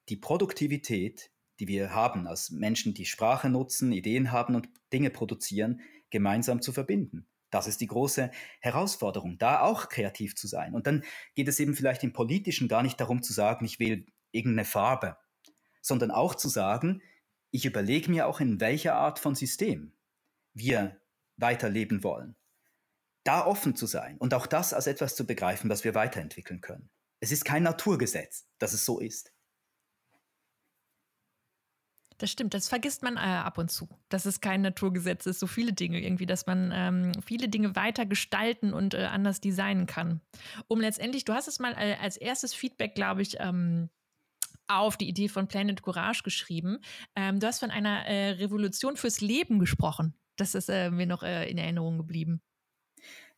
die 0.09 0.17
Produktivität, 0.17 1.31
die 1.59 1.69
wir 1.69 1.95
haben 1.95 2.27
als 2.27 2.51
Menschen, 2.51 2.95
die 2.95 3.05
Sprache 3.05 3.49
nutzen, 3.49 3.93
Ideen 3.93 4.33
haben 4.33 4.55
und 4.55 4.69
Dinge 4.93 5.11
produzieren, 5.11 5.81
gemeinsam 6.11 6.63
zu 6.63 6.73
verbinden. 6.73 7.29
Das 7.51 7.67
ist 7.67 7.81
die 7.81 7.87
große 7.87 8.31
Herausforderung, 8.61 9.39
da 9.39 9.61
auch 9.61 9.89
kreativ 9.89 10.37
zu 10.37 10.47
sein. 10.47 10.75
Und 10.75 10.87
dann 10.87 11.05
geht 11.35 11.49
es 11.49 11.61
eben 11.61 11.75
vielleicht 11.75 12.05
im 12.05 12.13
Politischen 12.13 12.69
gar 12.69 12.83
nicht 12.83 13.01
darum 13.01 13.23
zu 13.23 13.33
sagen, 13.33 13.65
ich 13.65 13.79
will 13.79 14.07
irgendeine 14.31 14.65
Farbe, 14.65 15.17
sondern 15.83 16.11
auch 16.11 16.35
zu 16.35 16.49
sagen, 16.49 17.03
ich 17.51 17.67
überlege 17.67 18.11
mir 18.11 18.27
auch, 18.27 18.41
in 18.41 18.61
welcher 18.61 18.95
Art 18.95 19.19
von 19.19 19.35
System 19.35 19.93
wir 20.55 21.01
weiterleben 21.37 22.05
wollen. 22.05 22.37
Da 23.25 23.45
offen 23.45 23.75
zu 23.75 23.87
sein 23.87 24.17
und 24.19 24.33
auch 24.35 24.47
das 24.47 24.73
als 24.73 24.87
etwas 24.87 25.17
zu 25.17 25.27
begreifen, 25.27 25.69
was 25.69 25.85
wir 25.85 25.95
weiterentwickeln 25.95 26.61
können. 26.61 26.91
Es 27.21 27.33
ist 27.33 27.45
kein 27.45 27.65
Naturgesetz, 27.65 28.49
dass 28.59 28.73
es 28.73 28.85
so 28.85 28.99
ist. 28.99 29.33
Das 32.21 32.31
stimmt, 32.31 32.53
das 32.53 32.69
vergisst 32.69 33.03
man 33.03 33.17
äh, 33.17 33.21
ab 33.21 33.57
und 33.57 33.71
zu, 33.71 33.89
dass 34.11 34.27
es 34.27 34.43
kein 34.43 34.61
Naturgesetz 34.61 35.25
ist, 35.25 35.41
so 35.41 35.47
viele 35.47 35.73
Dinge 35.73 36.03
irgendwie, 36.03 36.27
dass 36.27 36.45
man 36.45 36.71
ähm, 36.71 37.13
viele 37.25 37.49
Dinge 37.49 37.75
weiter 37.77 38.05
gestalten 38.05 38.75
und 38.75 38.93
äh, 38.93 39.05
anders 39.05 39.41
designen 39.41 39.87
kann. 39.87 40.21
Um 40.69 40.83
letztendlich, 40.83 41.25
du 41.25 41.33
hast 41.33 41.49
es 41.49 41.61
mal 41.61 41.73
äh, 41.73 41.97
als 41.99 42.19
erstes 42.19 42.53
Feedback, 42.53 42.95
glaube 42.95 43.23
ich, 43.23 43.41
ähm, 43.41 43.89
auf 44.69 44.99
die 44.99 45.09
Idee 45.09 45.29
von 45.29 45.49
Planet 45.49 45.81
Courage 45.81 46.23
geschrieben. 46.23 46.81
Ähm, 47.17 47.41
du 47.41 47.47
hast 47.47 47.61
von 47.61 47.71
einer 47.71 48.05
äh, 48.05 48.33
Revolution 48.33 48.99
fürs 48.99 49.23
Leben 49.23 49.59
gesprochen. 49.59 50.13
Das 50.37 50.55
ist 50.55 50.69
äh, 50.69 50.91
mir 50.91 51.07
noch 51.07 51.23
äh, 51.23 51.51
in 51.51 51.57
Erinnerung 51.57 51.97
geblieben. 51.97 52.43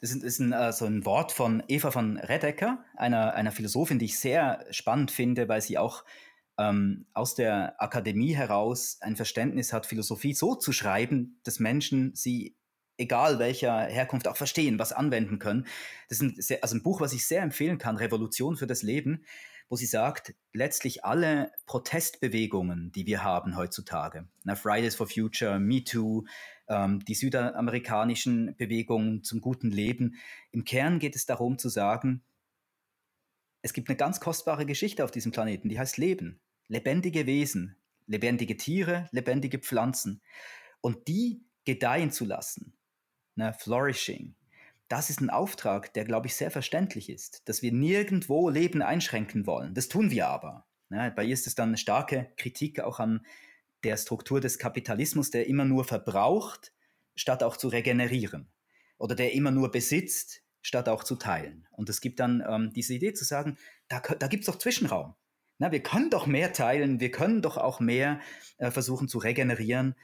Das 0.01 0.13
ist, 0.13 0.41
ein, 0.41 0.53
äh, 0.53 0.73
so 0.73 0.87
ein 0.87 1.05
Wort 1.05 1.31
von 1.31 1.63
Eva 1.69 1.93
von 1.93 2.19
Redecker, 2.19 2.85
einer, 2.97 3.35
einer 3.35 3.53
Philosophin, 3.53 4.01
die 4.01 4.07
ich 4.07 4.19
sehr 4.19 4.67
spannend 4.73 5.13
finde, 5.13 5.49
weil 5.49 5.63
sie 5.63 5.79
auch 5.79 6.05
ähm, 6.71 7.07
aus 7.13 7.35
der 7.35 7.81
Akademie 7.83 8.35
heraus 8.35 8.99
ein 9.01 9.17
Verständnis 9.17 9.73
hat, 9.73 9.87
Philosophie 9.87 10.35
so 10.35 10.55
zu 10.55 10.73
schreiben, 10.73 11.41
dass 11.45 11.59
Menschen 11.59 12.15
sie, 12.15 12.57
egal 12.97 13.39
welcher 13.39 13.81
Herkunft, 13.83 14.29
auch 14.29 14.37
verstehen, 14.37 14.79
was 14.79 14.93
anwenden 14.93 15.39
können. 15.39 15.67
Das 16.09 16.21
ist 16.21 16.23
ein, 16.23 16.35
sehr, 16.39 16.63
also 16.63 16.77
ein 16.77 16.83
Buch, 16.83 17.01
was 17.01 17.13
ich 17.13 17.27
sehr 17.27 17.43
empfehlen 17.43 17.79
kann, 17.79 17.97
Revolution 17.97 18.57
für 18.57 18.67
das 18.67 18.83
Leben 18.83 19.25
wo 19.73 19.77
sie 19.77 19.87
sagt, 19.87 20.35
letztlich 20.53 21.03
alle 21.03 21.51
Protestbewegungen, 21.65 22.93
die 22.93 23.07
wir 23.07 23.25
haben 23.25 23.57
heutzutage, 23.57 24.29
na, 24.45 24.55
Fridays 24.55 24.97
for 24.97 25.07
Future, 25.07 25.59
MeToo, 25.59 26.27
ähm, 26.69 27.03
die 27.07 27.15
südamerikanischen 27.15 28.55
Bewegungen 28.59 29.25
zum 29.25 29.41
guten 29.41 29.71
Leben, 29.71 30.17
im 30.51 30.65
Kern 30.65 30.99
geht 30.99 31.17
es 31.17 31.25
darum 31.25 31.57
zu 31.57 31.71
sagen, 31.71 32.23
es 33.63 33.73
gibt 33.73 33.89
eine 33.89 33.97
ganz 33.97 34.21
kostbare 34.21 34.67
Geschichte 34.67 35.05
auf 35.05 35.11
diesem 35.11 35.33
Planeten, 35.33 35.71
die 35.71 35.79
heißt 35.79 35.97
Leben, 35.97 36.39
lebendige 36.73 37.27
Wesen, 37.27 37.77
lebendige 38.07 38.57
Tiere, 38.57 39.07
lebendige 39.13 39.59
Pflanzen 39.59 40.23
und 40.81 41.07
die 41.07 41.45
gedeihen 41.67 42.11
zu 42.11 42.25
lassen, 42.25 42.73
na, 43.35 43.53
flourishing, 43.53 44.35
das 44.89 45.11
ist 45.11 45.21
ein 45.21 45.29
Auftrag, 45.29 45.93
der, 45.93 46.07
glaube 46.07 46.29
ich, 46.29 46.35
sehr 46.35 46.51
verständlich 46.51 47.11
ist, 47.11 47.47
dass 47.47 47.61
wir 47.61 47.73
nirgendwo 47.73 48.49
Leben 48.49 48.81
einschränken 48.81 49.47
wollen. 49.47 49.75
Das 49.75 49.89
tun 49.89 50.11
wir 50.11 50.29
aber. 50.29 50.67
Ja, 50.89 51.11
bei 51.11 51.25
ihr 51.25 51.35
ist 51.35 51.47
es 51.47 51.55
dann 51.55 51.69
eine 51.69 51.77
starke 51.77 52.33
Kritik 52.37 52.81
auch 52.81 53.01
an 53.01 53.25
der 53.85 53.99
Struktur 53.99 54.41
des 54.41 54.59
Kapitalismus, 54.59 55.31
der 55.31 55.47
immer 55.47 55.67
nur 55.67 55.85
verbraucht, 55.85 56.73
statt 57.15 57.43
auch 57.43 57.59
zu 57.59 57.69
regenerieren. 57.69 58.49
Oder 58.97 59.15
der 59.15 59.35
immer 59.35 59.51
nur 59.51 59.71
besitzt, 59.71 60.43
statt 60.63 60.89
auch 60.89 61.05
zu 61.05 61.17
teilen. 61.17 61.67
Und 61.73 61.91
es 61.91 62.01
gibt 62.01 62.19
dann 62.19 62.43
ähm, 62.47 62.73
diese 62.73 62.95
Idee 62.95 63.13
zu 63.13 63.25
sagen, 63.25 63.59
da, 63.89 64.01
da 64.01 64.27
gibt 64.27 64.43
es 64.43 64.47
doch 64.47 64.59
Zwischenraum. 64.59 65.15
Na, 65.63 65.73
wir 65.73 65.83
können 65.83 66.11
doch 66.11 66.27
mehr 66.27 66.53
teilen, 66.53 67.01
wir 67.01 67.11
können 67.11 67.41
doch 67.41 67.57
auch 67.57 67.81
mehr 67.81 68.21
äh, 68.59 68.71
versuchen 68.71 69.09
zu 69.09 69.19
regenerieren. 69.19 69.95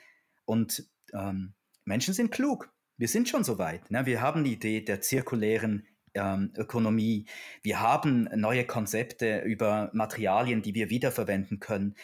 Und 0.44 0.88
ähm, 1.12 1.54
Menschen 1.84 2.14
sind 2.14 2.30
klug 2.30 2.72
wir 2.98 3.08
sind 3.08 3.28
schon 3.28 3.44
so 3.44 3.58
weit. 3.58 3.90
Ne? 3.90 4.04
Wir 4.04 4.20
haben 4.20 4.44
die 4.44 4.52
Idee 4.54 4.80
der 4.82 5.00
zirkulären 5.00 5.86
ähm, 6.14 6.52
Ökonomie. 6.56 7.26
Wir 7.62 7.80
haben 7.80 8.28
neue 8.34 8.66
Konzepte 8.66 9.40
über 9.42 9.90
Materialien, 9.94 10.62
die 10.62 10.74
wir 10.74 10.90
wiederverwenden 10.90 11.60
können. 11.60 11.94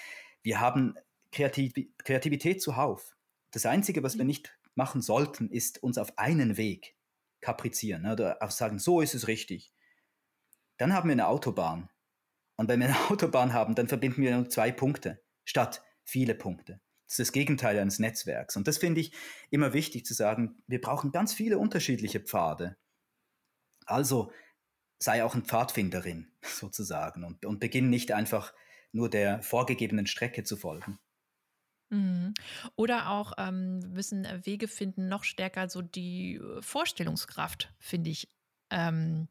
Wir 0.42 0.61
haben 0.61 0.94
Kreativ 1.32 1.72
Kreativität 1.98 2.62
zuhauf. 2.62 3.16
Das 3.50 3.66
Einzige, 3.66 4.05
was 4.05 4.16
wir 4.18 4.24
nicht 4.24 4.57
machen 4.76 5.02
sollten, 5.02 5.50
ist 5.50 5.82
uns 5.82 5.98
auf 5.98 6.16
einen 6.16 6.57
Weg 6.57 6.94
kaprizieren 7.40 8.02
ne? 8.02 8.12
oder 8.12 8.38
auch 8.40 8.52
sagen, 8.52 8.78
so 8.78 9.00
ist 9.00 9.14
es 9.14 9.26
richtig. 9.26 9.72
Dann 10.76 10.92
haben 10.92 11.09
wir 11.09 11.12
eine 11.12 11.26
Autobahn. 11.26 11.90
Und 12.57 12.68
wenn 12.68 12.80
wir 12.80 12.88
eine 12.88 12.96
Autobahn 13.11 13.52
haben, 13.52 13.74
dann 13.74 13.88
verbinden 13.88 14.22
wir 14.22 14.36
nur 14.36 14.48
zwei 14.48 14.72
Punkte 14.72 15.22
statt 15.44 15.82
viele 16.05 16.34
Punkte. 16.34 16.80
Das 17.07 17.18
ist 17.18 17.28
das 17.28 17.32
Gegenteil 17.32 17.78
eines 17.78 17.98
Netzwerks. 17.98 18.57
Und 18.57 18.66
das 18.66 18.78
finde 18.78 19.00
ich 19.00 19.12
immer 19.50 19.72
wichtig 19.72 20.07
zu 20.07 20.14
sagen, 20.14 20.62
wir 20.66 20.80
brauchen 20.80 21.12
ganz 21.12 21.34
viele 21.34 21.59
unterschiedliche 21.59 22.20
Pfade. 22.20 22.76
Also 23.86 24.32
sei 24.98 25.22
auch 25.22 25.34
ein 25.34 25.44
Pfadfinderin 25.44 26.32
sozusagen 26.42 27.24
und, 27.24 27.44
und 27.44 27.61
beginn 27.61 27.90
nicht 27.90 28.12
einfach 28.12 28.55
nur 28.92 29.11
der 29.11 29.42
vorgegebenen 29.42 30.07
Strecke 30.07 30.44
zu 30.44 30.57
folgen. 30.57 30.98
Mhm. 31.90 32.32
Oder 32.76 33.11
auch 33.11 33.32
ähm, 33.38 33.80
müssen 33.92 34.26
Wege 34.44 34.68
finden, 34.68 35.09
noch 35.09 35.24
stärker 35.24 35.68
so 35.68 35.82
die 35.82 36.36
äh, 36.36 36.62
Vorstellungskraft, 36.62 37.72
finde 37.78 38.11
ich, 38.11 38.28
ähm, 38.70 39.28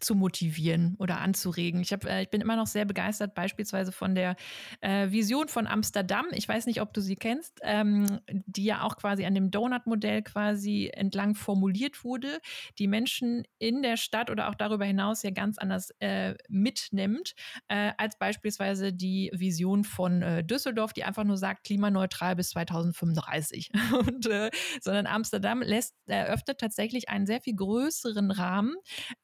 zu 0.00 0.14
motivieren 0.14 0.96
oder 0.98 1.20
anzuregen. 1.20 1.80
Ich, 1.80 1.92
hab, 1.92 2.04
äh, 2.04 2.22
ich 2.22 2.30
bin 2.30 2.40
immer 2.40 2.56
noch 2.56 2.66
sehr 2.66 2.84
begeistert, 2.84 3.34
beispielsweise 3.34 3.92
von 3.92 4.14
der 4.14 4.36
äh, 4.80 5.10
Vision 5.10 5.48
von 5.48 5.66
Amsterdam. 5.66 6.26
Ich 6.32 6.48
weiß 6.48 6.66
nicht, 6.66 6.80
ob 6.80 6.92
du 6.92 7.00
sie 7.00 7.16
kennst, 7.16 7.60
ähm, 7.62 8.20
die 8.28 8.64
ja 8.64 8.82
auch 8.82 8.96
quasi 8.96 9.24
an 9.24 9.34
dem 9.34 9.50
Donut-Modell 9.50 10.22
quasi 10.22 10.90
entlang 10.92 11.34
formuliert 11.34 12.04
wurde, 12.04 12.40
die 12.78 12.86
Menschen 12.86 13.44
in 13.58 13.82
der 13.82 13.96
Stadt 13.96 14.30
oder 14.30 14.48
auch 14.48 14.54
darüber 14.54 14.84
hinaus 14.84 15.22
ja 15.22 15.30
ganz 15.30 15.58
anders 15.58 15.90
äh, 16.00 16.34
mitnimmt, 16.48 17.34
äh, 17.68 17.92
als 17.98 18.18
beispielsweise 18.18 18.92
die 18.92 19.30
Vision 19.34 19.84
von 19.84 20.22
äh, 20.22 20.44
Düsseldorf, 20.44 20.92
die 20.92 21.04
einfach 21.04 21.24
nur 21.24 21.36
sagt, 21.36 21.64
klimaneutral 21.64 22.36
bis 22.36 22.50
2035. 22.50 23.70
Und, 23.92 24.26
äh, 24.26 24.50
sondern 24.80 25.06
Amsterdam 25.06 25.62
lässt, 25.62 25.94
eröffnet 26.06 26.58
tatsächlich 26.58 27.08
einen 27.08 27.26
sehr 27.26 27.40
viel 27.40 27.54
größeren 27.54 28.30
Rahmen, 28.30 28.74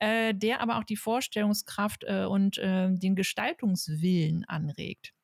der 0.00 0.59
aber 0.60 0.78
auch 0.78 0.84
die 0.84 0.96
Vorstellungskraft 0.96 2.04
äh, 2.06 2.24
und 2.24 2.58
äh, 2.58 2.90
den 2.92 3.16
Gestaltungswillen 3.16 4.44
anregt. 4.44 5.14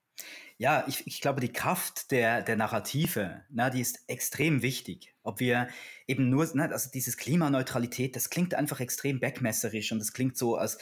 Ja, 0.58 0.84
ich, 0.88 1.06
ich 1.06 1.20
glaube, 1.20 1.40
die 1.40 1.52
Kraft 1.52 2.10
der, 2.10 2.40
der 2.40 2.56
Narrative, 2.56 3.42
na, 3.50 3.68
die 3.68 3.82
ist 3.82 4.08
extrem 4.08 4.62
wichtig. 4.62 5.14
Ob 5.22 5.38
wir 5.38 5.68
eben 6.06 6.30
nur, 6.30 6.48
na, 6.54 6.64
also 6.66 6.88
dieses 6.90 7.18
Klimaneutralität, 7.18 8.16
das 8.16 8.30
klingt 8.30 8.54
einfach 8.54 8.80
extrem 8.80 9.20
backmesserisch 9.20 9.92
und 9.92 9.98
das 9.98 10.14
klingt 10.14 10.38
so, 10.38 10.56
als, 10.56 10.78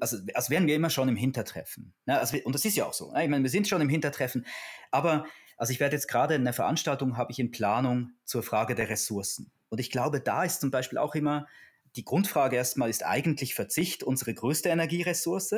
also, 0.00 0.18
als 0.34 0.50
wären 0.50 0.68
wir 0.68 0.76
immer 0.76 0.90
schon 0.90 1.08
im 1.08 1.16
Hintertreffen. 1.16 1.92
Na, 2.04 2.18
also, 2.18 2.36
und 2.44 2.54
das 2.54 2.64
ist 2.64 2.76
ja 2.76 2.86
auch 2.86 2.92
so. 2.92 3.12
Ich 3.16 3.28
meine, 3.28 3.42
wir 3.42 3.50
sind 3.50 3.66
schon 3.66 3.80
im 3.80 3.88
Hintertreffen. 3.88 4.46
Aber, 4.92 5.26
also 5.56 5.72
ich 5.72 5.80
werde 5.80 5.96
jetzt 5.96 6.06
gerade 6.06 6.36
in 6.36 6.42
einer 6.42 6.52
Veranstaltung, 6.52 7.16
habe 7.16 7.32
ich 7.32 7.40
in 7.40 7.50
Planung 7.50 8.12
zur 8.24 8.44
Frage 8.44 8.76
der 8.76 8.88
Ressourcen. 8.88 9.50
Und 9.68 9.80
ich 9.80 9.90
glaube, 9.90 10.20
da 10.20 10.44
ist 10.44 10.60
zum 10.60 10.70
Beispiel 10.70 10.98
auch 10.98 11.16
immer 11.16 11.48
die 11.96 12.04
Grundfrage 12.04 12.56
erstmal 12.56 12.90
ist 12.90 13.04
eigentlich 13.04 13.54
Verzicht 13.54 14.02
unsere 14.02 14.34
größte 14.34 14.68
Energieressource. 14.68 15.54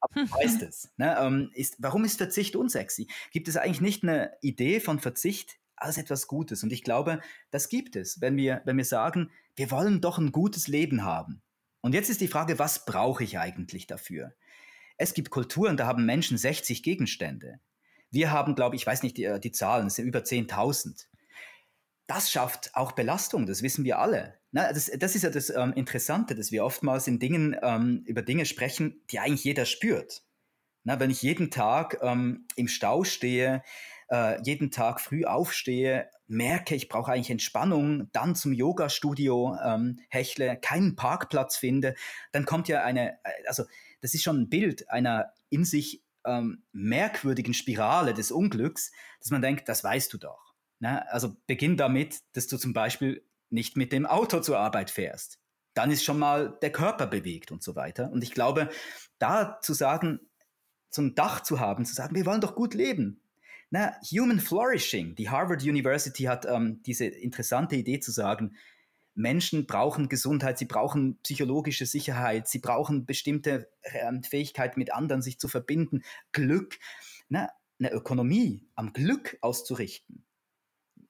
aber 0.00 0.24
du 0.24 0.30
weißt 0.30 0.62
es. 0.62 0.90
Ne? 0.96 1.16
Ähm, 1.18 1.50
ist, 1.54 1.76
warum 1.78 2.04
ist 2.04 2.18
Verzicht 2.18 2.56
unsexy? 2.56 3.08
Gibt 3.32 3.48
es 3.48 3.56
eigentlich 3.56 3.80
nicht 3.80 4.02
eine 4.02 4.32
Idee 4.40 4.80
von 4.80 5.00
Verzicht 5.00 5.58
als 5.74 5.98
etwas 5.98 6.26
Gutes? 6.26 6.62
Und 6.62 6.72
ich 6.72 6.84
glaube, 6.84 7.20
das 7.50 7.68
gibt 7.68 7.96
es, 7.96 8.20
wenn 8.20 8.36
wir, 8.36 8.62
wenn 8.64 8.76
wir 8.76 8.84
sagen, 8.84 9.30
wir 9.56 9.70
wollen 9.70 10.00
doch 10.00 10.18
ein 10.18 10.32
gutes 10.32 10.68
Leben 10.68 11.04
haben. 11.04 11.42
Und 11.80 11.94
jetzt 11.94 12.10
ist 12.10 12.20
die 12.20 12.28
Frage, 12.28 12.58
was 12.58 12.84
brauche 12.84 13.24
ich 13.24 13.38
eigentlich 13.38 13.86
dafür? 13.86 14.34
Es 14.98 15.14
gibt 15.14 15.30
Kulturen, 15.30 15.76
da 15.76 15.86
haben 15.86 16.06
Menschen 16.06 16.38
60 16.38 16.82
Gegenstände. 16.82 17.60
Wir 18.10 18.30
haben, 18.30 18.54
glaube 18.54 18.76
ich, 18.76 18.82
ich 18.82 18.86
weiß 18.86 19.02
nicht 19.02 19.16
die, 19.18 19.38
die 19.40 19.52
Zahlen, 19.52 19.88
es 19.88 19.96
sind 19.96 20.06
über 20.06 20.20
10.000. 20.20 21.06
Das 22.06 22.30
schafft 22.30 22.70
auch 22.74 22.92
Belastung, 22.92 23.46
das 23.46 23.62
wissen 23.62 23.84
wir 23.84 23.98
alle. 23.98 24.38
Na, 24.52 24.72
das, 24.72 24.90
das, 24.96 25.16
ist 25.16 25.22
ja 25.22 25.30
das 25.30 25.50
ähm, 25.50 25.72
Interessante, 25.72 26.34
dass 26.34 26.52
wir 26.52 26.64
oftmals 26.64 27.08
in 27.08 27.18
Dingen, 27.18 27.56
ähm, 27.62 28.04
über 28.06 28.22
Dinge 28.22 28.46
sprechen, 28.46 29.02
die 29.10 29.18
eigentlich 29.18 29.44
jeder 29.44 29.64
spürt. 29.64 30.22
Na, 30.84 31.00
wenn 31.00 31.10
ich 31.10 31.22
jeden 31.22 31.50
Tag 31.50 31.98
ähm, 32.00 32.46
im 32.54 32.68
Stau 32.68 33.02
stehe, 33.02 33.62
äh, 34.08 34.40
jeden 34.42 34.70
Tag 34.70 35.00
früh 35.00 35.24
aufstehe, 35.24 36.08
merke, 36.28 36.74
ich 36.76 36.88
brauche 36.88 37.12
eigentlich 37.12 37.30
Entspannung, 37.30 38.08
dann 38.12 38.36
zum 38.36 38.52
Yoga-Studio 38.52 39.56
ähm, 39.64 39.98
hechle, 40.08 40.56
keinen 40.56 40.94
Parkplatz 40.94 41.56
finde, 41.56 41.94
dann 42.32 42.44
kommt 42.44 42.68
ja 42.68 42.84
eine, 42.84 43.14
äh, 43.24 43.46
also 43.48 43.64
das 44.00 44.14
ist 44.14 44.22
schon 44.22 44.42
ein 44.42 44.48
Bild 44.48 44.88
einer 44.90 45.32
in 45.48 45.64
sich 45.64 46.04
ähm, 46.24 46.62
merkwürdigen 46.72 47.54
Spirale 47.54 48.14
des 48.14 48.30
Unglücks, 48.30 48.92
dass 49.20 49.30
man 49.30 49.42
denkt, 49.42 49.68
das 49.68 49.82
weißt 49.82 50.12
du 50.12 50.18
doch. 50.18 50.45
Ne? 50.80 51.10
Also 51.12 51.36
beginn 51.46 51.76
damit, 51.76 52.20
dass 52.32 52.46
du 52.46 52.56
zum 52.56 52.72
Beispiel 52.72 53.24
nicht 53.50 53.76
mit 53.76 53.92
dem 53.92 54.06
Auto 54.06 54.40
zur 54.40 54.58
Arbeit 54.58 54.90
fährst. 54.90 55.38
Dann 55.74 55.90
ist 55.90 56.04
schon 56.04 56.18
mal 56.18 56.58
der 56.62 56.72
Körper 56.72 57.06
bewegt 57.06 57.52
und 57.52 57.62
so 57.62 57.76
weiter. 57.76 58.10
Und 58.10 58.22
ich 58.22 58.32
glaube, 58.32 58.70
da 59.18 59.60
zu 59.60 59.74
sagen, 59.74 60.20
so 60.90 61.02
ein 61.02 61.14
Dach 61.14 61.42
zu 61.42 61.60
haben, 61.60 61.84
zu 61.84 61.94
sagen, 61.94 62.14
wir 62.14 62.26
wollen 62.26 62.40
doch 62.40 62.54
gut 62.54 62.74
leben. 62.74 63.20
Na, 63.70 63.96
Human 64.10 64.40
Flourishing. 64.40 65.14
Die 65.16 65.28
Harvard 65.28 65.62
University 65.62 66.24
hat 66.24 66.46
ähm, 66.46 66.82
diese 66.84 67.06
interessante 67.06 67.76
Idee 67.76 68.00
zu 68.00 68.10
sagen, 68.10 68.56
Menschen 69.16 69.66
brauchen 69.66 70.08
Gesundheit, 70.08 70.58
sie 70.58 70.66
brauchen 70.66 71.18
psychologische 71.22 71.86
Sicherheit, 71.86 72.48
sie 72.48 72.58
brauchen 72.58 73.06
bestimmte 73.06 73.68
ähm, 73.82 74.22
Fähigkeit, 74.22 74.76
mit 74.76 74.92
anderen 74.92 75.22
sich 75.22 75.38
zu 75.38 75.48
verbinden, 75.48 76.02
Glück, 76.32 76.78
ne, 77.28 77.48
eine 77.78 77.92
Ökonomie 77.92 78.68
am 78.74 78.92
Glück 78.92 79.38
auszurichten, 79.40 80.25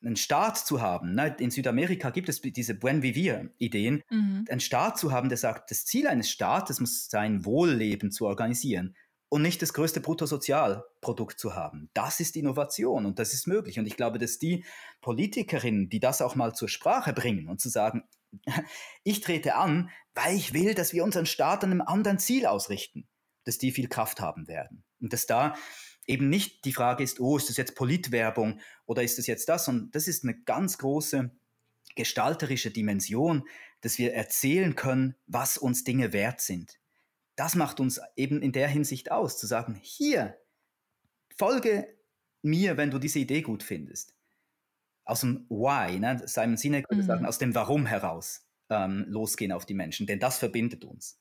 einen 0.05 0.17
Staat 0.17 0.59
zu 0.59 0.81
haben. 0.81 1.15
Ne, 1.15 1.37
in 1.39 1.51
Südamerika 1.51 2.11
gibt 2.11 2.29
es 2.29 2.41
diese 2.41 2.75
Buen 2.75 3.03
Vivir-Ideen, 3.03 4.03
mhm. 4.11 4.45
einen 4.49 4.61
Staat 4.61 4.99
zu 4.99 5.13
haben, 5.13 5.29
der 5.29 5.39
sagt, 5.39 5.71
das 5.71 5.85
Ziel 5.85 6.07
eines 6.07 6.31
Staates 6.31 6.81
muss 6.81 7.09
sein, 7.09 7.45
Wohlleben 7.45 8.11
zu 8.11 8.27
organisieren 8.27 8.95
und 9.29 9.43
nicht 9.43 9.61
das 9.63 9.73
größte 9.73 10.01
Bruttosozialprodukt 10.01 11.39
zu 11.39 11.55
haben. 11.55 11.91
Das 11.95 12.21
ist 12.21 12.37
Innovation 12.37 13.07
und 13.07 13.19
das 13.19 13.35
ist 13.35 13.47
möglich. 13.47 13.79
Und 13.79 13.87
ich 13.87 13.97
glaube, 13.97 14.19
dass 14.19 14.39
die 14.39 14.65
Politikerinnen, 15.01 15.89
die 15.89 16.01
das 16.01 16.23
auch 16.23 16.35
mal 16.35 16.55
zur 16.55 16.69
Sprache 16.69 17.13
bringen 17.13 17.49
und 17.49 17.61
zu 17.61 17.69
sagen, 17.69 18.05
ich 19.05 19.21
trete 19.21 19.57
an, 19.57 19.91
weil 20.15 20.37
ich 20.37 20.53
will, 20.53 20.75
dass 20.75 20.93
wir 20.93 21.05
unseren 21.05 21.27
Staat 21.27 21.65
an 21.65 21.73
einem 21.73 21.81
anderen 21.83 22.19
Ziel 22.19 22.47
ausrichten, 22.47 23.09
dass 23.45 23.59
die 23.59 23.73
viel 23.73 23.89
Kraft 23.89 24.21
haben 24.21 24.49
werden. 24.49 24.85
Und 25.01 25.13
dass 25.13 25.27
da 25.27 25.55
eben 26.07 26.29
nicht 26.29 26.65
die 26.65 26.73
Frage 26.73 27.03
ist, 27.03 27.21
oh, 27.21 27.37
ist 27.37 27.49
das 27.49 27.57
jetzt 27.57 27.75
Politwerbung 27.75 28.61
oder 28.87 29.03
ist 29.03 29.19
das 29.19 29.27
jetzt 29.27 29.49
das? 29.49 29.69
Und 29.69 29.95
das 29.95 30.09
ist 30.09 30.25
eine 30.25 30.35
ganz 30.35 30.79
große 30.79 31.31
gestalterische 31.95 32.71
Dimension, 32.71 33.49
dass 33.81 33.99
wir 33.99 34.15
erzählen 34.15 34.77
können, 34.77 35.15
was 35.27 35.57
uns 35.57 35.85
Dinge 35.85 36.13
wert 36.13 36.41
sind 36.41 36.79
das 37.37 37.55
macht 37.55 37.81
uns 37.81 38.01
eben 38.17 38.43
in 38.43 38.53
der 38.53 38.67
Hinsicht 38.67 39.13
aus, 39.13 39.39
zu 39.39 39.47
sagen, 39.47 39.79
hier, 39.81 40.37
folge 41.37 41.87
mir, 42.43 42.77
wenn 42.77 42.91
du 42.91 42.99
diese 42.99 43.19
Idee 43.19 43.43
gut 43.43 43.63
findest. 43.63 44.15
Aus 45.05 45.21
dem 45.21 45.47
Why, 45.49 46.01
ne? 46.01 46.23
Simon 46.25 46.57
Sinek 46.57 46.91
würde 46.91 47.03
mhm. 47.03 47.07
sagen, 47.07 47.27
aus 47.27 47.39
dem 47.39 47.55
Warum 47.55 47.87
heraus 47.87 48.49
ähm, 48.71 49.05
losgehen 49.09 49.53
auf 49.53 49.67
die 49.67 49.75
Menschen, 49.75 50.07
denn 50.07 50.19
das 50.19 50.39
verbindet 50.39 50.85
uns. 50.85 51.21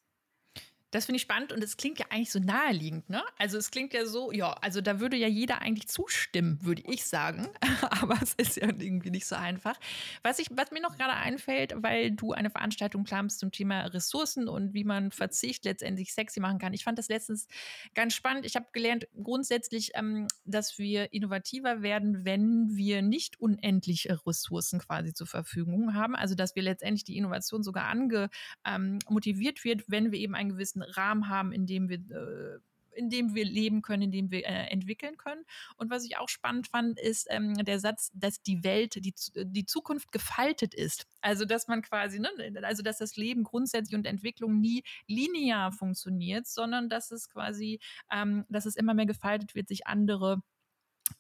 Das 0.92 1.06
finde 1.06 1.18
ich 1.18 1.24
spannend 1.24 1.52
und 1.52 1.64
es 1.64 1.78
klingt 1.78 2.00
ja 2.00 2.06
eigentlich 2.10 2.32
so 2.32 2.40
naheliegend, 2.40 3.10
ne? 3.10 3.22
Also 3.38 3.58
es 3.58 3.72
klingt 3.72 3.94
ja 3.94 4.06
so, 4.06 4.32
ja, 4.32 4.54
also 4.54 4.82
da 4.82 5.00
würde 5.00 5.18
ja 5.18 5.28
jeder 5.28 5.62
eigentlich 5.62 5.88
zustimmen, 5.88 6.60
würde 6.62 6.84
ich 6.86 7.06
sagen. 7.06 7.50
Aber 8.02 8.18
es 8.22 8.34
ist 8.36 8.56
ja 8.58 8.68
irgendwie 8.68 9.10
nicht 9.10 9.26
so 9.26 9.36
einfach. 9.36 9.78
Was, 10.24 10.40
ich, 10.40 10.48
was 10.52 10.72
mir 10.72 10.82
noch 10.82 10.96
gerade 10.98 11.14
einfällt, 11.14 11.74
weil 11.78 12.12
du 12.12 12.32
eine 12.32 12.50
Veranstaltung 12.50 13.04
planst 13.04 13.40
zum 13.40 13.52
Thema 13.52 13.82
Ressourcen 13.88 14.48
und 14.48 14.74
wie 14.74 14.84
man 14.84 15.12
Verzicht 15.12 15.66
letztendlich 15.66 16.14
sexy 16.14 16.40
machen 16.40 16.60
kann. 16.60 16.74
Ich 16.74 16.84
fand 16.84 16.98
das 16.98 17.10
letztens 17.10 17.48
ganz 17.94 18.14
spannend. 18.14 18.46
Ich 18.46 18.56
habe 18.56 18.68
gelernt, 18.72 19.08
grundsätzlich, 19.22 19.92
ähm, 19.96 20.28
dass 20.46 20.78
wir 20.78 21.12
innovativer 21.14 21.82
werden, 21.82 22.26
wenn 22.26 22.76
wir 22.76 23.02
nicht 23.02 23.40
unendliche 23.40 24.26
Ressourcen 24.26 24.80
quasi 24.80 25.14
zur 25.14 25.28
Verfügung 25.28 25.94
haben. 25.94 26.16
Also 26.16 26.36
dass 26.36 26.56
wir 26.56 26.64
letztendlich 26.64 27.04
die 27.04 27.18
Innovation 27.18 27.64
sogar 27.64 27.86
ange, 27.86 28.30
ähm, 28.66 29.00
motiviert 29.10 29.64
wird, 29.64 29.84
wenn 29.88 30.12
wir 30.12 30.20
eben 30.20 30.36
einen 30.36 30.50
gewissen 30.50 30.75
Rahmen 30.82 31.30
haben, 31.30 31.52
in 31.52 31.66
dem 31.66 31.90
wir 31.90 31.98
äh, 31.98 32.60
in 32.96 33.10
dem 33.10 33.36
wir 33.36 33.46
leben 33.46 33.82
können, 33.82 34.04
in 34.04 34.12
dem 34.12 34.32
wir 34.32 34.46
äh, 34.46 34.68
entwickeln 34.68 35.18
können. 35.18 35.44
Und 35.78 35.90
was 35.90 36.06
ich 36.06 36.18
auch 36.18 36.30
spannend 36.30 36.68
fand, 36.68 37.00
ist 37.00 37.28
ähm, 37.30 37.54
der 37.54 37.80
Satz, 37.80 38.12
dass 38.14 38.42
die 38.42 38.64
Welt, 38.64 38.96
die, 38.96 39.14
die 39.36 39.66
Zukunft 39.66 40.12
gefaltet 40.12 40.74
ist. 40.74 41.06
Also, 41.22 41.46
dass 41.46 41.68
man 41.68 41.82
quasi, 41.82 42.20
ne, 42.20 42.30
also, 42.64 42.84
dass 42.84 42.98
das 42.98 43.16
Leben 43.16 43.44
grundsätzlich 43.44 43.96
und 43.96 44.08
Entwicklung 44.08 44.60
nie 44.60 44.84
linear 45.08 45.72
funktioniert, 45.72 46.48
sondern 46.48 46.90
dass 46.90 47.12
es 47.12 47.30
quasi, 47.30 47.80
ähm, 48.12 48.46
dass 48.50 48.66
es 48.66 48.76
immer 48.76 48.94
mehr 48.94 49.06
gefaltet 49.06 49.56
wird, 49.56 49.68
sich 49.68 49.88
andere 49.88 50.42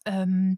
ähm, 0.05 0.57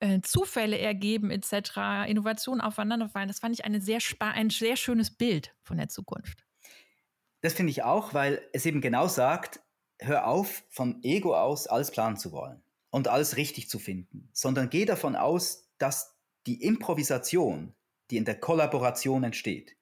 äh, 0.00 0.20
Zufälle 0.22 0.78
ergeben 0.78 1.30
etc., 1.30 2.08
Innovationen 2.08 2.60
aufeinanderfallen. 2.60 3.28
Das 3.28 3.40
fand 3.40 3.54
ich 3.54 3.64
eine 3.64 3.80
sehr 3.80 4.00
ein 4.18 4.50
sehr 4.50 4.76
schönes 4.76 5.10
Bild 5.10 5.54
von 5.62 5.76
der 5.76 5.88
Zukunft. 5.88 6.44
Das 7.42 7.54
finde 7.54 7.70
ich 7.70 7.82
auch, 7.82 8.14
weil 8.14 8.40
es 8.52 8.64
eben 8.66 8.80
genau 8.80 9.08
sagt, 9.08 9.60
hör 9.98 10.26
auf, 10.26 10.64
vom 10.70 11.00
Ego 11.02 11.36
aus 11.36 11.66
alles 11.66 11.90
planen 11.90 12.16
zu 12.16 12.32
wollen 12.32 12.62
und 12.90 13.08
alles 13.08 13.36
richtig 13.36 13.68
zu 13.68 13.78
finden, 13.78 14.28
sondern 14.32 14.70
geh 14.70 14.84
davon 14.84 15.16
aus, 15.16 15.68
dass 15.78 16.16
die 16.46 16.62
Improvisation, 16.62 17.74
die 18.10 18.16
in 18.16 18.24
der 18.24 18.38
Kollaboration 18.38 19.24
entsteht, 19.24 19.76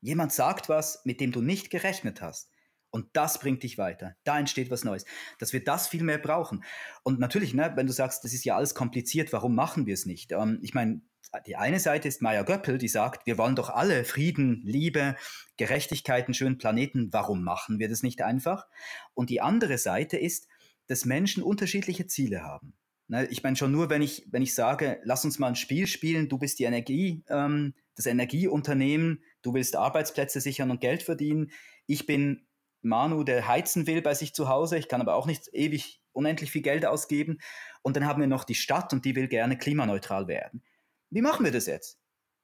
jemand 0.00 0.32
sagt 0.32 0.68
was, 0.68 1.04
mit 1.04 1.20
dem 1.20 1.32
du 1.32 1.42
nicht 1.42 1.70
gerechnet 1.70 2.22
hast. 2.22 2.50
Und 2.90 3.08
das 3.12 3.38
bringt 3.38 3.62
dich 3.62 3.78
weiter. 3.78 4.16
Da 4.24 4.38
entsteht 4.38 4.70
was 4.70 4.84
Neues. 4.84 5.04
Dass 5.38 5.52
wir 5.52 5.62
das 5.62 5.88
viel 5.88 6.02
mehr 6.02 6.18
brauchen. 6.18 6.64
Und 7.02 7.20
natürlich, 7.20 7.54
ne, 7.54 7.72
wenn 7.76 7.86
du 7.86 7.92
sagst, 7.92 8.24
das 8.24 8.32
ist 8.32 8.44
ja 8.44 8.56
alles 8.56 8.74
kompliziert, 8.74 9.32
warum 9.32 9.54
machen 9.54 9.86
wir 9.86 9.94
es 9.94 10.06
nicht? 10.06 10.32
Ähm, 10.32 10.58
ich 10.62 10.74
meine, 10.74 11.00
die 11.46 11.56
eine 11.56 11.78
Seite 11.78 12.08
ist 12.08 12.22
Maya 12.22 12.42
Göppel, 12.42 12.78
die 12.78 12.88
sagt, 12.88 13.26
wir 13.26 13.38
wollen 13.38 13.54
doch 13.54 13.70
alle 13.70 14.04
Frieden, 14.04 14.62
Liebe, 14.64 15.14
Gerechtigkeit, 15.56 16.26
einen 16.26 16.34
schönen 16.34 16.58
Planeten. 16.58 17.12
Warum 17.12 17.44
machen 17.44 17.78
wir 17.78 17.88
das 17.88 18.02
nicht 18.02 18.22
einfach? 18.22 18.66
Und 19.14 19.30
die 19.30 19.40
andere 19.40 19.78
Seite 19.78 20.16
ist, 20.16 20.48
dass 20.88 21.04
Menschen 21.04 21.44
unterschiedliche 21.44 22.08
Ziele 22.08 22.42
haben. 22.42 22.74
Ne, 23.06 23.26
ich 23.26 23.42
meine 23.42 23.56
schon 23.56 23.72
nur, 23.72 23.90
wenn 23.90 24.02
ich, 24.02 24.26
wenn 24.30 24.42
ich 24.42 24.54
sage, 24.54 25.00
lass 25.04 25.24
uns 25.24 25.38
mal 25.38 25.48
ein 25.48 25.56
Spiel 25.56 25.86
spielen, 25.86 26.28
du 26.28 26.38
bist 26.38 26.58
die 26.58 26.64
Energie, 26.64 27.24
ähm, 27.28 27.74
das 27.94 28.06
Energieunternehmen, 28.06 29.22
du 29.42 29.54
willst 29.54 29.76
Arbeitsplätze 29.76 30.40
sichern 30.40 30.70
und 30.70 30.80
Geld 30.80 31.02
verdienen. 31.02 31.50
Ich 31.86 32.06
bin 32.06 32.46
Manu, 32.82 33.24
der 33.24 33.46
heizen 33.46 33.86
will 33.86 34.02
bei 34.02 34.14
sich 34.14 34.34
zu 34.34 34.48
Hause. 34.48 34.78
Ich 34.78 34.88
kann 34.88 35.00
aber 35.00 35.14
auch 35.14 35.26
nicht 35.26 35.48
ewig 35.52 36.00
unendlich 36.12 36.50
viel 36.50 36.62
Geld 36.62 36.86
ausgeben. 36.86 37.38
Und 37.82 37.96
dann 37.96 38.06
haben 38.06 38.20
wir 38.20 38.28
noch 38.28 38.44
die 38.44 38.54
Stadt 38.54 38.92
und 38.92 39.04
die 39.04 39.16
will 39.16 39.28
gerne 39.28 39.58
klimaneutral 39.58 40.28
werden. 40.28 40.62
Wie 41.10 41.22
machen 41.22 41.44
wir 41.44 41.52
das 41.52 41.66
jetzt? 41.66 41.98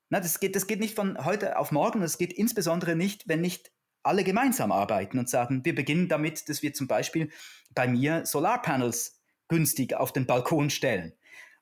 Na, 0.08 0.20
das, 0.20 0.38
geht, 0.38 0.54
das 0.54 0.66
geht 0.66 0.80
nicht 0.80 0.94
von 0.94 1.24
heute 1.24 1.58
auf 1.58 1.72
morgen, 1.72 2.00
das 2.00 2.18
geht 2.18 2.32
insbesondere 2.32 2.94
nicht, 2.94 3.28
wenn 3.28 3.40
nicht 3.40 3.72
alle 4.04 4.22
gemeinsam 4.22 4.70
arbeiten 4.70 5.18
und 5.18 5.28
sagen, 5.28 5.64
wir 5.64 5.74
beginnen 5.74 6.08
damit, 6.08 6.48
dass 6.48 6.62
wir 6.62 6.72
zum 6.72 6.86
Beispiel 6.86 7.30
bei 7.74 7.88
mir 7.88 8.24
Solarpanels 8.24 9.20
günstig 9.48 9.94
auf 9.94 10.12
den 10.12 10.26
Balkon 10.26 10.70
stellen. 10.70 11.12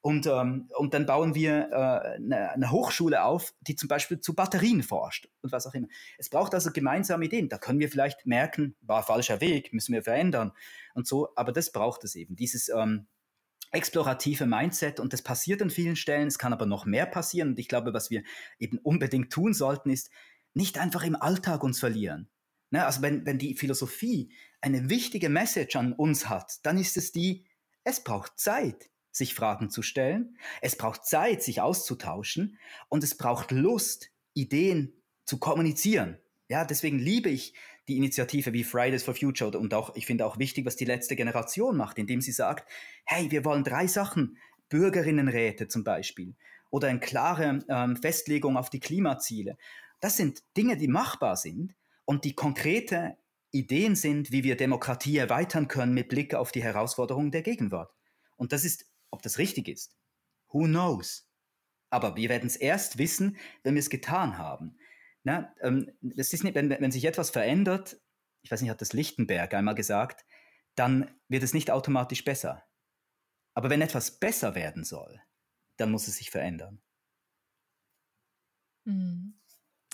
Und, 0.05 0.26
ähm, 0.26 0.68
und 0.76 0.92
dann 0.92 1.07
bauen 1.07 1.34
wir 1.34 1.70
äh, 1.72 2.16
eine, 2.16 2.50
eine, 2.50 2.70
Hochschule 2.70 3.24
auf, 3.24 3.55
die 3.62 3.74
zum 3.74 3.88
Beispiel 3.88 4.20
zu 4.20 4.34
Batterien 4.34 4.82
forscht 4.82 5.30
und 5.40 5.50
was 5.50 5.66
auch 5.66 5.72
immer. 5.72 5.88
Es 6.18 6.28
braucht 6.28 6.52
also 6.52 6.72
gemeinsame 6.72 7.24
Ideen. 7.24 7.48
Da 7.48 7.57
können 7.57 7.78
wir 7.78 7.88
vielleicht 7.88 8.26
merken, 8.26 8.76
war 8.82 9.02
falscher 9.02 9.40
Weg, 9.40 9.72
müssen 9.72 9.94
wir 9.94 10.02
verändern 10.02 10.52
und 10.92 11.07
so. 11.07 11.30
Aber 11.36 11.52
das 11.52 11.72
braucht 11.72 12.05
es 12.05 12.16
eben, 12.16 12.36
dieses 12.36 12.68
ähm, 12.68 13.07
explorative 13.72 14.44
Mindset 14.44 15.00
und 15.00 15.14
das 15.14 15.22
passiert 15.22 15.62
an 15.62 15.70
vielen 15.70 15.96
Stellen, 15.96 16.28
es 16.28 16.38
kann 16.38 16.52
aber 16.52 16.66
noch 16.66 16.84
mehr 16.84 17.07
passieren 17.07 17.48
und 17.48 17.59
ich 17.59 17.68
glaube, 17.68 17.94
was 17.94 18.11
wir 18.11 18.24
eben 18.59 18.76
unbedingt 18.76 19.32
tun 19.32 19.55
sollten, 19.55 19.88
ist 19.88 20.11
nicht 20.52 20.76
einfach 20.76 21.05
im 21.05 21.16
Alltag 21.16 21.64
uns 21.64 21.80
verlieren. 21.80 22.28
Ne? 22.68 22.84
Also 22.84 23.00
wenn, 23.00 23.24
wenn 23.24 23.38
die 23.38 23.55
Philosophie 23.55 24.34
eine 24.61 24.90
wichtige 24.90 25.30
Message 25.30 25.76
an 25.76 25.94
uns 25.94 26.28
hat, 26.28 26.59
dann 26.66 26.76
ist 26.76 26.98
es 26.98 27.11
die, 27.11 27.46
es 27.84 28.05
braucht 28.05 28.38
Zeit, 28.38 28.90
sich 29.17 29.35
Fragen 29.35 29.71
zu 29.71 29.83
stellen, 29.83 30.37
es 30.61 30.77
braucht 30.77 31.07
Zeit, 31.07 31.43
sich 31.43 31.61
auszutauschen 31.61 32.59
und 32.89 33.05
es 33.05 33.17
braucht 33.17 33.53
Lust, 33.53 34.11
Ideen 34.35 34.93
zu 35.25 35.39
kommunizieren. 35.39 36.19
Ja, 36.49 36.65
deswegen 36.65 36.99
liebe 36.99 37.31
ich 37.31 37.55
die 37.87 37.97
Initiative 37.97 38.53
wie 38.53 38.65
Fridays 38.65 39.05
for 39.05 39.15
Future 39.15 39.57
und 39.59 39.73
auch, 39.73 39.95
ich 39.95 40.07
finde 40.07 40.27
auch 40.27 40.39
wichtig, 40.39 40.67
was 40.67 40.77
die 40.77 40.85
letzte 40.85 41.17
Generation 41.17 41.77
macht, 41.77 41.99
indem 41.99 42.21
sie 42.21 42.33
sagt, 42.33 42.69
hey, 43.05 43.31
wir 43.31 43.45
wollen 43.45 43.62
drei 43.62 43.87
Sachen, 43.87 44.39
Bürgerinnenräte 44.69 45.69
zum 45.69 45.85
Beispiel 45.85 46.35
oder 46.71 46.89
eine 46.89 46.99
klare 46.99 47.61
ähm, 47.69 47.97
Festlegung 47.97 48.57
auf 48.57 48.69
die 48.69 48.81
Klimaziele. 48.81 49.57
Das 50.01 50.17
sind 50.17 50.43
Dinge, 50.57 50.77
die 50.77 50.89
machbar 50.89 51.37
sind 51.37 51.75
und 52.05 52.25
die 52.25 52.35
konkrete 52.35 53.17
Ideen 53.53 53.95
sind, 53.95 54.33
wie 54.33 54.43
wir 54.43 54.57
Demokratie 54.57 55.19
erweitern 55.19 55.69
können 55.69 55.95
mit 55.95 56.09
Blick 56.09 56.35
auf 56.35 56.51
die 56.51 56.65
Herausforderungen 56.65 57.31
der 57.31 57.43
Gegenwart. 57.43 57.95
Und 58.37 58.53
das 58.53 58.65
ist, 58.65 58.87
ob 59.15 59.23
das 59.23 59.39
richtig 59.39 59.69
ist. 59.69 59.97
Who 60.49 60.65
knows? 60.65 61.29
Aber 61.91 62.17
wir 62.17 62.29
werden 62.29 62.47
es 62.47 62.57
erst 62.57 62.99
wissen, 62.99 63.39
wenn 63.62 63.75
wir 63.75 63.81
es 63.81 63.91
getan 63.91 64.37
haben. 64.37 64.77
Na, 65.23 65.55
ähm, 65.61 65.91
das 66.01 66.33
ist 66.33 66.45
nicht, 66.45 66.55
wenn, 66.55 66.69
wenn 66.69 66.93
sich 66.93 67.05
etwas 67.05 67.31
verändert, 67.31 68.01
ich 68.43 68.51
weiß 68.51 68.61
nicht, 68.61 68.71
hat 68.71 68.81
das 68.81 68.93
Lichtenberg 68.93 69.55
einmal 69.55 69.75
gesagt, 69.75 70.27
dann 70.75 71.11
wird 71.29 71.43
es 71.43 71.55
nicht 71.55 71.71
automatisch 71.71 72.25
besser. 72.25 72.62
Aber 73.55 73.71
wenn 73.71 73.81
etwas 73.81 74.19
besser 74.19 74.55
werden 74.55 74.85
soll, 74.85 75.23
dann 75.77 75.91
muss 75.91 76.09
es 76.09 76.17
sich 76.17 76.31
verändern. 76.31 76.83
Mhm. 78.85 79.39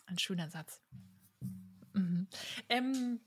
Ein 0.06 0.18
schöner 0.18 0.50
Satz. 0.50 0.82
Mhm. 1.92 2.28
Ähm, 2.68 3.20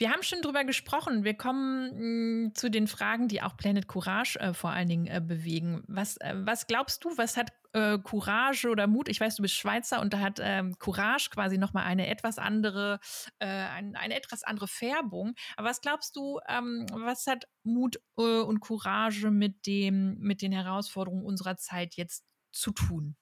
wir 0.00 0.10
haben 0.10 0.22
schon 0.22 0.40
drüber 0.40 0.64
gesprochen. 0.64 1.24
Wir 1.24 1.34
kommen 1.34 1.90
mh, 1.92 2.48
mm, 2.48 2.54
zu 2.54 2.70
den 2.70 2.86
Fragen, 2.86 3.28
die 3.28 3.42
auch 3.42 3.54
Planet 3.58 3.86
Courage 3.86 4.40
äh, 4.40 4.54
vor 4.54 4.70
allen 4.70 4.88
Dingen 4.88 5.06
äh, 5.06 5.20
bewegen. 5.20 5.82
Was, 5.88 6.16
äh, 6.16 6.34
was 6.36 6.66
glaubst 6.66 7.04
du, 7.04 7.10
was 7.18 7.36
hat 7.36 7.52
äh, 7.74 7.98
Courage 7.98 8.70
oder 8.70 8.86
Mut? 8.86 9.10
Ich 9.10 9.20
weiß, 9.20 9.36
du 9.36 9.42
bist 9.42 9.54
Schweizer 9.54 10.00
und 10.00 10.14
da 10.14 10.20
hat 10.20 10.40
ähm, 10.42 10.78
Courage 10.78 11.28
quasi 11.28 11.58
nochmal 11.58 11.84
eine 11.84 12.08
etwas 12.08 12.38
andere, 12.38 12.98
äh, 13.40 13.46
ein, 13.46 13.94
eine 13.94 14.16
etwas 14.16 14.42
andere 14.42 14.68
Färbung. 14.68 15.34
Aber 15.58 15.68
was 15.68 15.82
glaubst 15.82 16.16
du, 16.16 16.40
ähm, 16.48 16.86
was 16.92 17.26
hat 17.26 17.44
Mut 17.62 18.00
äh, 18.16 18.22
und 18.22 18.60
Courage 18.60 19.30
mit, 19.30 19.66
dem, 19.66 20.16
mit 20.18 20.40
den 20.40 20.52
Herausforderungen 20.52 21.26
unserer 21.26 21.58
Zeit 21.58 21.94
jetzt 21.96 22.24
zu 22.52 22.72
tun? 22.72 23.16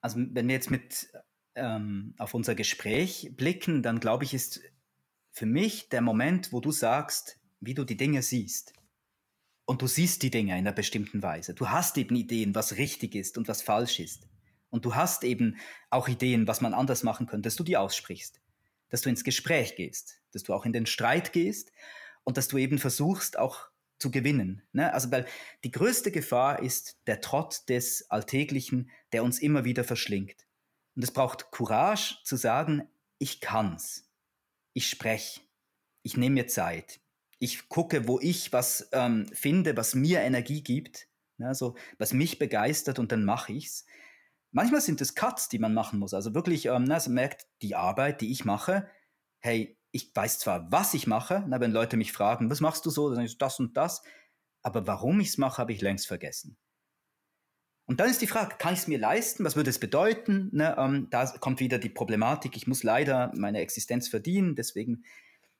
Also 0.00 0.18
wenn 0.18 0.48
wir 0.48 0.54
jetzt 0.56 0.72
mit 0.72 1.08
ähm, 1.54 2.14
auf 2.18 2.34
unser 2.34 2.56
Gespräch 2.56 3.30
blicken, 3.36 3.84
dann 3.84 4.00
glaube 4.00 4.24
ich, 4.24 4.34
ist 4.34 4.60
für 5.36 5.44
mich 5.44 5.90
der 5.90 6.00
Moment, 6.00 6.50
wo 6.50 6.60
du 6.60 6.70
sagst, 6.70 7.38
wie 7.60 7.74
du 7.74 7.84
die 7.84 7.98
Dinge 7.98 8.22
siehst. 8.22 8.72
Und 9.66 9.82
du 9.82 9.86
siehst 9.86 10.22
die 10.22 10.30
Dinge 10.30 10.52
in 10.52 10.60
einer 10.60 10.72
bestimmten 10.72 11.22
Weise. 11.22 11.52
Du 11.52 11.68
hast 11.68 11.98
eben 11.98 12.16
Ideen, 12.16 12.54
was 12.54 12.78
richtig 12.78 13.14
ist 13.14 13.36
und 13.36 13.46
was 13.46 13.60
falsch 13.60 14.00
ist. 14.00 14.26
Und 14.70 14.86
du 14.86 14.94
hast 14.94 15.24
eben 15.24 15.58
auch 15.90 16.08
Ideen, 16.08 16.48
was 16.48 16.62
man 16.62 16.72
anders 16.72 17.02
machen 17.02 17.26
könnte, 17.26 17.48
dass 17.48 17.56
du 17.56 17.64
die 17.64 17.76
aussprichst, 17.76 18.40
dass 18.88 19.02
du 19.02 19.10
ins 19.10 19.24
Gespräch 19.24 19.76
gehst, 19.76 20.22
dass 20.32 20.42
du 20.42 20.54
auch 20.54 20.64
in 20.64 20.72
den 20.72 20.86
Streit 20.86 21.34
gehst 21.34 21.70
und 22.24 22.38
dass 22.38 22.48
du 22.48 22.56
eben 22.56 22.78
versuchst 22.78 23.38
auch 23.38 23.68
zu 23.98 24.10
gewinnen. 24.10 24.62
Ne? 24.72 24.90
Also 24.94 25.10
weil 25.10 25.26
die 25.64 25.70
größte 25.70 26.12
Gefahr 26.12 26.62
ist 26.62 26.96
der 27.06 27.20
Trott 27.20 27.68
des 27.68 28.10
Alltäglichen, 28.10 28.90
der 29.12 29.22
uns 29.22 29.38
immer 29.38 29.66
wieder 29.66 29.84
verschlingt. 29.84 30.46
Und 30.94 31.04
es 31.04 31.10
braucht 31.10 31.50
Courage 31.50 32.16
zu 32.24 32.36
sagen, 32.36 32.88
ich 33.18 33.42
kann's 33.42 34.05
ich 34.76 34.90
spreche, 34.90 35.40
ich 36.02 36.18
nehme 36.18 36.34
mir 36.34 36.48
Zeit, 36.48 37.00
ich 37.38 37.70
gucke, 37.70 38.06
wo 38.06 38.20
ich 38.20 38.52
was 38.52 38.90
ähm, 38.92 39.26
finde, 39.32 39.74
was 39.74 39.94
mir 39.94 40.20
Energie 40.20 40.62
gibt, 40.62 41.08
ne, 41.38 41.54
so, 41.54 41.76
was 41.96 42.12
mich 42.12 42.38
begeistert 42.38 42.98
und 42.98 43.10
dann 43.10 43.24
mache 43.24 43.54
ich 43.54 43.66
es. 43.68 43.86
Manchmal 44.52 44.82
sind 44.82 45.00
es 45.00 45.14
Cuts, 45.14 45.48
die 45.48 45.58
man 45.58 45.72
machen 45.72 45.98
muss. 45.98 46.12
Also 46.12 46.34
wirklich, 46.34 46.66
ähm, 46.66 46.90
also 46.90 47.10
merkt 47.10 47.46
die 47.62 47.74
Arbeit, 47.74 48.20
die 48.20 48.30
ich 48.30 48.44
mache, 48.44 48.86
hey, 49.38 49.78
ich 49.92 50.14
weiß 50.14 50.40
zwar, 50.40 50.70
was 50.70 50.92
ich 50.92 51.06
mache, 51.06 51.42
na, 51.48 51.58
wenn 51.58 51.72
Leute 51.72 51.96
mich 51.96 52.12
fragen, 52.12 52.50
was 52.50 52.60
machst 52.60 52.84
du 52.84 52.90
so, 52.90 53.08
dann 53.08 53.24
ich 53.24 53.38
das 53.38 53.58
und 53.58 53.78
das, 53.78 54.02
aber 54.62 54.86
warum 54.86 55.20
ich 55.20 55.28
es 55.28 55.38
mache, 55.38 55.56
habe 55.56 55.72
ich 55.72 55.80
längst 55.80 56.06
vergessen. 56.06 56.58
Und 57.86 58.00
dann 58.00 58.10
ist 58.10 58.20
die 58.20 58.26
Frage, 58.26 58.56
kann 58.58 58.74
ich 58.74 58.80
es 58.80 58.88
mir 58.88 58.98
leisten? 58.98 59.44
Was 59.44 59.54
würde 59.54 59.70
es 59.70 59.78
bedeuten? 59.78 60.50
Ne, 60.52 60.74
ähm, 60.76 61.06
da 61.10 61.26
kommt 61.38 61.60
wieder 61.60 61.78
die 61.78 61.88
Problematik, 61.88 62.56
ich 62.56 62.66
muss 62.66 62.82
leider 62.82 63.32
meine 63.36 63.60
Existenz 63.60 64.08
verdienen, 64.08 64.56
deswegen 64.56 65.04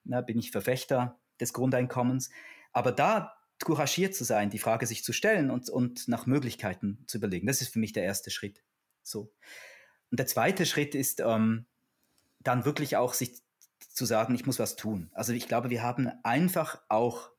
ne, 0.05 0.23
bin 0.23 0.39
ich 0.39 0.51
Verfechter 0.51 1.19
des 1.41 1.53
Grundeinkommens. 1.53 2.31
Aber 2.73 2.91
da 2.93 3.37
couragiert 3.63 4.15
zu 4.15 4.25
sein, 4.25 4.51
die 4.51 4.59
Frage 4.59 4.87
sich 4.87 5.05
zu 5.05 5.13
stellen 5.13 5.51
und, 5.51 5.71
und 5.71 6.09
nach 6.09 6.27
Möglichkeiten 6.27 7.05
zu 7.07 7.19
überlegen, 7.19 7.47
das 7.47 7.63
ist 7.63 7.73
für 7.73 7.79
mich 7.79 7.93
der 7.93 8.05
erste 8.05 8.31
Schritt. 8.31 8.63
So. 9.03 9.33
Und 10.11 10.19
der 10.19 10.27
zweite 10.27 10.67
Schritt 10.67 10.95
ist 10.95 11.21
ähm, 11.21 11.67
dann 12.41 12.65
wirklich 12.65 12.97
auch 12.97 13.15
sich 13.15 13.41
zu 13.89 14.05
sagen, 14.05 14.35
ich 14.35 14.47
muss 14.47 14.59
was 14.59 14.77
tun. 14.77 15.11
Also 15.13 15.33
ich 15.33 15.49
glaube, 15.49 15.71
wir 15.71 15.83
haben 15.83 16.11
einfach 16.23 16.83
auch 16.89 17.31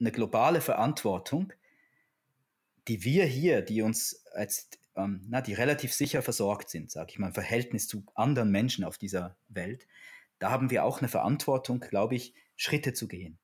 eine 0.00 0.12
globale 0.12 0.60
Verantwortung, 0.60 1.52
die 2.90 3.04
wir 3.04 3.24
hier, 3.24 3.62
die 3.62 3.82
uns 3.82 4.26
als, 4.32 4.68
ähm, 4.96 5.24
na, 5.28 5.40
die 5.40 5.54
relativ 5.54 5.92
sicher 5.92 6.22
versorgt 6.22 6.70
sind, 6.70 6.90
sage 6.90 7.12
ich 7.12 7.20
mal, 7.20 7.28
im 7.28 7.34
Verhältnis 7.34 7.86
zu 7.86 8.04
anderen 8.16 8.50
Menschen 8.50 8.82
auf 8.82 8.98
dieser 8.98 9.36
Welt, 9.46 9.86
da 10.40 10.50
haben 10.50 10.70
wir 10.70 10.82
auch 10.82 10.98
eine 10.98 11.06
Verantwortung, 11.06 11.78
glaube 11.78 12.16
ich, 12.16 12.34
Schritte 12.56 12.92
zu 12.92 13.06
gehen, 13.06 13.38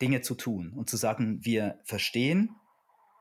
Dinge 0.00 0.20
zu 0.20 0.36
tun 0.36 0.72
und 0.74 0.88
zu 0.88 0.96
sagen, 0.96 1.44
wir 1.44 1.80
verstehen, 1.82 2.54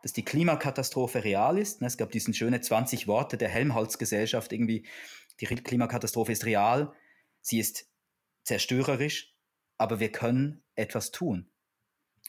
dass 0.03 0.13
die 0.13 0.23
Klimakatastrophe 0.23 1.23
real 1.23 1.57
ist. 1.57 1.81
Ne, 1.81 1.87
es 1.87 1.97
gab 1.97 2.11
diesen 2.11 2.35
schöne 2.35 2.61
20 2.61 3.07
Worte 3.07 3.35
der 3.35 3.49
Helmholtz-Gesellschaft, 3.49 4.53
irgendwie, 4.53 4.85
die 5.39 5.47
Klimakatastrophe 5.47 6.33
ist 6.33 6.45
real, 6.45 6.93
sie 7.41 7.57
ist 7.57 7.87
zerstörerisch, 8.43 9.35
aber 9.79 9.99
wir 9.99 10.11
können 10.11 10.61
etwas 10.75 11.09
tun. 11.09 11.49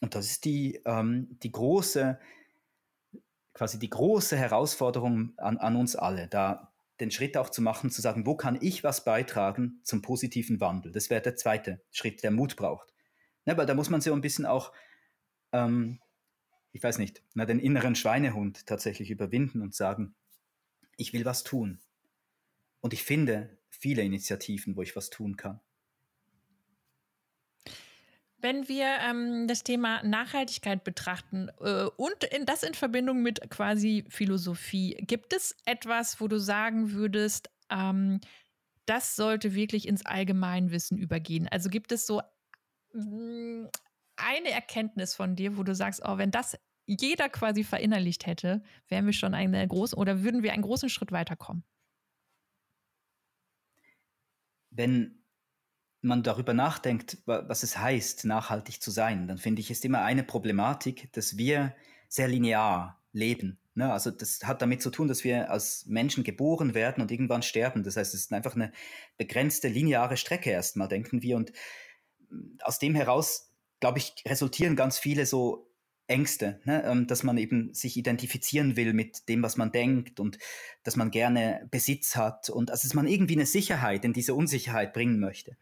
Und 0.00 0.14
das 0.14 0.24
ist 0.30 0.46
die, 0.46 0.80
ähm, 0.86 1.36
die 1.42 1.52
große 1.52 2.18
quasi 3.55 3.78
die 3.78 3.90
große 3.90 4.36
Herausforderung 4.36 5.34
an, 5.36 5.59
an 5.59 5.76
uns 5.76 5.96
alle, 5.96 6.28
da 6.28 6.72
den 7.00 7.11
Schritt 7.11 7.36
auch 7.36 7.50
zu 7.50 7.62
machen, 7.62 7.90
zu 7.90 8.00
sagen, 8.00 8.26
wo 8.26 8.36
kann 8.36 8.59
ich 8.61 8.84
was 8.84 9.05
beitragen 9.05 9.80
zum 9.82 10.03
positiven 10.03 10.61
Wandel? 10.61 10.92
Das 10.92 11.11
wäre 11.11 11.20
der 11.20 11.36
zweite 11.36 11.82
Schritt, 11.90 12.22
der 12.22 12.30
Mut 12.30 12.57
braucht. 12.57 12.92
Ne, 13.44 13.57
weil 13.57 13.66
da 13.66 13.74
muss 13.74 13.90
man 13.90 14.00
so 14.00 14.12
ein 14.12 14.20
bisschen 14.20 14.46
auch, 14.46 14.72
ähm, 15.53 16.00
ich 16.70 16.82
weiß 16.82 16.98
nicht, 16.98 17.22
na, 17.34 17.44
den 17.44 17.59
inneren 17.59 17.96
Schweinehund 17.96 18.66
tatsächlich 18.66 19.11
überwinden 19.11 19.62
und 19.62 19.74
sagen, 19.74 20.14
ich 20.96 21.12
will 21.12 21.24
was 21.24 21.42
tun. 21.42 21.80
Und 22.80 22.92
ich 22.92 23.03
finde 23.03 23.59
viele 23.68 24.03
Initiativen, 24.03 24.76
wo 24.76 24.82
ich 24.82 24.94
was 24.94 25.11
tun 25.11 25.36
kann. 25.36 25.61
Wenn 28.43 28.68
wir 28.68 28.99
ähm, 29.09 29.47
das 29.47 29.62
Thema 29.62 30.03
Nachhaltigkeit 30.03 30.82
betrachten 30.82 31.49
äh, 31.61 31.84
und 31.97 32.24
in, 32.24 32.45
das 32.45 32.64
in 32.64 32.74
Verbindung 32.74 33.22
mit 33.22 33.49
quasi 33.51 34.05
Philosophie, 34.09 34.97
gibt 35.07 35.32
es 35.32 35.57
etwas, 35.64 36.20
wo 36.20 36.26
du 36.26 36.40
sagen 36.40 36.90
würdest, 36.90 37.51
ähm, 37.70 38.20
das 38.84 39.14
sollte 39.14 39.55
wirklich 39.55 39.86
ins 39.86 40.05
Allgemeinwissen 40.05 40.99
übergehen? 40.99 41.47
Also 41.47 41.70
gibt 41.70 41.93
es 41.93 42.05
so 42.05 42.20
mh, 42.93 43.05
mm, 43.05 43.68
eine 44.16 44.51
Erkenntnis 44.51 45.14
von 45.14 45.36
dir, 45.36 45.57
wo 45.57 45.62
du 45.62 45.76
sagst, 45.76 46.03
oh, 46.05 46.18
wenn 46.18 46.32
das 46.32 46.59
jeder 46.86 47.28
quasi 47.28 47.62
verinnerlicht 47.62 48.26
hätte, 48.26 48.64
wären 48.88 49.07
wir 49.07 49.12
schon 49.12 49.34
eine 49.34 49.66
große 49.66 49.95
oder 49.95 50.24
würden 50.24 50.43
wir 50.43 50.53
einen 50.53 50.62
großen 50.62 50.88
Schritt 50.88 51.12
weiterkommen? 51.12 51.62
Wenn 54.70 55.21
man 56.03 56.22
darüber 56.22 56.53
nachdenkt, 56.53 57.18
was 57.26 57.62
es 57.62 57.78
heißt, 57.78 58.24
nachhaltig 58.24 58.82
zu 58.82 58.90
sein, 58.90 59.28
dann 59.28 59.38
finde 59.38 59.61
ich, 59.61 59.70
ist 59.70 59.84
immer 59.84 60.03
eine 60.03 60.24
Problematik, 60.24 61.12
dass 61.12 61.36
wir 61.36 61.74
sehr 62.09 62.28
linear 62.28 63.00
leben. 63.12 63.59
Ne? 63.74 63.90
Also 63.90 64.11
das 64.11 64.40
hat 64.44 64.61
damit 64.61 64.82
zu 64.82 64.90
tun, 64.90 65.09
dass 65.09 65.24
wir 65.24 65.50
als 65.50 65.86
Menschen 65.86 66.24
geboren 66.24 66.74
werden 66.74 67.00
und 67.00 67.11
irgendwann 67.11 67.42
sterben. 67.42 67.84
Das 67.84 67.96
heißt, 67.96 68.14
es 68.14 68.22
ist 68.22 68.32
einfach 68.32 68.55
eine 68.55 68.72
begrenzte 69.16 69.68
lineare 69.68 70.16
Strecke 70.16 70.50
erstmal, 70.50 70.88
denken 70.88 71.22
wir. 71.22 71.36
Und 71.36 71.53
mm, 72.28 72.59
aus 72.62 72.78
dem 72.78 72.94
heraus, 72.94 73.50
glaube 73.80 73.98
ich, 73.98 74.14
resultieren 74.26 74.76
ganz 74.76 74.98
viele 74.98 75.24
so 75.24 75.71
Ängste, 76.07 76.61
ne? 76.64 76.84
Ähm, 76.84 77.07
dass 77.07 77.22
man 77.22 77.38
eben 77.38 77.72
sich 77.74 77.96
identifizieren 77.96 78.76
will 78.76 78.92
mit 78.92 79.28
dem, 79.28 79.42
was 79.42 79.57
man 79.57 79.72
denkt 79.72 80.20
und 80.20 80.38
dass 80.82 80.96
man 80.96 81.11
gerne 81.11 81.68
Besitz 81.70 82.16
hat 82.16 82.50
und 82.50 82.70
also 82.70 82.86
dass 82.86 82.94
man 82.94 83.07
irgendwie 83.07 83.34
eine 83.34 83.46
Sicherheit 83.46 84.05
in 84.05 84.12
diese 84.12 84.34
Unsicherheit 84.34 84.92
bringen 84.92 85.20
möchte. 85.20 85.57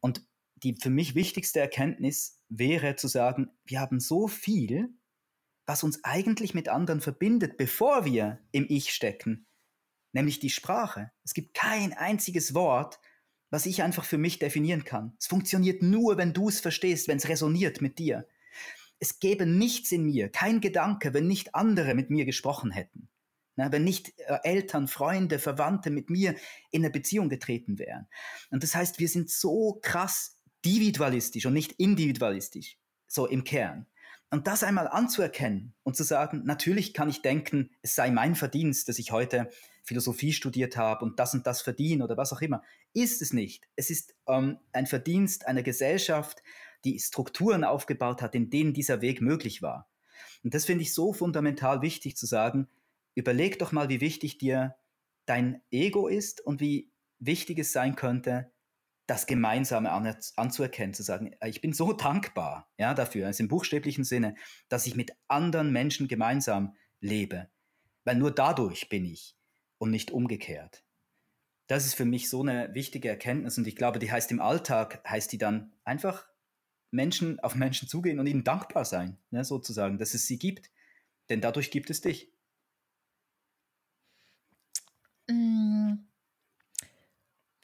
Und 0.00 0.22
die 0.56 0.74
für 0.80 0.90
mich 0.90 1.14
wichtigste 1.14 1.60
Erkenntnis 1.60 2.40
wäre 2.48 2.96
zu 2.96 3.08
sagen, 3.08 3.50
wir 3.64 3.80
haben 3.80 4.00
so 4.00 4.28
viel, 4.28 4.90
was 5.66 5.82
uns 5.82 6.02
eigentlich 6.04 6.54
mit 6.54 6.68
anderen 6.68 7.00
verbindet, 7.00 7.58
bevor 7.58 8.04
wir 8.04 8.38
im 8.52 8.66
Ich 8.68 8.94
stecken, 8.94 9.46
nämlich 10.12 10.38
die 10.38 10.50
Sprache. 10.50 11.10
Es 11.24 11.34
gibt 11.34 11.54
kein 11.54 11.92
einziges 11.92 12.54
Wort, 12.54 13.00
was 13.50 13.66
ich 13.66 13.82
einfach 13.82 14.04
für 14.04 14.18
mich 14.18 14.38
definieren 14.38 14.84
kann. 14.84 15.16
Es 15.18 15.26
funktioniert 15.26 15.82
nur, 15.82 16.16
wenn 16.16 16.32
du 16.32 16.48
es 16.48 16.60
verstehst, 16.60 17.08
wenn 17.08 17.18
es 17.18 17.28
resoniert 17.28 17.80
mit 17.82 17.98
dir 17.98 18.26
es 18.98 19.18
gäbe 19.18 19.46
nichts 19.46 19.92
in 19.92 20.04
mir, 20.04 20.28
kein 20.28 20.60
Gedanke, 20.60 21.14
wenn 21.14 21.26
nicht 21.26 21.54
andere 21.54 21.94
mit 21.94 22.10
mir 22.10 22.24
gesprochen 22.24 22.70
hätten. 22.70 23.08
ne, 23.56 23.68
wenn 23.70 23.84
nicht 23.84 24.18
äh, 24.18 24.38
Eltern, 24.42 24.88
Freunde, 24.88 25.38
Verwandte 25.38 25.90
mit 25.90 26.10
mir 26.10 26.34
in 26.70 26.82
eine 26.82 26.90
Beziehung 26.90 27.28
getreten 27.28 27.78
wären. 27.78 28.06
Und 28.50 28.62
das 28.62 28.74
heißt, 28.74 28.98
wir 28.98 29.08
sind 29.08 29.30
so 29.30 29.78
krass 29.82 30.36
individualistisch 30.64 31.46
und 31.46 31.52
nicht 31.52 31.72
individualistisch, 31.72 32.76
so 33.06 33.26
im 33.26 33.44
Kern. 33.44 33.86
Und 34.30 34.48
das 34.48 34.64
einmal 34.64 34.88
anzuerkennen 34.88 35.74
und 35.84 35.96
zu 35.96 36.02
sagen, 36.02 36.42
natürlich 36.44 36.92
kann 36.92 37.08
ich 37.08 37.22
denken, 37.22 37.70
es 37.82 37.94
sei 37.94 38.10
mein 38.10 38.34
Verdienst, 38.34 38.88
dass 38.88 38.98
ich 38.98 39.12
heute 39.12 39.48
Philosophie 39.84 40.32
studiert 40.32 40.76
habe 40.76 41.04
und 41.04 41.20
das 41.20 41.32
und 41.34 41.46
das 41.46 41.62
verdiene 41.62 42.02
oder 42.02 42.16
was 42.16 42.32
auch 42.32 42.42
immer, 42.42 42.62
ist 42.92 43.22
es 43.22 43.32
nicht. 43.32 43.68
Es 43.76 43.88
ist 43.88 44.16
ähm, 44.26 44.58
ein 44.72 44.86
Verdienst 44.86 45.46
einer 45.46 45.62
Gesellschaft, 45.62 46.42
die 46.86 46.98
Strukturen 47.00 47.64
aufgebaut 47.64 48.22
hat, 48.22 48.34
in 48.34 48.48
denen 48.48 48.72
dieser 48.72 49.00
Weg 49.00 49.20
möglich 49.20 49.60
war. 49.60 49.90
Und 50.44 50.54
das 50.54 50.64
finde 50.64 50.82
ich 50.82 50.94
so 50.94 51.12
fundamental 51.12 51.82
wichtig 51.82 52.16
zu 52.16 52.26
sagen, 52.26 52.68
überleg 53.14 53.58
doch 53.58 53.72
mal, 53.72 53.88
wie 53.88 54.00
wichtig 54.00 54.38
dir 54.38 54.76
dein 55.26 55.60
Ego 55.70 56.06
ist 56.06 56.40
und 56.40 56.60
wie 56.60 56.92
wichtig 57.18 57.58
es 57.58 57.72
sein 57.72 57.96
könnte, 57.96 58.52
das 59.06 59.26
Gemeinsame 59.26 59.90
an, 59.90 60.16
anzuerkennen, 60.36 60.94
zu 60.94 61.02
sagen, 61.02 61.32
äh, 61.40 61.48
ich 61.48 61.60
bin 61.60 61.72
so 61.72 61.92
dankbar 61.92 62.68
ja, 62.76 62.94
dafür, 62.94 63.26
also 63.26 63.42
im 63.42 63.48
buchstäblichen 63.48 64.04
Sinne, 64.04 64.34
dass 64.68 64.86
ich 64.86 64.96
mit 64.96 65.12
anderen 65.28 65.72
Menschen 65.72 66.08
gemeinsam 66.08 66.74
lebe. 67.00 67.48
Weil 68.04 68.16
nur 68.16 68.32
dadurch 68.32 68.88
bin 68.88 69.04
ich 69.04 69.36
und 69.78 69.90
nicht 69.90 70.10
umgekehrt. 70.10 70.84
Das 71.68 71.86
ist 71.86 71.94
für 71.94 72.04
mich 72.04 72.28
so 72.28 72.42
eine 72.42 72.72
wichtige 72.74 73.08
Erkenntnis 73.08 73.58
und 73.58 73.66
ich 73.66 73.76
glaube, 73.76 73.98
die 73.98 74.10
heißt 74.10 74.30
im 74.30 74.40
Alltag, 74.40 75.02
heißt 75.08 75.32
die 75.32 75.38
dann 75.38 75.72
einfach 75.84 76.26
Menschen 76.90 77.40
auf 77.40 77.54
Menschen 77.54 77.88
zugehen 77.88 78.20
und 78.20 78.26
ihnen 78.26 78.44
dankbar 78.44 78.84
sein, 78.84 79.18
ne, 79.30 79.44
sozusagen, 79.44 79.98
dass 79.98 80.14
es 80.14 80.26
sie 80.26 80.38
gibt. 80.38 80.70
Denn 81.28 81.40
dadurch 81.40 81.70
gibt 81.70 81.90
es 81.90 82.00
dich. 82.00 82.30
Mm. 85.28 85.94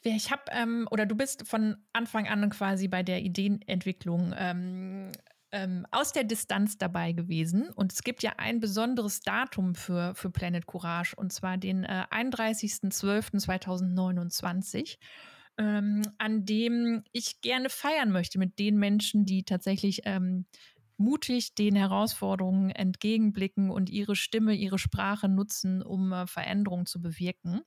Ich 0.05 0.31
habe, 0.31 0.43
ähm, 0.51 0.85
oder 0.91 1.05
du 1.05 1.15
bist 1.15 1.47
von 1.47 1.77
Anfang 1.93 2.27
an 2.27 2.49
quasi 2.49 2.89
bei 2.89 3.03
der 3.03 3.21
Ideenentwicklung 3.21 4.33
ähm, 4.37 5.13
ähm, 5.53 5.87
aus 5.91 6.11
der 6.11 6.25
Distanz 6.25 6.77
dabei 6.77 7.13
gewesen. 7.13 7.69
Und 7.69 7.93
es 7.93 8.03
gibt 8.03 8.21
ja 8.23 8.33
ein 8.37 8.59
besonderes 8.59 9.21
Datum 9.21 9.75
für, 9.75 10.13
für 10.15 10.29
Planet 10.29 10.65
Courage, 10.65 11.15
und 11.15 11.31
zwar 11.31 11.57
den 11.57 11.85
äh, 11.85 12.03
31.12.2029. 12.11 14.97
Ähm, 15.57 16.01
an 16.17 16.45
dem 16.45 17.03
ich 17.11 17.41
gerne 17.41 17.69
feiern 17.69 18.11
möchte 18.11 18.39
mit 18.39 18.57
den 18.57 18.77
Menschen, 18.77 19.25
die 19.25 19.43
tatsächlich 19.43 20.01
ähm, 20.05 20.45
mutig 20.97 21.55
den 21.55 21.75
Herausforderungen 21.75 22.69
entgegenblicken 22.69 23.69
und 23.69 23.89
ihre 23.89 24.15
Stimme, 24.15 24.53
ihre 24.53 24.79
Sprache 24.79 25.27
nutzen, 25.27 25.81
um 25.81 26.11
äh, 26.11 26.27
Veränderungen 26.27 26.85
zu 26.85 27.01
bewirken. 27.01 27.61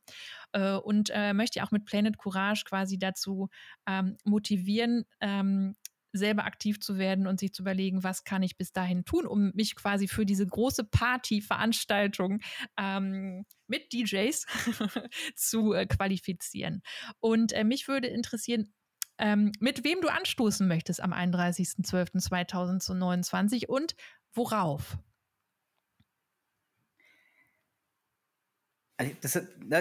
Äh, 0.52 0.74
und 0.74 1.10
äh, 1.12 1.32
möchte 1.32 1.62
auch 1.62 1.70
mit 1.70 1.84
Planet 1.84 2.18
Courage 2.18 2.64
quasi 2.64 2.98
dazu 2.98 3.48
ähm, 3.86 4.16
motivieren, 4.24 5.04
ähm, 5.20 5.74
selber 6.12 6.44
aktiv 6.44 6.80
zu 6.80 6.98
werden 6.98 7.26
und 7.26 7.40
sich 7.40 7.52
zu 7.52 7.62
überlegen, 7.62 8.02
was 8.02 8.24
kann 8.24 8.42
ich 8.42 8.56
bis 8.56 8.72
dahin 8.72 9.04
tun, 9.04 9.26
um 9.26 9.52
mich 9.54 9.76
quasi 9.76 10.08
für 10.08 10.26
diese 10.26 10.46
große 10.46 10.84
Party-Veranstaltung 10.84 12.40
ähm, 12.78 13.44
mit 13.66 13.92
DJs 13.92 14.46
zu 15.34 15.72
äh, 15.72 15.86
qualifizieren. 15.86 16.82
Und 17.20 17.52
äh, 17.52 17.64
mich 17.64 17.88
würde 17.88 18.08
interessieren, 18.08 18.72
ähm, 19.18 19.52
mit 19.60 19.84
wem 19.84 20.00
du 20.00 20.08
anstoßen 20.08 20.66
möchtest 20.68 21.02
am 21.02 21.12
31.12.2029 21.12 23.66
und 23.66 23.94
worauf? 24.34 24.98
Das, 29.20 29.36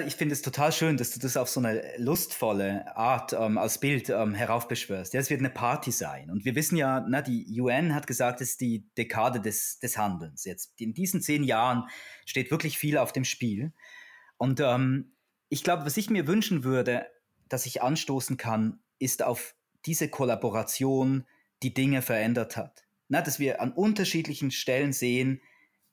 ich 0.05 0.15
finde 0.15 0.33
es 0.33 0.41
total 0.41 0.73
schön, 0.73 0.97
dass 0.97 1.11
du 1.11 1.19
das 1.19 1.37
auf 1.37 1.49
so 1.49 1.61
eine 1.61 1.81
lustvolle 1.97 2.95
Art 2.97 3.31
ähm, 3.31 3.57
als 3.57 3.79
Bild 3.79 4.09
ähm, 4.09 4.33
heraufbeschwörst. 4.33 5.13
Ja, 5.13 5.21
es 5.21 5.29
wird 5.29 5.39
eine 5.39 5.49
Party 5.49 5.91
sein. 5.91 6.29
Und 6.29 6.43
wir 6.43 6.55
wissen 6.55 6.75
ja, 6.75 7.05
na, 7.07 7.21
die 7.21 7.61
UN 7.61 7.95
hat 7.95 8.07
gesagt, 8.07 8.41
es 8.41 8.51
ist 8.51 8.61
die 8.61 8.89
Dekade 8.97 9.39
des, 9.39 9.79
des 9.79 9.97
Handelns. 9.97 10.43
Jetzt 10.43 10.73
in 10.81 10.93
diesen 10.93 11.21
zehn 11.21 11.45
Jahren 11.45 11.85
steht 12.25 12.51
wirklich 12.51 12.77
viel 12.77 12.97
auf 12.97 13.13
dem 13.13 13.23
Spiel. 13.23 13.71
Und 14.37 14.59
ähm, 14.59 15.13
ich 15.47 15.63
glaube, 15.63 15.85
was 15.85 15.95
ich 15.95 16.09
mir 16.09 16.27
wünschen 16.27 16.65
würde, 16.65 17.07
dass 17.47 17.65
ich 17.65 17.81
anstoßen 17.81 18.35
kann, 18.35 18.79
ist 18.99 19.23
auf 19.23 19.55
diese 19.85 20.09
Kollaboration, 20.09 21.25
die 21.63 21.73
Dinge 21.73 22.01
verändert 22.01 22.57
hat. 22.57 22.83
Na, 23.07 23.21
dass 23.21 23.39
wir 23.39 23.61
an 23.61 23.71
unterschiedlichen 23.71 24.51
Stellen 24.51 24.91
sehen, 24.91 25.41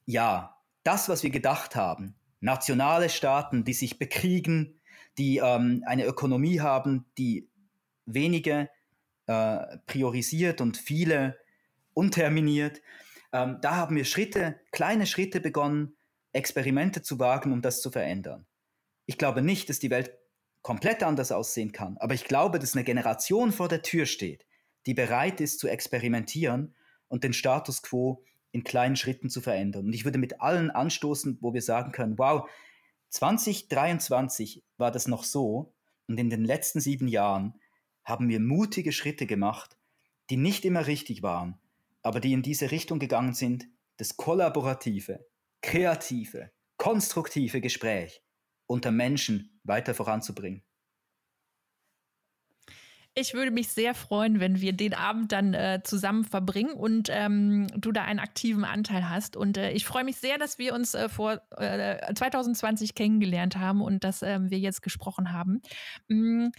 ja, 0.07 0.61
das, 0.83 1.09
was 1.09 1.23
wir 1.23 1.31
gedacht 1.31 1.77
haben, 1.77 2.17
nationale 2.43 3.09
Staaten, 3.09 3.65
die 3.65 3.73
sich 3.73 3.99
bekriegen, 3.99 4.81
die 5.17 5.39
ähm, 5.39 5.83
eine 5.87 6.05
Ökonomie 6.05 6.61
haben, 6.61 7.07
die 7.17 7.49
wenige 8.05 8.69
äh, 9.27 9.79
priorisiert 9.87 10.61
und 10.61 10.77
viele 10.77 11.39
unterminiert. 11.95 12.83
Ähm, 13.33 13.59
da 13.63 13.77
haben 13.77 13.97
wir 13.97 14.05
Schritte, 14.05 14.61
kleine 14.73 15.07
Schritte 15.07 15.41
begonnen, 15.41 15.97
Experimente 16.33 17.03
zu 17.03 17.19
wagen, 17.19 17.53
um 17.53 17.63
das 17.63 17.81
zu 17.81 17.91
verändern. 17.91 18.47
Ich 19.07 19.19
glaube 19.19 19.43
nicht, 19.43 19.69
dass 19.69 19.79
die 19.79 19.91
Welt 19.91 20.13
komplett 20.63 21.03
anders 21.03 21.33
aussehen 21.33 21.73
kann. 21.73 21.97
Aber 21.99 22.15
ich 22.15 22.25
glaube, 22.25 22.59
dass 22.59 22.75
eine 22.75 22.85
Generation 22.85 23.53
vor 23.53 23.69
der 23.69 23.83
Tür 23.83 24.07
steht, 24.07 24.47
die 24.87 24.95
bereit 24.95 25.41
ist 25.41 25.61
zu 25.61 25.69
experimentieren 25.69 26.75
und 27.09 27.25
den 27.25 27.33
Status 27.33 27.83
quo 27.83 28.25
in 28.53 28.65
kleinen 28.65 28.97
Schritten 28.97 29.31
zu 29.31 29.41
verändern. 29.41 29.87
Und 29.87 29.93
ich 29.95 30.05
würde 30.05 30.19
mit 30.19 30.41
allen 30.41 30.71
anstoßen, 30.71 31.39
wo 31.41 31.55
wir 31.55 31.63
sagen 31.63 31.93
können, 31.93 32.19
wow, 32.19 32.49
2023 33.09 34.63
war 34.77 34.91
das 34.91 35.09
noch 35.09 35.25
so 35.25 35.75
und 36.07 36.19
in 36.19 36.31
den 36.31 36.45
letzten 36.45 36.81
sieben 36.81 37.09
Jahren 37.09 37.55
haben 38.05 38.29
wir 38.29 38.41
mutige 38.41 38.93
Schritte 38.93 39.27
gemacht, 39.27 39.77
die 40.31 40.37
nicht 40.37 40.65
immer 40.65 40.87
richtig 40.87 41.23
waren, 41.23 41.59
aber 42.03 42.21
die 42.21 42.33
in 42.33 42.43
diese 42.43 42.71
Richtung 42.71 42.99
gegangen 42.99 43.35
sind, 43.35 43.67
das 43.97 44.17
kollaborative, 44.17 45.27
kreative, 45.61 46.51
konstruktive 46.77 47.61
Gespräch 47.61 48.23
unter 48.67 48.91
Menschen 48.91 49.61
weiter 49.65 49.95
voranzubringen. 49.95 50.63
Ich 53.15 53.35
würde 53.35 53.51
mich 53.51 53.69
sehr 53.69 53.95
freuen, 53.95 54.41
wenn 54.41 54.63
wir 54.63 54.73
den 54.73 54.95
Abend 54.95 55.33
dann 55.33 55.53
äh, 55.53 55.83
zusammen 55.85 56.25
verbringen 56.25 56.73
und 56.73 57.09
ähm, 57.11 57.67
du 57.77 57.93
da 57.93 58.05
einen 58.05 58.19
aktiven 58.19 58.65
Anteil 58.65 59.11
hast. 59.11 59.37
Und 59.37 59.59
äh, 59.59 59.73
ich 59.73 59.85
freue 59.85 60.05
mich 60.05 60.17
sehr, 60.17 60.39
dass 60.39 60.59
wir 60.59 60.73
uns 60.75 60.95
äh, 60.95 61.11
vor 61.11 61.43
2020 61.51 62.91
äh, 62.91 62.93
kennengelernt 62.95 63.57
haben 63.57 63.83
und 63.83 64.03
dass 64.03 64.23
ähm, 64.23 64.51
wir 64.51 64.59
jetzt 64.59 64.81
gesprochen 64.81 65.31
haben. 65.31 65.61
Hm, 66.09 66.53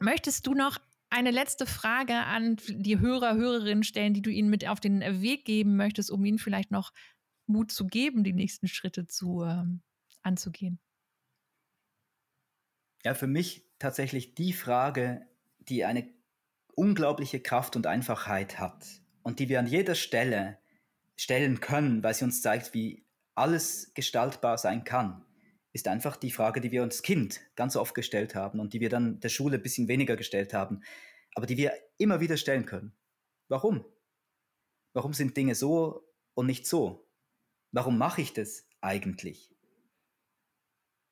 möchtest 0.00 0.48
du 0.48 0.54
noch 0.54 0.78
eine 1.10 1.30
letzte 1.30 1.66
Frage 1.66 2.14
an 2.14 2.56
die 2.68 2.98
Hörer, 2.98 3.36
Hörerinnen 3.36 3.84
stellen, 3.84 4.14
die 4.14 4.22
du 4.22 4.30
ihnen 4.30 4.50
mit 4.50 4.66
auf 4.66 4.80
den 4.80 5.00
Weg 5.22 5.44
geben 5.44 5.76
möchtest, 5.76 6.10
um 6.10 6.24
ihnen 6.24 6.38
vielleicht 6.38 6.72
noch 6.72 6.92
Mut 7.46 7.70
zu 7.70 7.86
geben, 7.86 8.24
die 8.24 8.32
nächsten 8.32 8.66
Schritte 8.66 9.06
zu, 9.06 9.44
ähm, 9.44 9.82
anzugehen? 10.22 10.80
Ja, 13.04 13.14
für 13.14 13.28
mich 13.28 13.64
tatsächlich 13.78 14.34
die 14.34 14.52
Frage, 14.52 15.24
die 15.68 15.84
eine 15.84 16.08
unglaubliche 16.74 17.40
Kraft 17.40 17.76
und 17.76 17.86
Einfachheit 17.86 18.58
hat 18.58 18.86
und 19.22 19.38
die 19.38 19.48
wir 19.48 19.58
an 19.58 19.66
jeder 19.66 19.94
Stelle 19.94 20.58
stellen 21.16 21.60
können, 21.60 22.02
weil 22.02 22.14
sie 22.14 22.24
uns 22.24 22.42
zeigt, 22.42 22.74
wie 22.74 23.06
alles 23.34 23.92
gestaltbar 23.94 24.58
sein 24.58 24.84
kann, 24.84 25.24
ist 25.72 25.88
einfach 25.88 26.16
die 26.16 26.30
Frage, 26.30 26.60
die 26.60 26.72
wir 26.72 26.82
uns 26.82 27.02
Kind 27.02 27.40
ganz 27.54 27.76
oft 27.76 27.94
gestellt 27.94 28.34
haben 28.34 28.60
und 28.60 28.72
die 28.72 28.80
wir 28.80 28.88
dann 28.88 29.20
der 29.20 29.28
Schule 29.28 29.56
ein 29.56 29.62
bisschen 29.62 29.88
weniger 29.88 30.16
gestellt 30.16 30.54
haben, 30.54 30.82
aber 31.34 31.46
die 31.46 31.56
wir 31.56 31.72
immer 31.98 32.20
wieder 32.20 32.36
stellen 32.36 32.66
können. 32.66 32.96
Warum? 33.48 33.84
Warum 34.94 35.12
sind 35.12 35.36
Dinge 35.36 35.54
so 35.54 36.08
und 36.34 36.46
nicht 36.46 36.66
so? 36.66 37.06
Warum 37.72 37.98
mache 37.98 38.22
ich 38.22 38.32
das 38.32 38.66
eigentlich? 38.80 39.54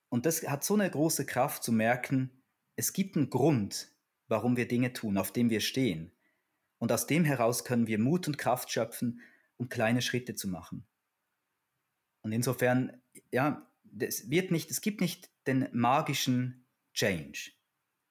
Und 0.09 0.26
das 0.26 0.48
hat 0.48 0.64
so 0.64 0.74
eine 0.74 0.90
große 0.90 1.26
Kraft 1.26 1.62
zu 1.62 1.72
merken, 1.72 2.43
es 2.76 2.93
gibt 2.93 3.16
einen 3.16 3.31
Grund, 3.31 3.94
warum 4.28 4.56
wir 4.56 4.68
Dinge 4.68 4.92
tun, 4.92 5.18
auf 5.18 5.32
dem 5.32 5.51
wir 5.51 5.60
stehen. 5.60 6.12
Und 6.78 6.92
aus 6.92 7.06
dem 7.06 7.24
heraus 7.24 7.64
können 7.64 7.86
wir 7.86 7.98
Mut 7.98 8.26
und 8.26 8.38
Kraft 8.38 8.70
schöpfen, 8.70 9.20
um 9.56 9.68
kleine 9.68 10.02
Schritte 10.02 10.34
zu 10.34 10.48
machen. 10.48 10.86
Und 12.22 12.32
insofern, 12.32 13.01
ja, 13.30 13.70
es 13.98 14.30
wird 14.30 14.51
nicht, 14.51 14.70
es 14.70 14.80
gibt 14.80 15.01
nicht 15.01 15.30
den 15.46 15.68
magischen 15.72 16.66
Change. 16.94 17.52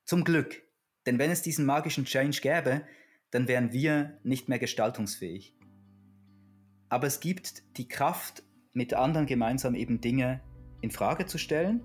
Zum 0.05 0.23
Glück. 0.23 0.63
Denn 1.05 1.19
wenn 1.19 1.31
es 1.31 1.41
diesen 1.41 1.65
magischen 1.65 2.05
Change 2.05 2.39
gäbe, 2.41 2.87
dann 3.31 3.47
wären 3.47 3.73
wir 3.73 4.19
nicht 4.23 4.47
mehr 4.47 4.59
gestaltungsfähig. 4.59 5.55
Aber 6.89 7.07
es 7.07 7.19
gibt 7.19 7.63
die 7.77 7.87
Kraft, 7.87 8.43
mit 8.73 8.93
anderen 8.93 9.27
gemeinsam 9.27 9.75
eben 9.75 10.01
Dinge 10.01 10.41
in 10.81 10.91
Frage 10.91 11.25
zu 11.25 11.37
stellen 11.37 11.81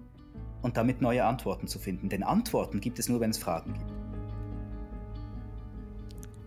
und 0.62 0.76
damit 0.76 1.00
neue 1.00 1.24
Antworten 1.24 1.68
zu 1.68 1.78
finden. 1.78 2.08
Denn 2.08 2.22
Antworten 2.22 2.80
gibt 2.80 2.98
es 2.98 3.08
nur, 3.08 3.20
wenn 3.20 3.30
es 3.30 3.38
Fragen 3.38 3.74
gibt. 3.74 3.97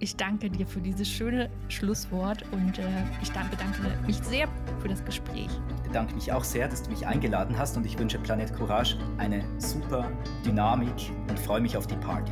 Ich 0.01 0.15
danke 0.15 0.49
dir 0.49 0.65
für 0.65 0.81
dieses 0.81 1.07
schöne 1.07 1.47
Schlusswort 1.69 2.43
und 2.51 2.79
äh, 2.79 2.83
ich 3.21 3.31
bedanke 3.31 3.83
mich 4.07 4.17
sehr 4.17 4.47
für 4.79 4.87
das 4.87 5.05
Gespräch. 5.05 5.47
Ich 5.75 5.81
bedanke 5.83 6.15
mich 6.15 6.33
auch 6.33 6.43
sehr, 6.43 6.67
dass 6.67 6.81
du 6.81 6.89
mich 6.89 7.05
eingeladen 7.05 7.55
hast 7.55 7.77
und 7.77 7.85
ich 7.85 7.99
wünsche 7.99 8.17
Planet 8.17 8.51
Courage 8.55 8.97
eine 9.19 9.43
super 9.59 10.11
Dynamik 10.43 11.11
und 11.29 11.37
freue 11.37 11.61
mich 11.61 11.77
auf 11.77 11.85
die 11.85 11.97
Party. 11.97 12.31